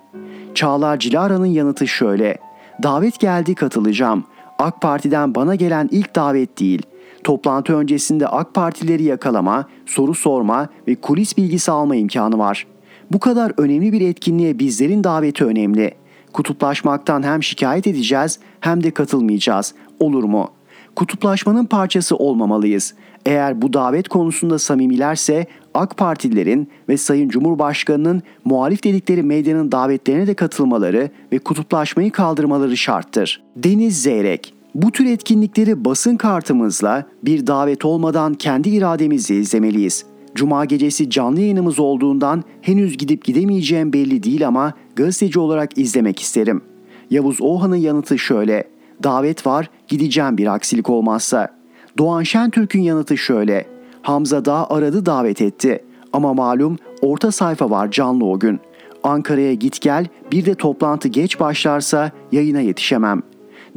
Çağlar 0.54 0.98
Cilara'nın 0.98 1.46
yanıtı 1.46 1.88
şöyle. 1.88 2.38
Davet 2.82 3.20
geldi 3.20 3.54
katılacağım. 3.54 4.24
AK 4.58 4.80
Parti'den 4.80 5.34
bana 5.34 5.54
gelen 5.54 5.88
ilk 5.92 6.16
davet 6.16 6.60
değil. 6.60 6.82
Toplantı 7.24 7.76
öncesinde 7.76 8.28
AK 8.28 8.54
Partileri 8.54 9.02
yakalama, 9.02 9.68
soru 9.86 10.14
sorma 10.14 10.68
ve 10.88 10.94
kulis 10.94 11.36
bilgisi 11.36 11.70
alma 11.70 11.96
imkanı 11.96 12.38
var. 12.38 12.66
Bu 13.10 13.18
kadar 13.18 13.52
önemli 13.56 13.92
bir 13.92 14.00
etkinliğe 14.00 14.58
bizlerin 14.58 15.04
daveti 15.04 15.44
önemli. 15.44 15.94
Kutuplaşmaktan 16.32 17.22
hem 17.22 17.42
şikayet 17.42 17.86
edeceğiz 17.86 18.38
hem 18.60 18.82
de 18.82 18.90
katılmayacağız. 18.90 19.74
Olur 20.00 20.24
mu? 20.24 20.48
Kutuplaşmanın 20.96 21.64
parçası 21.64 22.16
olmamalıyız. 22.16 22.94
Eğer 23.28 23.62
bu 23.62 23.72
davet 23.72 24.08
konusunda 24.08 24.58
samimilerse 24.58 25.46
AK 25.74 25.96
Partililerin 25.96 26.68
ve 26.88 26.96
Sayın 26.96 27.28
Cumhurbaşkanı'nın 27.28 28.22
muhalif 28.44 28.84
dedikleri 28.84 29.22
medyanın 29.22 29.72
davetlerine 29.72 30.26
de 30.26 30.34
katılmaları 30.34 31.10
ve 31.32 31.38
kutuplaşmayı 31.38 32.10
kaldırmaları 32.10 32.76
şarttır. 32.76 33.42
Deniz 33.56 34.02
Zeyrek 34.02 34.54
bu 34.74 34.92
tür 34.92 35.06
etkinlikleri 35.06 35.84
basın 35.84 36.16
kartımızla 36.16 37.06
bir 37.24 37.46
davet 37.46 37.84
olmadan 37.84 38.34
kendi 38.34 38.68
irademizle 38.68 39.34
izlemeliyiz. 39.34 40.04
Cuma 40.34 40.64
gecesi 40.64 41.10
canlı 41.10 41.40
yayınımız 41.40 41.78
olduğundan 41.78 42.44
henüz 42.62 42.96
gidip 42.96 43.24
gidemeyeceğim 43.24 43.92
belli 43.92 44.22
değil 44.22 44.46
ama 44.46 44.72
gazeteci 44.96 45.38
olarak 45.38 45.78
izlemek 45.78 46.20
isterim. 46.20 46.62
Yavuz 47.10 47.40
Oğan'ın 47.40 47.76
yanıtı 47.76 48.18
şöyle. 48.18 48.64
Davet 49.02 49.46
var, 49.46 49.70
gideceğim 49.88 50.38
bir 50.38 50.54
aksilik 50.54 50.90
olmazsa. 50.90 51.57
Doğan 51.98 52.22
Şentürk'ün 52.22 52.82
yanıtı 52.82 53.16
şöyle. 53.18 53.64
Hamza 54.02 54.44
Dağ 54.44 54.66
aradı 54.70 55.06
davet 55.06 55.42
etti. 55.42 55.84
Ama 56.12 56.34
malum 56.34 56.76
orta 57.02 57.32
sayfa 57.32 57.70
var 57.70 57.90
canlı 57.90 58.24
o 58.24 58.38
gün. 58.38 58.60
Ankara'ya 59.02 59.54
git 59.54 59.80
gel 59.80 60.06
bir 60.32 60.46
de 60.46 60.54
toplantı 60.54 61.08
geç 61.08 61.40
başlarsa 61.40 62.10
yayına 62.32 62.60
yetişemem. 62.60 63.22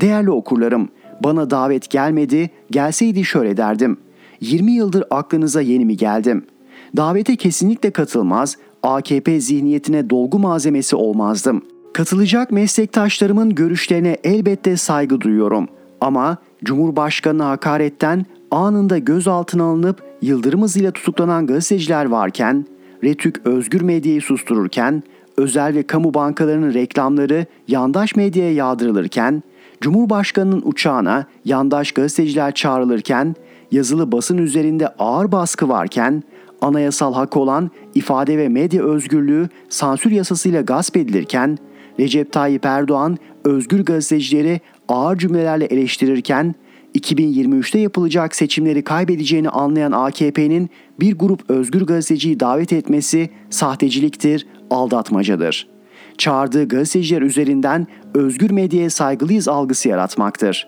Değerli 0.01 0.31
okurlarım, 0.31 0.89
bana 1.23 1.49
davet 1.49 1.89
gelmedi, 1.89 2.49
gelseydi 2.71 3.25
şöyle 3.25 3.57
derdim. 3.57 3.97
20 4.41 4.71
yıldır 4.71 5.03
aklınıza 5.09 5.61
yeni 5.61 5.85
mi 5.85 5.97
geldim? 5.97 6.45
Davete 6.97 7.35
kesinlikle 7.35 7.91
katılmaz, 7.91 8.57
AKP 8.83 9.39
zihniyetine 9.39 10.09
dolgu 10.09 10.39
malzemesi 10.39 10.95
olmazdım. 10.95 11.65
Katılacak 11.93 12.51
meslektaşlarımın 12.51 13.55
görüşlerine 13.55 14.17
elbette 14.23 14.77
saygı 14.77 15.21
duyuyorum. 15.21 15.67
Ama 16.01 16.37
Cumhurbaşkanı 16.63 17.43
hakaretten 17.43 18.25
anında 18.51 18.97
gözaltına 18.97 19.63
alınıp 19.63 20.03
yıldırım 20.21 20.61
hızıyla 20.61 20.91
tutuklanan 20.91 21.47
gazeteciler 21.47 22.05
varken, 22.05 22.65
Retük 23.03 23.45
özgür 23.45 23.81
medyayı 23.81 24.21
sustururken, 24.21 25.03
özel 25.37 25.75
ve 25.75 25.83
kamu 25.83 26.13
bankalarının 26.13 26.73
reklamları 26.73 27.45
yandaş 27.67 28.15
medyaya 28.15 28.53
yağdırılırken, 28.53 29.43
Cumhurbaşkanının 29.81 30.61
uçağına 30.65 31.25
yandaş 31.45 31.91
gazeteciler 31.91 32.53
çağrılırken, 32.53 33.35
yazılı 33.71 34.11
basın 34.11 34.37
üzerinde 34.37 34.87
ağır 34.87 35.31
baskı 35.31 35.69
varken, 35.69 36.23
anayasal 36.61 37.13
hak 37.13 37.37
olan 37.37 37.71
ifade 37.95 38.37
ve 38.37 38.49
medya 38.49 38.83
özgürlüğü 38.83 39.49
sansür 39.69 40.11
yasasıyla 40.11 40.61
gasp 40.61 40.97
edilirken, 40.97 41.57
Recep 41.99 42.31
Tayyip 42.31 42.65
Erdoğan 42.65 43.17
özgür 43.43 43.85
gazetecileri 43.85 44.61
ağır 44.91 45.17
cümlelerle 45.17 45.65
eleştirirken 45.65 46.55
2023'te 46.95 47.79
yapılacak 47.79 48.35
seçimleri 48.35 48.83
kaybedeceğini 48.83 49.49
anlayan 49.49 49.91
AKP'nin 49.91 50.69
bir 50.99 51.15
grup 51.15 51.49
özgür 51.49 51.81
gazeteciyi 51.81 52.39
davet 52.39 52.73
etmesi 52.73 53.29
sahteciliktir, 53.49 54.47
aldatmacadır. 54.69 55.67
Çağırdığı 56.17 56.67
gazeteciler 56.67 57.21
üzerinden 57.21 57.87
özgür 58.13 58.51
medyaya 58.51 58.89
saygılıyız 58.89 59.47
algısı 59.47 59.89
yaratmaktır. 59.89 60.67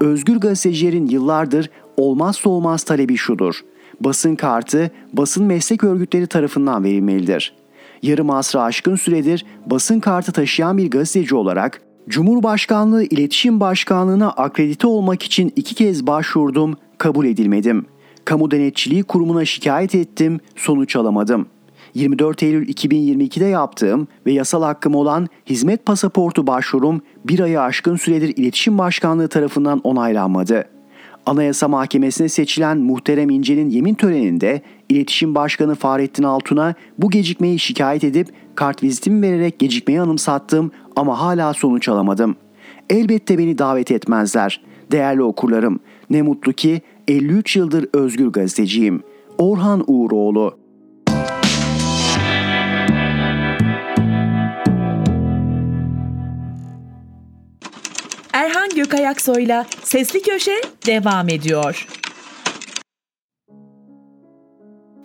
Özgür 0.00 0.36
gazetecilerin 0.36 1.06
yıllardır 1.06 1.70
olmazsa 1.96 2.50
olmaz 2.50 2.82
talebi 2.82 3.16
şudur. 3.16 3.60
Basın 4.00 4.36
kartı 4.36 4.90
basın 5.12 5.44
meslek 5.44 5.84
örgütleri 5.84 6.26
tarafından 6.26 6.84
verilmelidir. 6.84 7.54
Yarım 8.02 8.30
asra 8.30 8.62
aşkın 8.62 8.96
süredir 8.96 9.46
basın 9.66 10.00
kartı 10.00 10.32
taşıyan 10.32 10.78
bir 10.78 10.90
gazeteci 10.90 11.34
olarak 11.34 11.87
Cumhurbaşkanlığı 12.08 13.04
İletişim 13.04 13.60
Başkanlığı'na 13.60 14.30
akredite 14.30 14.86
olmak 14.86 15.22
için 15.22 15.52
iki 15.56 15.74
kez 15.74 16.06
başvurdum, 16.06 16.76
kabul 16.98 17.26
edilmedim. 17.26 17.86
Kamu 18.24 18.50
Denetçiliği 18.50 19.02
Kurumu'na 19.02 19.44
şikayet 19.44 19.94
ettim, 19.94 20.40
sonuç 20.56 20.96
alamadım. 20.96 21.46
24 21.94 22.42
Eylül 22.42 22.68
2022'de 22.68 23.44
yaptığım 23.44 24.08
ve 24.26 24.32
yasal 24.32 24.62
hakkım 24.62 24.94
olan 24.94 25.28
hizmet 25.46 25.86
pasaportu 25.86 26.46
başvurum 26.46 27.00
bir 27.24 27.40
ayı 27.40 27.60
aşkın 27.60 27.96
süredir 27.96 28.36
İletişim 28.36 28.78
Başkanlığı 28.78 29.28
tarafından 29.28 29.78
onaylanmadı. 29.78 30.64
Anayasa 31.26 31.68
Mahkemesi'ne 31.68 32.28
seçilen 32.28 32.78
Muhterem 32.78 33.30
İnce'nin 33.30 33.70
yemin 33.70 33.94
töreninde 33.94 34.62
İletişim 34.88 35.34
Başkanı 35.34 35.74
Fahrettin 35.74 36.22
Altun'a 36.22 36.74
bu 36.98 37.10
gecikmeyi 37.10 37.58
şikayet 37.58 38.04
edip 38.04 38.28
kart 38.54 38.82
vizitimi 38.82 39.22
vererek 39.22 39.58
gecikmeyi 39.58 40.00
anımsattım 40.00 40.70
ama 40.98 41.20
hala 41.20 41.54
sonuç 41.54 41.88
alamadım. 41.88 42.36
Elbette 42.90 43.38
beni 43.38 43.58
davet 43.58 43.90
etmezler. 43.90 44.60
Değerli 44.92 45.22
okurlarım, 45.22 45.80
ne 46.10 46.22
mutlu 46.22 46.52
ki 46.52 46.82
53 47.08 47.56
yıldır 47.56 47.88
özgür 47.92 48.28
gazeteciyim. 48.28 49.02
Orhan 49.38 49.84
Uğuroğlu 49.86 50.58
Erhan 58.32 58.68
Gökayaksoy'la 58.76 59.66
Sesli 59.82 60.22
Köşe 60.22 60.60
devam 60.86 61.28
ediyor. 61.28 61.86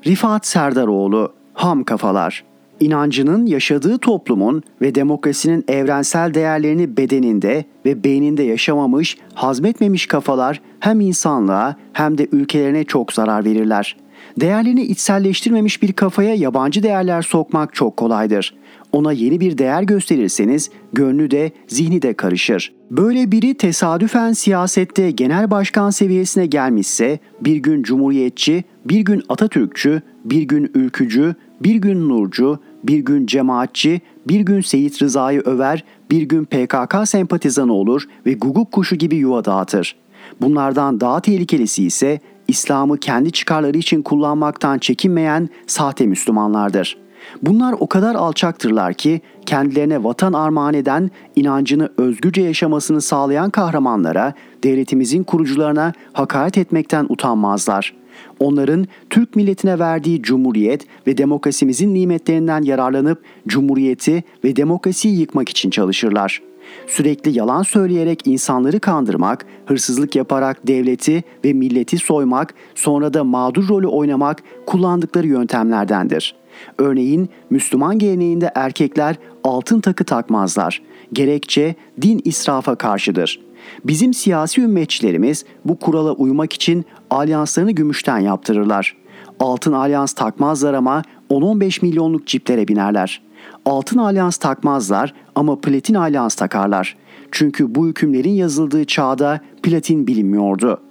Rifat 0.05 0.47
Serdaroğlu, 0.47 1.33
Ham 1.53 1.83
Kafalar 1.83 2.53
İnancının 2.84 3.45
yaşadığı 3.45 3.97
toplumun 3.97 4.63
ve 4.81 4.95
demokrasinin 4.95 5.65
evrensel 5.67 6.34
değerlerini 6.34 6.97
bedeninde 6.97 7.65
ve 7.86 8.03
beyninde 8.03 8.43
yaşamamış, 8.43 9.17
hazmetmemiş 9.34 10.05
kafalar 10.05 10.61
hem 10.79 11.01
insanlığa 11.01 11.75
hem 11.93 12.17
de 12.17 12.27
ülkelerine 12.31 12.84
çok 12.84 13.13
zarar 13.13 13.45
verirler. 13.45 13.97
Değerlerini 14.39 14.81
içselleştirmemiş 14.81 15.81
bir 15.81 15.93
kafaya 15.93 16.36
yabancı 16.36 16.84
değerler 16.84 17.21
sokmak 17.21 17.73
çok 17.73 17.97
kolaydır. 17.97 18.55
Ona 18.91 19.11
yeni 19.11 19.39
bir 19.39 19.57
değer 19.57 19.84
gösterirseniz 19.84 20.69
gönlü 20.93 21.31
de 21.31 21.51
zihni 21.67 22.01
de 22.01 22.13
karışır. 22.13 22.73
Böyle 22.91 23.31
biri 23.31 23.53
tesadüfen 23.53 24.34
siyasette 24.34 25.11
genel 25.11 25.51
başkan 25.51 25.89
seviyesine 25.89 26.45
gelmişse 26.45 27.19
bir 27.41 27.55
gün 27.55 27.84
cumhuriyetçi, 27.84 28.63
bir 28.86 28.99
gün 28.99 29.23
Atatürkçü, 29.29 30.01
bir 30.25 30.41
gün 30.41 30.71
ülkücü, 30.73 31.36
bir 31.63 31.75
gün 31.75 32.09
nurcu, 32.09 32.59
bir 32.84 32.99
gün 32.99 33.25
cemaatçi, 33.25 34.01
bir 34.27 34.39
gün 34.39 34.61
Seyit 34.61 35.01
Rıza'yı 35.01 35.41
över, 35.45 35.84
bir 36.11 36.21
gün 36.21 36.45
PKK 36.45 36.95
sempatizanı 37.07 37.73
olur 37.73 38.07
ve 38.25 38.34
guguk 38.34 38.71
kuşu 38.71 38.95
gibi 38.95 39.15
yuva 39.15 39.45
dağıtır. 39.45 39.95
Bunlardan 40.41 40.99
daha 40.99 41.19
tehlikelisi 41.19 41.84
ise 41.84 42.19
İslam'ı 42.47 42.97
kendi 42.97 43.31
çıkarları 43.31 43.77
için 43.77 44.01
kullanmaktan 44.01 44.77
çekinmeyen 44.77 45.49
sahte 45.67 46.05
Müslümanlardır. 46.05 46.97
Bunlar 47.41 47.75
o 47.79 47.88
kadar 47.88 48.15
alçaktırlar 48.15 48.93
ki 48.93 49.21
kendilerine 49.45 50.03
vatan 50.03 50.34
armağan 50.34 50.73
eden, 50.73 51.11
inancını 51.36 51.89
özgürce 51.97 52.41
yaşamasını 52.41 53.01
sağlayan 53.01 53.49
kahramanlara, 53.49 54.34
devletimizin 54.63 55.23
kurucularına 55.23 55.93
hakaret 56.13 56.57
etmekten 56.57 57.05
utanmazlar. 57.09 57.93
Onların 58.39 58.88
Türk 59.09 59.36
milletine 59.36 59.80
verdiği 59.80 60.22
cumhuriyet 60.22 60.88
ve 61.07 61.18
demokrasimizin 61.18 61.93
nimetlerinden 61.93 62.61
yararlanıp 62.61 63.24
cumhuriyeti 63.47 64.24
ve 64.43 64.55
demokrasiyi 64.55 65.20
yıkmak 65.20 65.49
için 65.49 65.70
çalışırlar.'' 65.70 66.53
Sürekli 66.88 67.38
yalan 67.38 67.64
söyleyerek 67.64 68.28
insanları 68.28 68.80
kandırmak, 68.80 69.45
hırsızlık 69.66 70.16
yaparak 70.16 70.68
devleti 70.68 71.24
ve 71.45 71.53
milleti 71.53 71.97
soymak, 71.97 72.53
sonra 72.76 73.14
da 73.14 73.24
mağdur 73.24 73.68
rolü 73.68 73.88
oynamak 73.88 74.43
kullandıkları 74.66 75.28
yöntemlerdendir. 75.28 76.36
Örneğin 76.78 77.30
Müslüman 77.49 77.99
geleneğinde 77.99 78.51
erkekler 78.55 79.16
altın 79.43 79.82
takı 79.82 80.03
takmazlar. 80.03 80.82
Gerekçe 81.14 81.76
din 82.01 82.22
israfa 82.26 82.76
karşıdır. 82.76 83.39
Bizim 83.84 84.14
siyasi 84.14 84.61
ümmetçilerimiz 84.61 85.45
bu 85.66 85.80
kurala 85.80 86.11
uymak 86.11 86.53
için 86.53 86.86
alyanslarını 87.09 87.72
gümüşten 87.72 88.20
yaptırırlar. 88.20 88.97
Altın 89.39 89.74
alyans 89.74 90.14
takmazlar 90.14 90.74
ama 90.74 91.01
10-15 91.30 91.86
milyonluk 91.86 92.28
ciplere 92.28 92.68
binerler. 92.68 93.22
Altın 93.66 93.97
alyans 93.97 94.38
takmazlar 94.38 95.14
ama 95.36 95.61
platin 95.61 95.93
alyans 95.93 96.36
takarlar. 96.36 96.97
Çünkü 97.32 97.76
bu 97.76 97.88
hükümlerin 97.88 98.32
yazıldığı 98.32 98.86
çağda 98.86 99.39
platin 99.64 100.07
bilinmiyordu. 100.07 100.82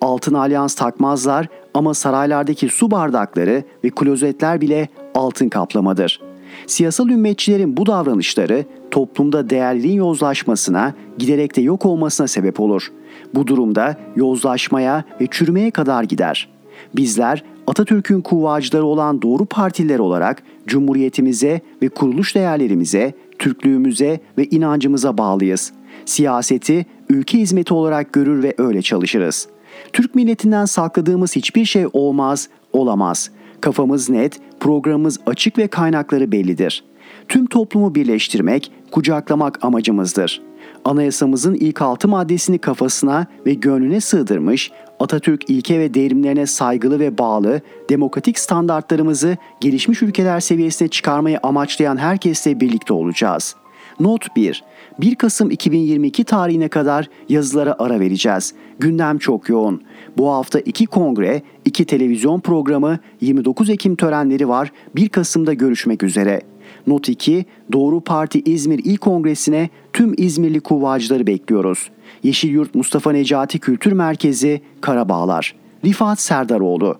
Altın 0.00 0.34
alyans 0.34 0.74
takmazlar 0.74 1.48
ama 1.74 1.94
saraylardaki 1.94 2.68
su 2.68 2.90
bardakları 2.90 3.64
ve 3.84 3.90
klozetler 3.90 4.60
bile 4.60 4.88
altın 5.14 5.48
kaplamadır. 5.48 6.31
Siyasal 6.66 7.08
ümmetçilerin 7.08 7.76
bu 7.76 7.86
davranışları 7.86 8.64
toplumda 8.90 9.50
değerlerin 9.50 9.92
yozlaşmasına, 9.92 10.94
giderek 11.18 11.56
de 11.56 11.60
yok 11.60 11.86
olmasına 11.86 12.28
sebep 12.28 12.60
olur. 12.60 12.92
Bu 13.34 13.46
durumda 13.46 13.96
yozlaşmaya 14.16 15.04
ve 15.20 15.26
çürümeye 15.30 15.70
kadar 15.70 16.02
gider. 16.02 16.48
Bizler 16.96 17.44
Atatürk'ün 17.66 18.20
kuvvacıları 18.20 18.84
olan 18.84 19.22
doğru 19.22 19.44
partiler 19.44 19.98
olarak 19.98 20.42
Cumhuriyetimize 20.66 21.60
ve 21.82 21.88
kuruluş 21.88 22.34
değerlerimize, 22.34 23.12
Türklüğümüze 23.38 24.20
ve 24.38 24.44
inancımıza 24.44 25.18
bağlıyız. 25.18 25.72
Siyaseti 26.04 26.86
ülke 27.08 27.38
hizmeti 27.38 27.74
olarak 27.74 28.12
görür 28.12 28.42
ve 28.42 28.54
öyle 28.58 28.82
çalışırız. 28.82 29.48
Türk 29.92 30.14
milletinden 30.14 30.64
sakladığımız 30.64 31.36
hiçbir 31.36 31.64
şey 31.64 31.86
olmaz, 31.92 32.48
olamaz. 32.72 33.30
Kafamız 33.62 34.10
net, 34.10 34.40
programımız 34.60 35.18
açık 35.26 35.58
ve 35.58 35.66
kaynakları 35.66 36.32
bellidir. 36.32 36.84
Tüm 37.28 37.46
toplumu 37.46 37.94
birleştirmek, 37.94 38.72
kucaklamak 38.90 39.64
amacımızdır. 39.64 40.42
Anayasamızın 40.84 41.54
ilk 41.54 41.82
altı 41.82 42.08
maddesini 42.08 42.58
kafasına 42.58 43.26
ve 43.46 43.54
gönlüne 43.54 44.00
sığdırmış, 44.00 44.70
Atatürk 45.00 45.50
ilke 45.50 45.78
ve 45.78 45.94
değerimlerine 45.94 46.46
saygılı 46.46 47.00
ve 47.00 47.18
bağlı, 47.18 47.60
demokratik 47.90 48.38
standartlarımızı 48.38 49.36
gelişmiş 49.60 50.02
ülkeler 50.02 50.40
seviyesine 50.40 50.88
çıkarmayı 50.88 51.38
amaçlayan 51.42 51.96
herkesle 51.96 52.60
birlikte 52.60 52.92
olacağız. 52.92 53.56
Not 54.00 54.36
1. 54.36 54.64
1 55.00 55.14
Kasım 55.14 55.50
2022 55.50 56.24
tarihine 56.24 56.68
kadar 56.68 57.08
yazılara 57.28 57.76
ara 57.78 58.00
vereceğiz. 58.00 58.54
Gündem 58.78 59.18
çok 59.18 59.48
yoğun. 59.48 59.82
Bu 60.18 60.30
hafta 60.30 60.60
iki 60.60 60.86
kongre, 60.86 61.42
iki 61.64 61.84
televizyon 61.84 62.40
programı, 62.40 62.98
29 63.20 63.70
Ekim 63.70 63.96
törenleri 63.96 64.48
var. 64.48 64.72
1 64.96 65.08
Kasım'da 65.08 65.52
görüşmek 65.52 66.02
üzere. 66.02 66.42
Not 66.86 67.08
2. 67.08 67.44
Doğru 67.72 68.00
Parti 68.00 68.40
İzmir 68.40 68.78
İl 68.84 68.96
Kongresi'ne 68.96 69.70
tüm 69.92 70.14
İzmirli 70.16 70.60
kuvvacıları 70.60 71.26
bekliyoruz. 71.26 71.90
Yeşilyurt 72.22 72.74
Mustafa 72.74 73.12
Necati 73.12 73.58
Kültür 73.58 73.92
Merkezi, 73.92 74.60
Karabağlar. 74.80 75.54
Rifat 75.84 76.20
Serdaroğlu 76.20 76.98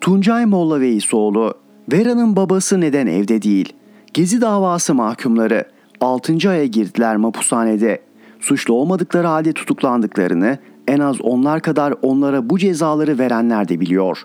Tuncay 0.00 0.46
Molla 0.46 0.80
Veysoğlu, 0.80 1.54
Vera'nın 1.92 2.36
babası 2.36 2.80
neden 2.80 3.06
evde 3.06 3.42
değil? 3.42 3.72
Gezi 4.14 4.40
davası 4.40 4.94
mahkumları 4.94 5.64
6. 6.00 6.50
aya 6.50 6.66
girdiler 6.66 7.16
mapushanede. 7.16 8.02
Suçlu 8.40 8.74
olmadıkları 8.74 9.26
halde 9.26 9.52
tutuklandıklarını 9.52 10.58
en 10.88 10.98
az 10.98 11.20
onlar 11.20 11.60
kadar 11.60 11.94
onlara 12.02 12.50
bu 12.50 12.58
cezaları 12.58 13.18
verenler 13.18 13.68
de 13.68 13.80
biliyor. 13.80 14.22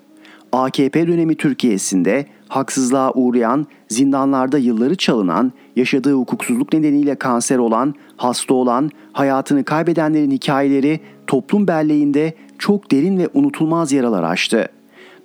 AKP 0.52 1.08
dönemi 1.08 1.36
Türkiye'sinde 1.36 2.26
haksızlığa 2.48 3.14
uğrayan, 3.14 3.66
zindanlarda 3.90 4.58
yılları 4.58 4.96
çalınan, 4.96 5.52
yaşadığı 5.76 6.14
hukuksuzluk 6.14 6.74
nedeniyle 6.74 7.16
kanser 7.16 7.58
olan, 7.58 7.96
hasta 8.18 8.54
olan, 8.54 8.90
hayatını 9.14 9.64
kaybedenlerin 9.64 10.32
hikayeleri 10.32 11.00
toplum 11.28 11.68
belleğinde 11.68 12.34
çok 12.60 12.92
derin 12.92 13.18
ve 13.18 13.30
unutulmaz 13.34 13.92
yaralar 13.92 14.24
açtı. 14.24 14.70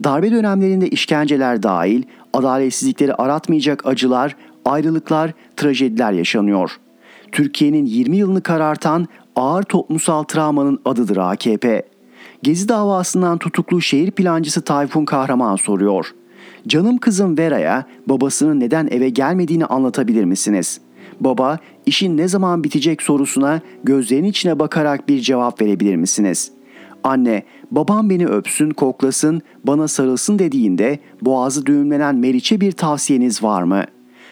Darbe 0.05 0.31
dönemlerinde 0.33 0.89
işkenceler 0.89 1.63
dahil 1.63 2.03
adaletsizlikleri 2.37 3.15
aratmayacak 3.15 3.87
acılar, 3.87 4.37
ayrılıklar, 4.65 5.33
trajediler 5.57 6.13
yaşanıyor. 6.13 6.71
Türkiye'nin 7.33 7.87
20 7.87 8.17
yılını 8.17 8.41
karartan 8.41 9.07
ağır 9.37 9.63
toplumsal 9.63 10.23
travmanın 10.23 10.81
adıdır 10.85 11.17
AKP. 11.17 11.83
Gezi 12.43 12.69
davasından 12.69 13.39
tutuklu 13.39 13.81
şehir 13.81 14.11
plancısı 14.11 14.63
Tayfun 14.63 15.05
Kahraman 15.05 15.57
soruyor. 15.57 16.15
Canım 16.67 16.99
kızım 16.99 17.39
Vera'ya 17.39 17.85
babasının 18.07 18.61
neden 18.61 18.89
eve 18.91 19.09
gelmediğini 19.09 19.67
anlatabilir 19.67 20.25
misiniz? 20.25 20.81
Baba, 21.21 21.59
işin 21.87 22.17
ne 22.17 22.29
zaman 22.29 22.65
bitecek 22.65 23.03
sorusuna 23.03 23.61
gözlerinin 23.85 24.29
içine 24.29 24.59
bakarak 24.59 25.09
bir 25.09 25.21
cevap 25.21 25.61
verebilir 25.61 25.97
misiniz? 25.97 26.53
Anne, 27.07 27.43
babam 27.71 28.11
beni 28.11 28.27
öpsün, 28.27 28.71
koklasın, 28.71 29.43
bana 29.65 29.89
sarılsın 29.89 30.39
dediğinde 30.39 30.99
boğazı 31.23 31.67
düğümlenen 31.67 32.17
Meriç'e 32.17 32.61
bir 32.61 32.73
tavsiyeniz 32.73 33.43
var 33.43 33.63
mı?'' 33.63 33.87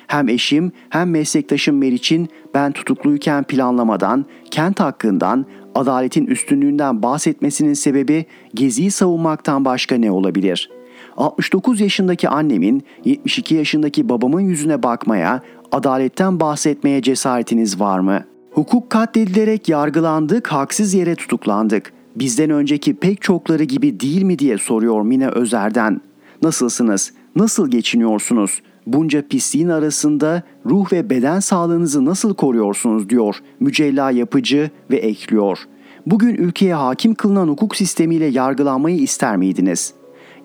Hem 0.06 0.28
eşim 0.28 0.72
hem 0.88 1.10
meslektaşım 1.10 1.78
Meriç'in 1.78 2.28
ben 2.54 2.72
tutukluyken 2.72 3.44
planlamadan, 3.44 4.24
kent 4.50 4.80
hakkından, 4.80 5.46
adaletin 5.74 6.26
üstünlüğünden 6.26 7.02
bahsetmesinin 7.02 7.74
sebebi 7.74 8.26
geziyi 8.54 8.90
savunmaktan 8.90 9.64
başka 9.64 9.96
ne 9.96 10.10
olabilir? 10.10 10.70
69 11.16 11.80
yaşındaki 11.80 12.28
annemin 12.28 12.84
72 13.04 13.54
yaşındaki 13.54 14.08
babamın 14.08 14.40
yüzüne 14.40 14.82
bakmaya, 14.82 15.42
adaletten 15.72 16.40
bahsetmeye 16.40 17.02
cesaretiniz 17.02 17.80
var 17.80 17.98
mı? 17.98 18.24
Hukuk 18.52 18.90
katledilerek 18.90 19.68
yargılandık, 19.68 20.46
haksız 20.46 20.94
yere 20.94 21.14
tutuklandık. 21.14 21.93
Bizden 22.16 22.50
önceki 22.50 22.94
pek 22.94 23.22
çokları 23.22 23.64
gibi 23.64 24.00
değil 24.00 24.22
mi 24.22 24.38
diye 24.38 24.58
soruyor 24.58 25.02
Mine 25.02 25.28
Özer'den. 25.28 26.00
Nasılsınız? 26.42 27.12
Nasıl 27.36 27.70
geçiniyorsunuz? 27.70 28.62
Bunca 28.86 29.28
pisliğin 29.28 29.68
arasında 29.68 30.42
ruh 30.66 30.92
ve 30.92 31.10
beden 31.10 31.40
sağlığınızı 31.40 32.04
nasıl 32.04 32.34
koruyorsunuz 32.34 33.08
diyor 33.08 33.36
Mücella 33.60 34.10
Yapıcı 34.10 34.70
ve 34.90 34.96
ekliyor. 34.96 35.58
Bugün 36.06 36.34
ülkeye 36.34 36.74
hakim 36.74 37.14
kılınan 37.14 37.48
hukuk 37.48 37.76
sistemiyle 37.76 38.24
yargılanmayı 38.24 38.96
ister 38.96 39.36
miydiniz? 39.36 39.94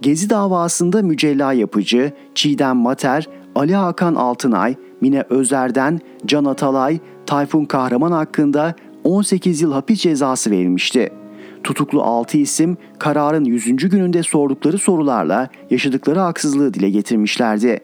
Gezi 0.01 0.29
davasında 0.29 1.01
Mücella 1.01 1.53
Yapıcı, 1.53 2.11
Çiğdem 2.35 2.77
Mater, 2.77 3.27
Ali 3.55 3.75
Hakan 3.75 4.15
Altınay, 4.15 4.75
Mine 5.01 5.23
Özer'den 5.29 5.99
Can 6.25 6.45
Atalay, 6.45 6.99
Tayfun 7.25 7.65
Kahraman 7.65 8.11
hakkında 8.11 8.75
18 9.03 9.61
yıl 9.61 9.73
hapis 9.73 9.99
cezası 9.99 10.51
verilmişti. 10.51 11.18
Tutuklu 11.63 12.03
6 12.03 12.37
isim 12.37 12.77
kararın 12.99 13.45
100. 13.45 13.89
gününde 13.89 14.23
sordukları 14.23 14.77
sorularla 14.77 15.49
yaşadıkları 15.69 16.19
haksızlığı 16.19 16.73
dile 16.73 16.89
getirmişlerdi. 16.89 17.79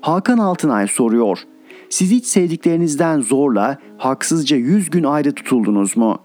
Hakan 0.00 0.38
Altınay 0.38 0.86
soruyor. 0.86 1.38
Siz 1.88 2.10
hiç 2.10 2.26
sevdiklerinizden 2.26 3.20
zorla, 3.20 3.78
haksızca 3.98 4.56
100 4.56 4.90
gün 4.90 5.04
ayrı 5.04 5.32
tutuldunuz 5.32 5.96
mu? 5.96 6.18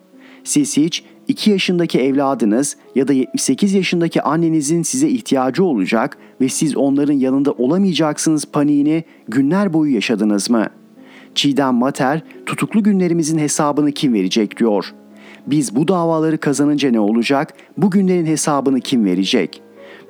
Siz 0.43 0.77
hiç 0.77 1.03
2 1.27 1.51
yaşındaki 1.51 1.99
evladınız 1.99 2.77
ya 2.95 3.07
da 3.07 3.13
78 3.13 3.73
yaşındaki 3.73 4.21
annenizin 4.21 4.83
size 4.83 5.09
ihtiyacı 5.09 5.63
olacak 5.63 6.17
ve 6.41 6.49
siz 6.49 6.77
onların 6.77 7.13
yanında 7.13 7.51
olamayacaksınız 7.51 8.45
paniğini 8.45 9.03
günler 9.27 9.73
boyu 9.73 9.93
yaşadınız 9.93 10.49
mı? 10.49 10.67
Çiğdem 11.35 11.75
Mater 11.75 12.21
tutuklu 12.45 12.83
günlerimizin 12.83 13.37
hesabını 13.37 13.91
kim 13.91 14.13
verecek 14.13 14.59
diyor. 14.59 14.93
Biz 15.47 15.75
bu 15.75 15.87
davaları 15.87 16.37
kazanınca 16.37 16.91
ne 16.91 16.99
olacak? 16.99 17.53
Bu 17.77 17.91
günlerin 17.91 18.25
hesabını 18.25 18.79
kim 18.79 19.05
verecek? 19.05 19.61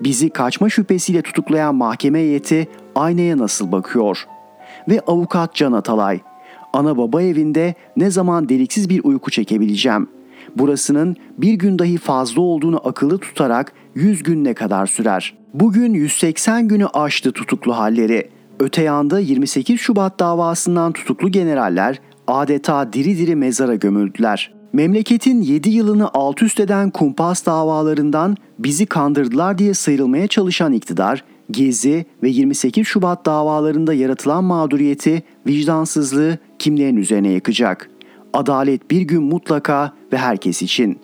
Bizi 0.02 0.30
kaçma 0.30 0.70
şüphesiyle 0.70 1.22
tutuklayan 1.22 1.76
mahkeme 1.76 2.20
heyeti 2.20 2.68
aynaya 2.96 3.38
nasıl 3.38 3.72
bakıyor? 3.72 4.26
Ve 4.90 5.00
avukat 5.00 5.56
Can 5.56 5.72
Atalay. 5.72 6.20
Ana 6.74 6.98
baba 6.98 7.22
evinde 7.22 7.76
ne 7.98 8.12
zaman 8.12 8.50
deliksiz 8.50 8.90
bir 8.90 9.02
uyku 9.04 9.32
çekebileceğim? 9.32 10.08
Burasının 10.56 11.16
bir 11.38 11.54
gün 11.54 11.80
dahi 11.80 11.98
fazla 11.98 12.42
olduğunu 12.42 12.88
akıllı 12.88 13.18
tutarak 13.18 13.74
100 13.96 14.24
gün 14.24 14.44
ne 14.44 14.54
kadar 14.54 14.86
sürer? 14.88 15.38
Bugün 15.54 15.94
180 15.94 16.68
günü 16.68 16.88
aştı 16.88 17.32
tutuklu 17.32 17.78
halleri. 17.78 18.30
Öte 18.60 18.84
yanda 18.84 19.20
28 19.20 19.80
Şubat 19.80 20.20
davasından 20.20 20.92
tutuklu 20.92 21.32
generaller 21.32 22.00
adeta 22.28 22.94
diri 22.94 23.18
diri 23.18 23.36
mezara 23.36 23.76
gömüldüler. 23.76 24.61
Memleketin 24.74 25.42
7 25.42 25.70
yılını 25.70 26.10
alt 26.14 26.42
üst 26.42 26.60
eden 26.60 26.90
kumpas 26.90 27.46
davalarından 27.46 28.38
bizi 28.60 28.86
kandırdılar 28.86 29.58
diye 29.58 29.74
sıyrılmaya 29.74 30.28
çalışan 30.28 30.74
iktidar, 30.74 31.24
Gezi 31.52 32.06
ve 32.24 32.30
28 32.30 32.88
Şubat 32.88 33.26
davalarında 33.26 33.94
yaratılan 33.94 34.44
mağduriyeti, 34.44 35.24
vicdansızlığı 35.48 36.38
kimlerin 36.60 36.98
üzerine 36.98 37.32
yakacak? 37.32 37.90
Adalet 38.34 38.92
bir 38.92 39.02
gün 39.02 39.24
mutlaka 39.24 39.94
ve 40.14 40.18
herkes 40.18 40.62
için. 40.62 41.00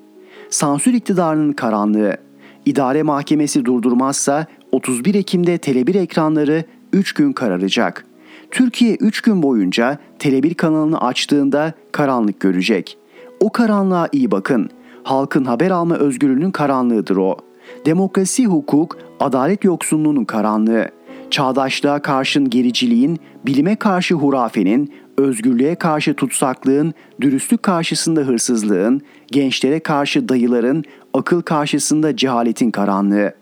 Sansür 0.50 0.94
iktidarının 0.94 1.54
karanlığı. 1.54 2.18
İdare 2.66 3.04
Mahkemesi 3.04 3.66
durdurmazsa 3.66 4.46
31 4.72 5.16
Ekim'de 5.16 5.56
Tele1 5.56 6.00
ekranları 6.00 6.64
3 6.94 7.14
gün 7.14 7.34
kararacak. 7.34 8.06
Türkiye 8.52 8.96
3 8.96 9.22
gün 9.22 9.44
boyunca 9.44 9.98
Tele1 10.20 10.54
kanalını 10.54 11.02
açtığında 11.02 11.74
karanlık 11.92 12.40
görecek. 12.40 12.98
O 13.40 13.52
karanlığa 13.52 14.08
iyi 14.12 14.32
bakın. 14.32 14.70
Halkın 15.04 15.46
haber 15.46 15.72
alma 15.72 15.96
özgürlüğünün 15.96 16.52
karanlığıdır 16.52 17.18
o. 17.18 17.38
Demokrasi, 17.86 18.46
hukuk, 18.46 18.98
adalet 19.20 19.64
yoksunluğunun 19.64 20.26
karanlığı. 20.26 20.88
Çağdaşlığa 21.32 22.02
karşın 22.02 22.50
gericiliğin, 22.50 23.20
bilime 23.46 23.76
karşı 23.76 24.16
hurafenin, 24.16 24.94
özgürlüğe 25.18 25.76
karşı 25.76 26.14
tutsaklığın, 26.14 26.94
dürüstlük 27.22 27.64
karşısında 27.64 28.22
hırsızlığın, 28.22 29.02
gençlere 29.28 29.80
karşı 29.80 30.30
dayıların, 30.30 30.84
akıl 31.14 31.42
karşısında 31.42 32.16
cehaletin 32.16 32.72
karanlığı. 32.72 33.34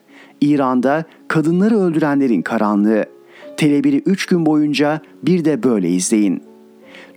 İran'da 0.41 1.03
kadınları 1.27 1.79
öldürenlerin 1.79 2.41
karanlığı. 2.41 3.05
Tele1'i 3.57 4.03
3 4.05 4.25
gün 4.25 4.45
boyunca 4.45 5.01
bir 5.23 5.45
de 5.45 5.63
böyle 5.63 5.89
izleyin. 5.89 6.43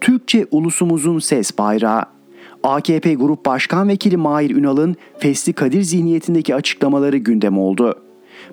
Türkçe 0.00 0.46
ulusumuzun 0.50 1.18
ses 1.18 1.58
bayrağı. 1.58 2.17
AKP 2.62 3.14
Grup 3.14 3.46
Başkan 3.46 3.88
Vekili 3.88 4.16
Mahir 4.16 4.50
Ünal'ın 4.50 4.96
Fesli 5.18 5.52
Kadir 5.52 5.82
zihniyetindeki 5.82 6.54
açıklamaları 6.54 7.16
gündem 7.16 7.58
oldu. 7.58 7.94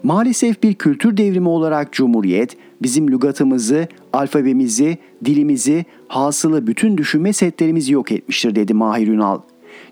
Maalesef 0.04 0.64
bir 0.64 0.74
kültür 0.74 1.18
devrimi 1.18 1.50
olarak 1.50 1.94
Cumhuriyet 1.94 2.58
bizim 2.82 3.12
lügatımızı, 3.12 3.88
alfabemizi, 4.14 4.98
dilimizi, 5.26 5.86
hasılı 6.08 6.68
bütün 6.68 6.98
düşünme 6.98 7.34
setlerimizi 7.34 7.94
yok 7.94 8.12
etmiştir 8.12 8.56
dedi 8.56 8.74
Mahir 8.74 9.08
Ünal. 9.08 9.40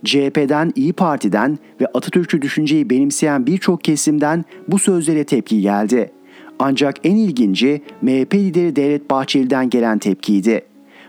CHP'den, 0.05 0.72
İyi 0.76 0.93
Parti'den 0.93 1.57
ve 1.82 1.86
Atatürkçü 1.93 2.41
düşünceyi 2.41 2.89
benimseyen 2.89 3.45
birçok 3.47 3.84
kesimden 3.84 4.45
bu 4.68 4.80
sözlere 4.80 5.24
tepki 5.24 5.61
geldi. 5.61 6.11
Ancak 6.59 6.95
en 7.03 7.16
ilginci 7.16 7.82
MHP 8.01 8.36
lideri 8.36 8.76
Devlet 8.76 9.09
Bahçeli'den 9.09 9.70
gelen 9.70 9.97
tepkiydi. 9.97 10.61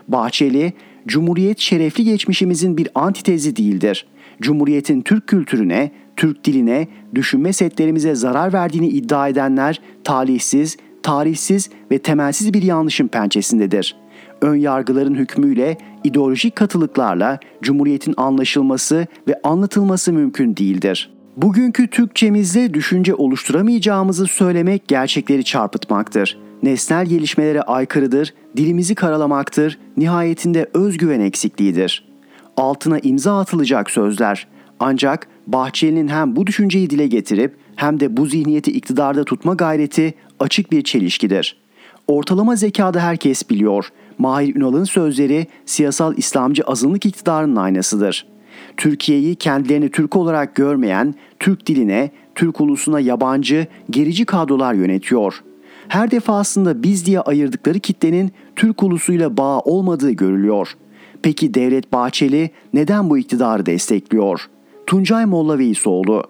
Bahçeli, 0.07 0.73
Cumhuriyet 1.07 1.59
şerefli 1.59 2.03
geçmişimizin 2.03 2.77
bir 2.77 2.87
antitezi 2.95 3.55
değildir. 3.55 4.05
Cumhuriyetin 4.41 5.01
Türk 5.01 5.27
kültürüne, 5.27 5.91
Türk 6.15 6.43
diline, 6.43 6.87
düşünme 7.15 7.53
setlerimize 7.53 8.15
zarar 8.15 8.53
verdiğini 8.53 8.87
iddia 8.87 9.27
edenler 9.27 9.81
talihsiz, 10.03 10.77
tarihsiz 11.03 11.69
ve 11.91 11.97
temelsiz 11.97 12.53
bir 12.53 12.63
yanlışın 12.63 13.07
pençesindedir. 13.07 13.95
Ön 14.41 14.55
yargıların 14.55 15.15
hükmüyle, 15.15 15.77
ideolojik 16.03 16.55
katılıklarla 16.55 17.39
Cumhuriyetin 17.61 18.13
anlaşılması 18.17 19.07
ve 19.27 19.39
anlatılması 19.43 20.13
mümkün 20.13 20.57
değildir. 20.57 21.11
Bugünkü 21.37 21.87
Türkçemizde 21.87 22.73
düşünce 22.73 23.15
oluşturamayacağımızı 23.15 24.27
söylemek 24.27 24.87
gerçekleri 24.87 25.43
çarpıtmaktır. 25.43 26.44
Nesnel 26.63 27.05
gelişmelere 27.05 27.61
aykırıdır, 27.61 28.33
dilimizi 28.57 28.95
karalamaktır, 28.95 29.79
nihayetinde 29.97 30.69
özgüven 30.73 31.19
eksikliğidir. 31.19 32.05
Altına 32.57 32.99
imza 32.99 33.39
atılacak 33.39 33.89
sözler. 33.89 34.47
Ancak 34.79 35.27
Bahçeli'nin 35.47 36.07
hem 36.07 36.35
bu 36.35 36.47
düşünceyi 36.47 36.89
dile 36.89 37.07
getirip 37.07 37.55
hem 37.75 37.99
de 37.99 38.17
bu 38.17 38.25
zihniyeti 38.25 38.71
iktidarda 38.71 39.23
tutma 39.23 39.53
gayreti 39.53 40.13
açık 40.39 40.71
bir 40.71 40.81
çelişkidir. 40.81 41.57
Ortalama 42.07 42.55
zekada 42.55 42.99
herkes 42.99 43.49
biliyor. 43.49 43.89
Mahir 44.17 44.55
Ünal'ın 44.55 44.83
sözleri 44.83 45.47
siyasal 45.65 46.17
İslamcı 46.17 46.63
azınlık 46.63 47.05
iktidarının 47.05 47.55
aynasıdır. 47.55 48.27
Türkiye'yi 48.77 49.35
kendilerini 49.35 49.91
Türk 49.91 50.15
olarak 50.15 50.55
görmeyen, 50.55 51.15
Türk 51.39 51.67
diline, 51.67 52.11
Türk 52.35 52.61
ulusuna 52.61 52.99
yabancı, 52.99 53.67
gerici 53.89 54.25
kadrolar 54.25 54.73
yönetiyor. 54.73 55.43
Her 55.87 56.11
defasında 56.11 56.83
biz 56.83 57.05
diye 57.05 57.19
ayırdıkları 57.19 57.79
kitlenin 57.79 58.31
Türk 58.55 58.83
ulusuyla 58.83 59.37
bağ 59.37 59.59
olmadığı 59.59 60.11
görülüyor. 60.11 60.67
Peki 61.21 61.53
Devlet 61.53 61.93
Bahçeli 61.93 62.49
neden 62.73 63.09
bu 63.09 63.17
iktidarı 63.17 63.65
destekliyor? 63.65 64.49
Tuncay 64.87 65.25
Molla 65.25 65.59
Veysoğlu 65.59 66.23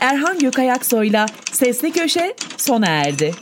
Erhan 0.00 0.38
Gökayaksoy'la 0.38 1.26
Sesli 1.52 1.92
Köşe 1.92 2.34
sona 2.56 2.86
erdi. 2.86 3.32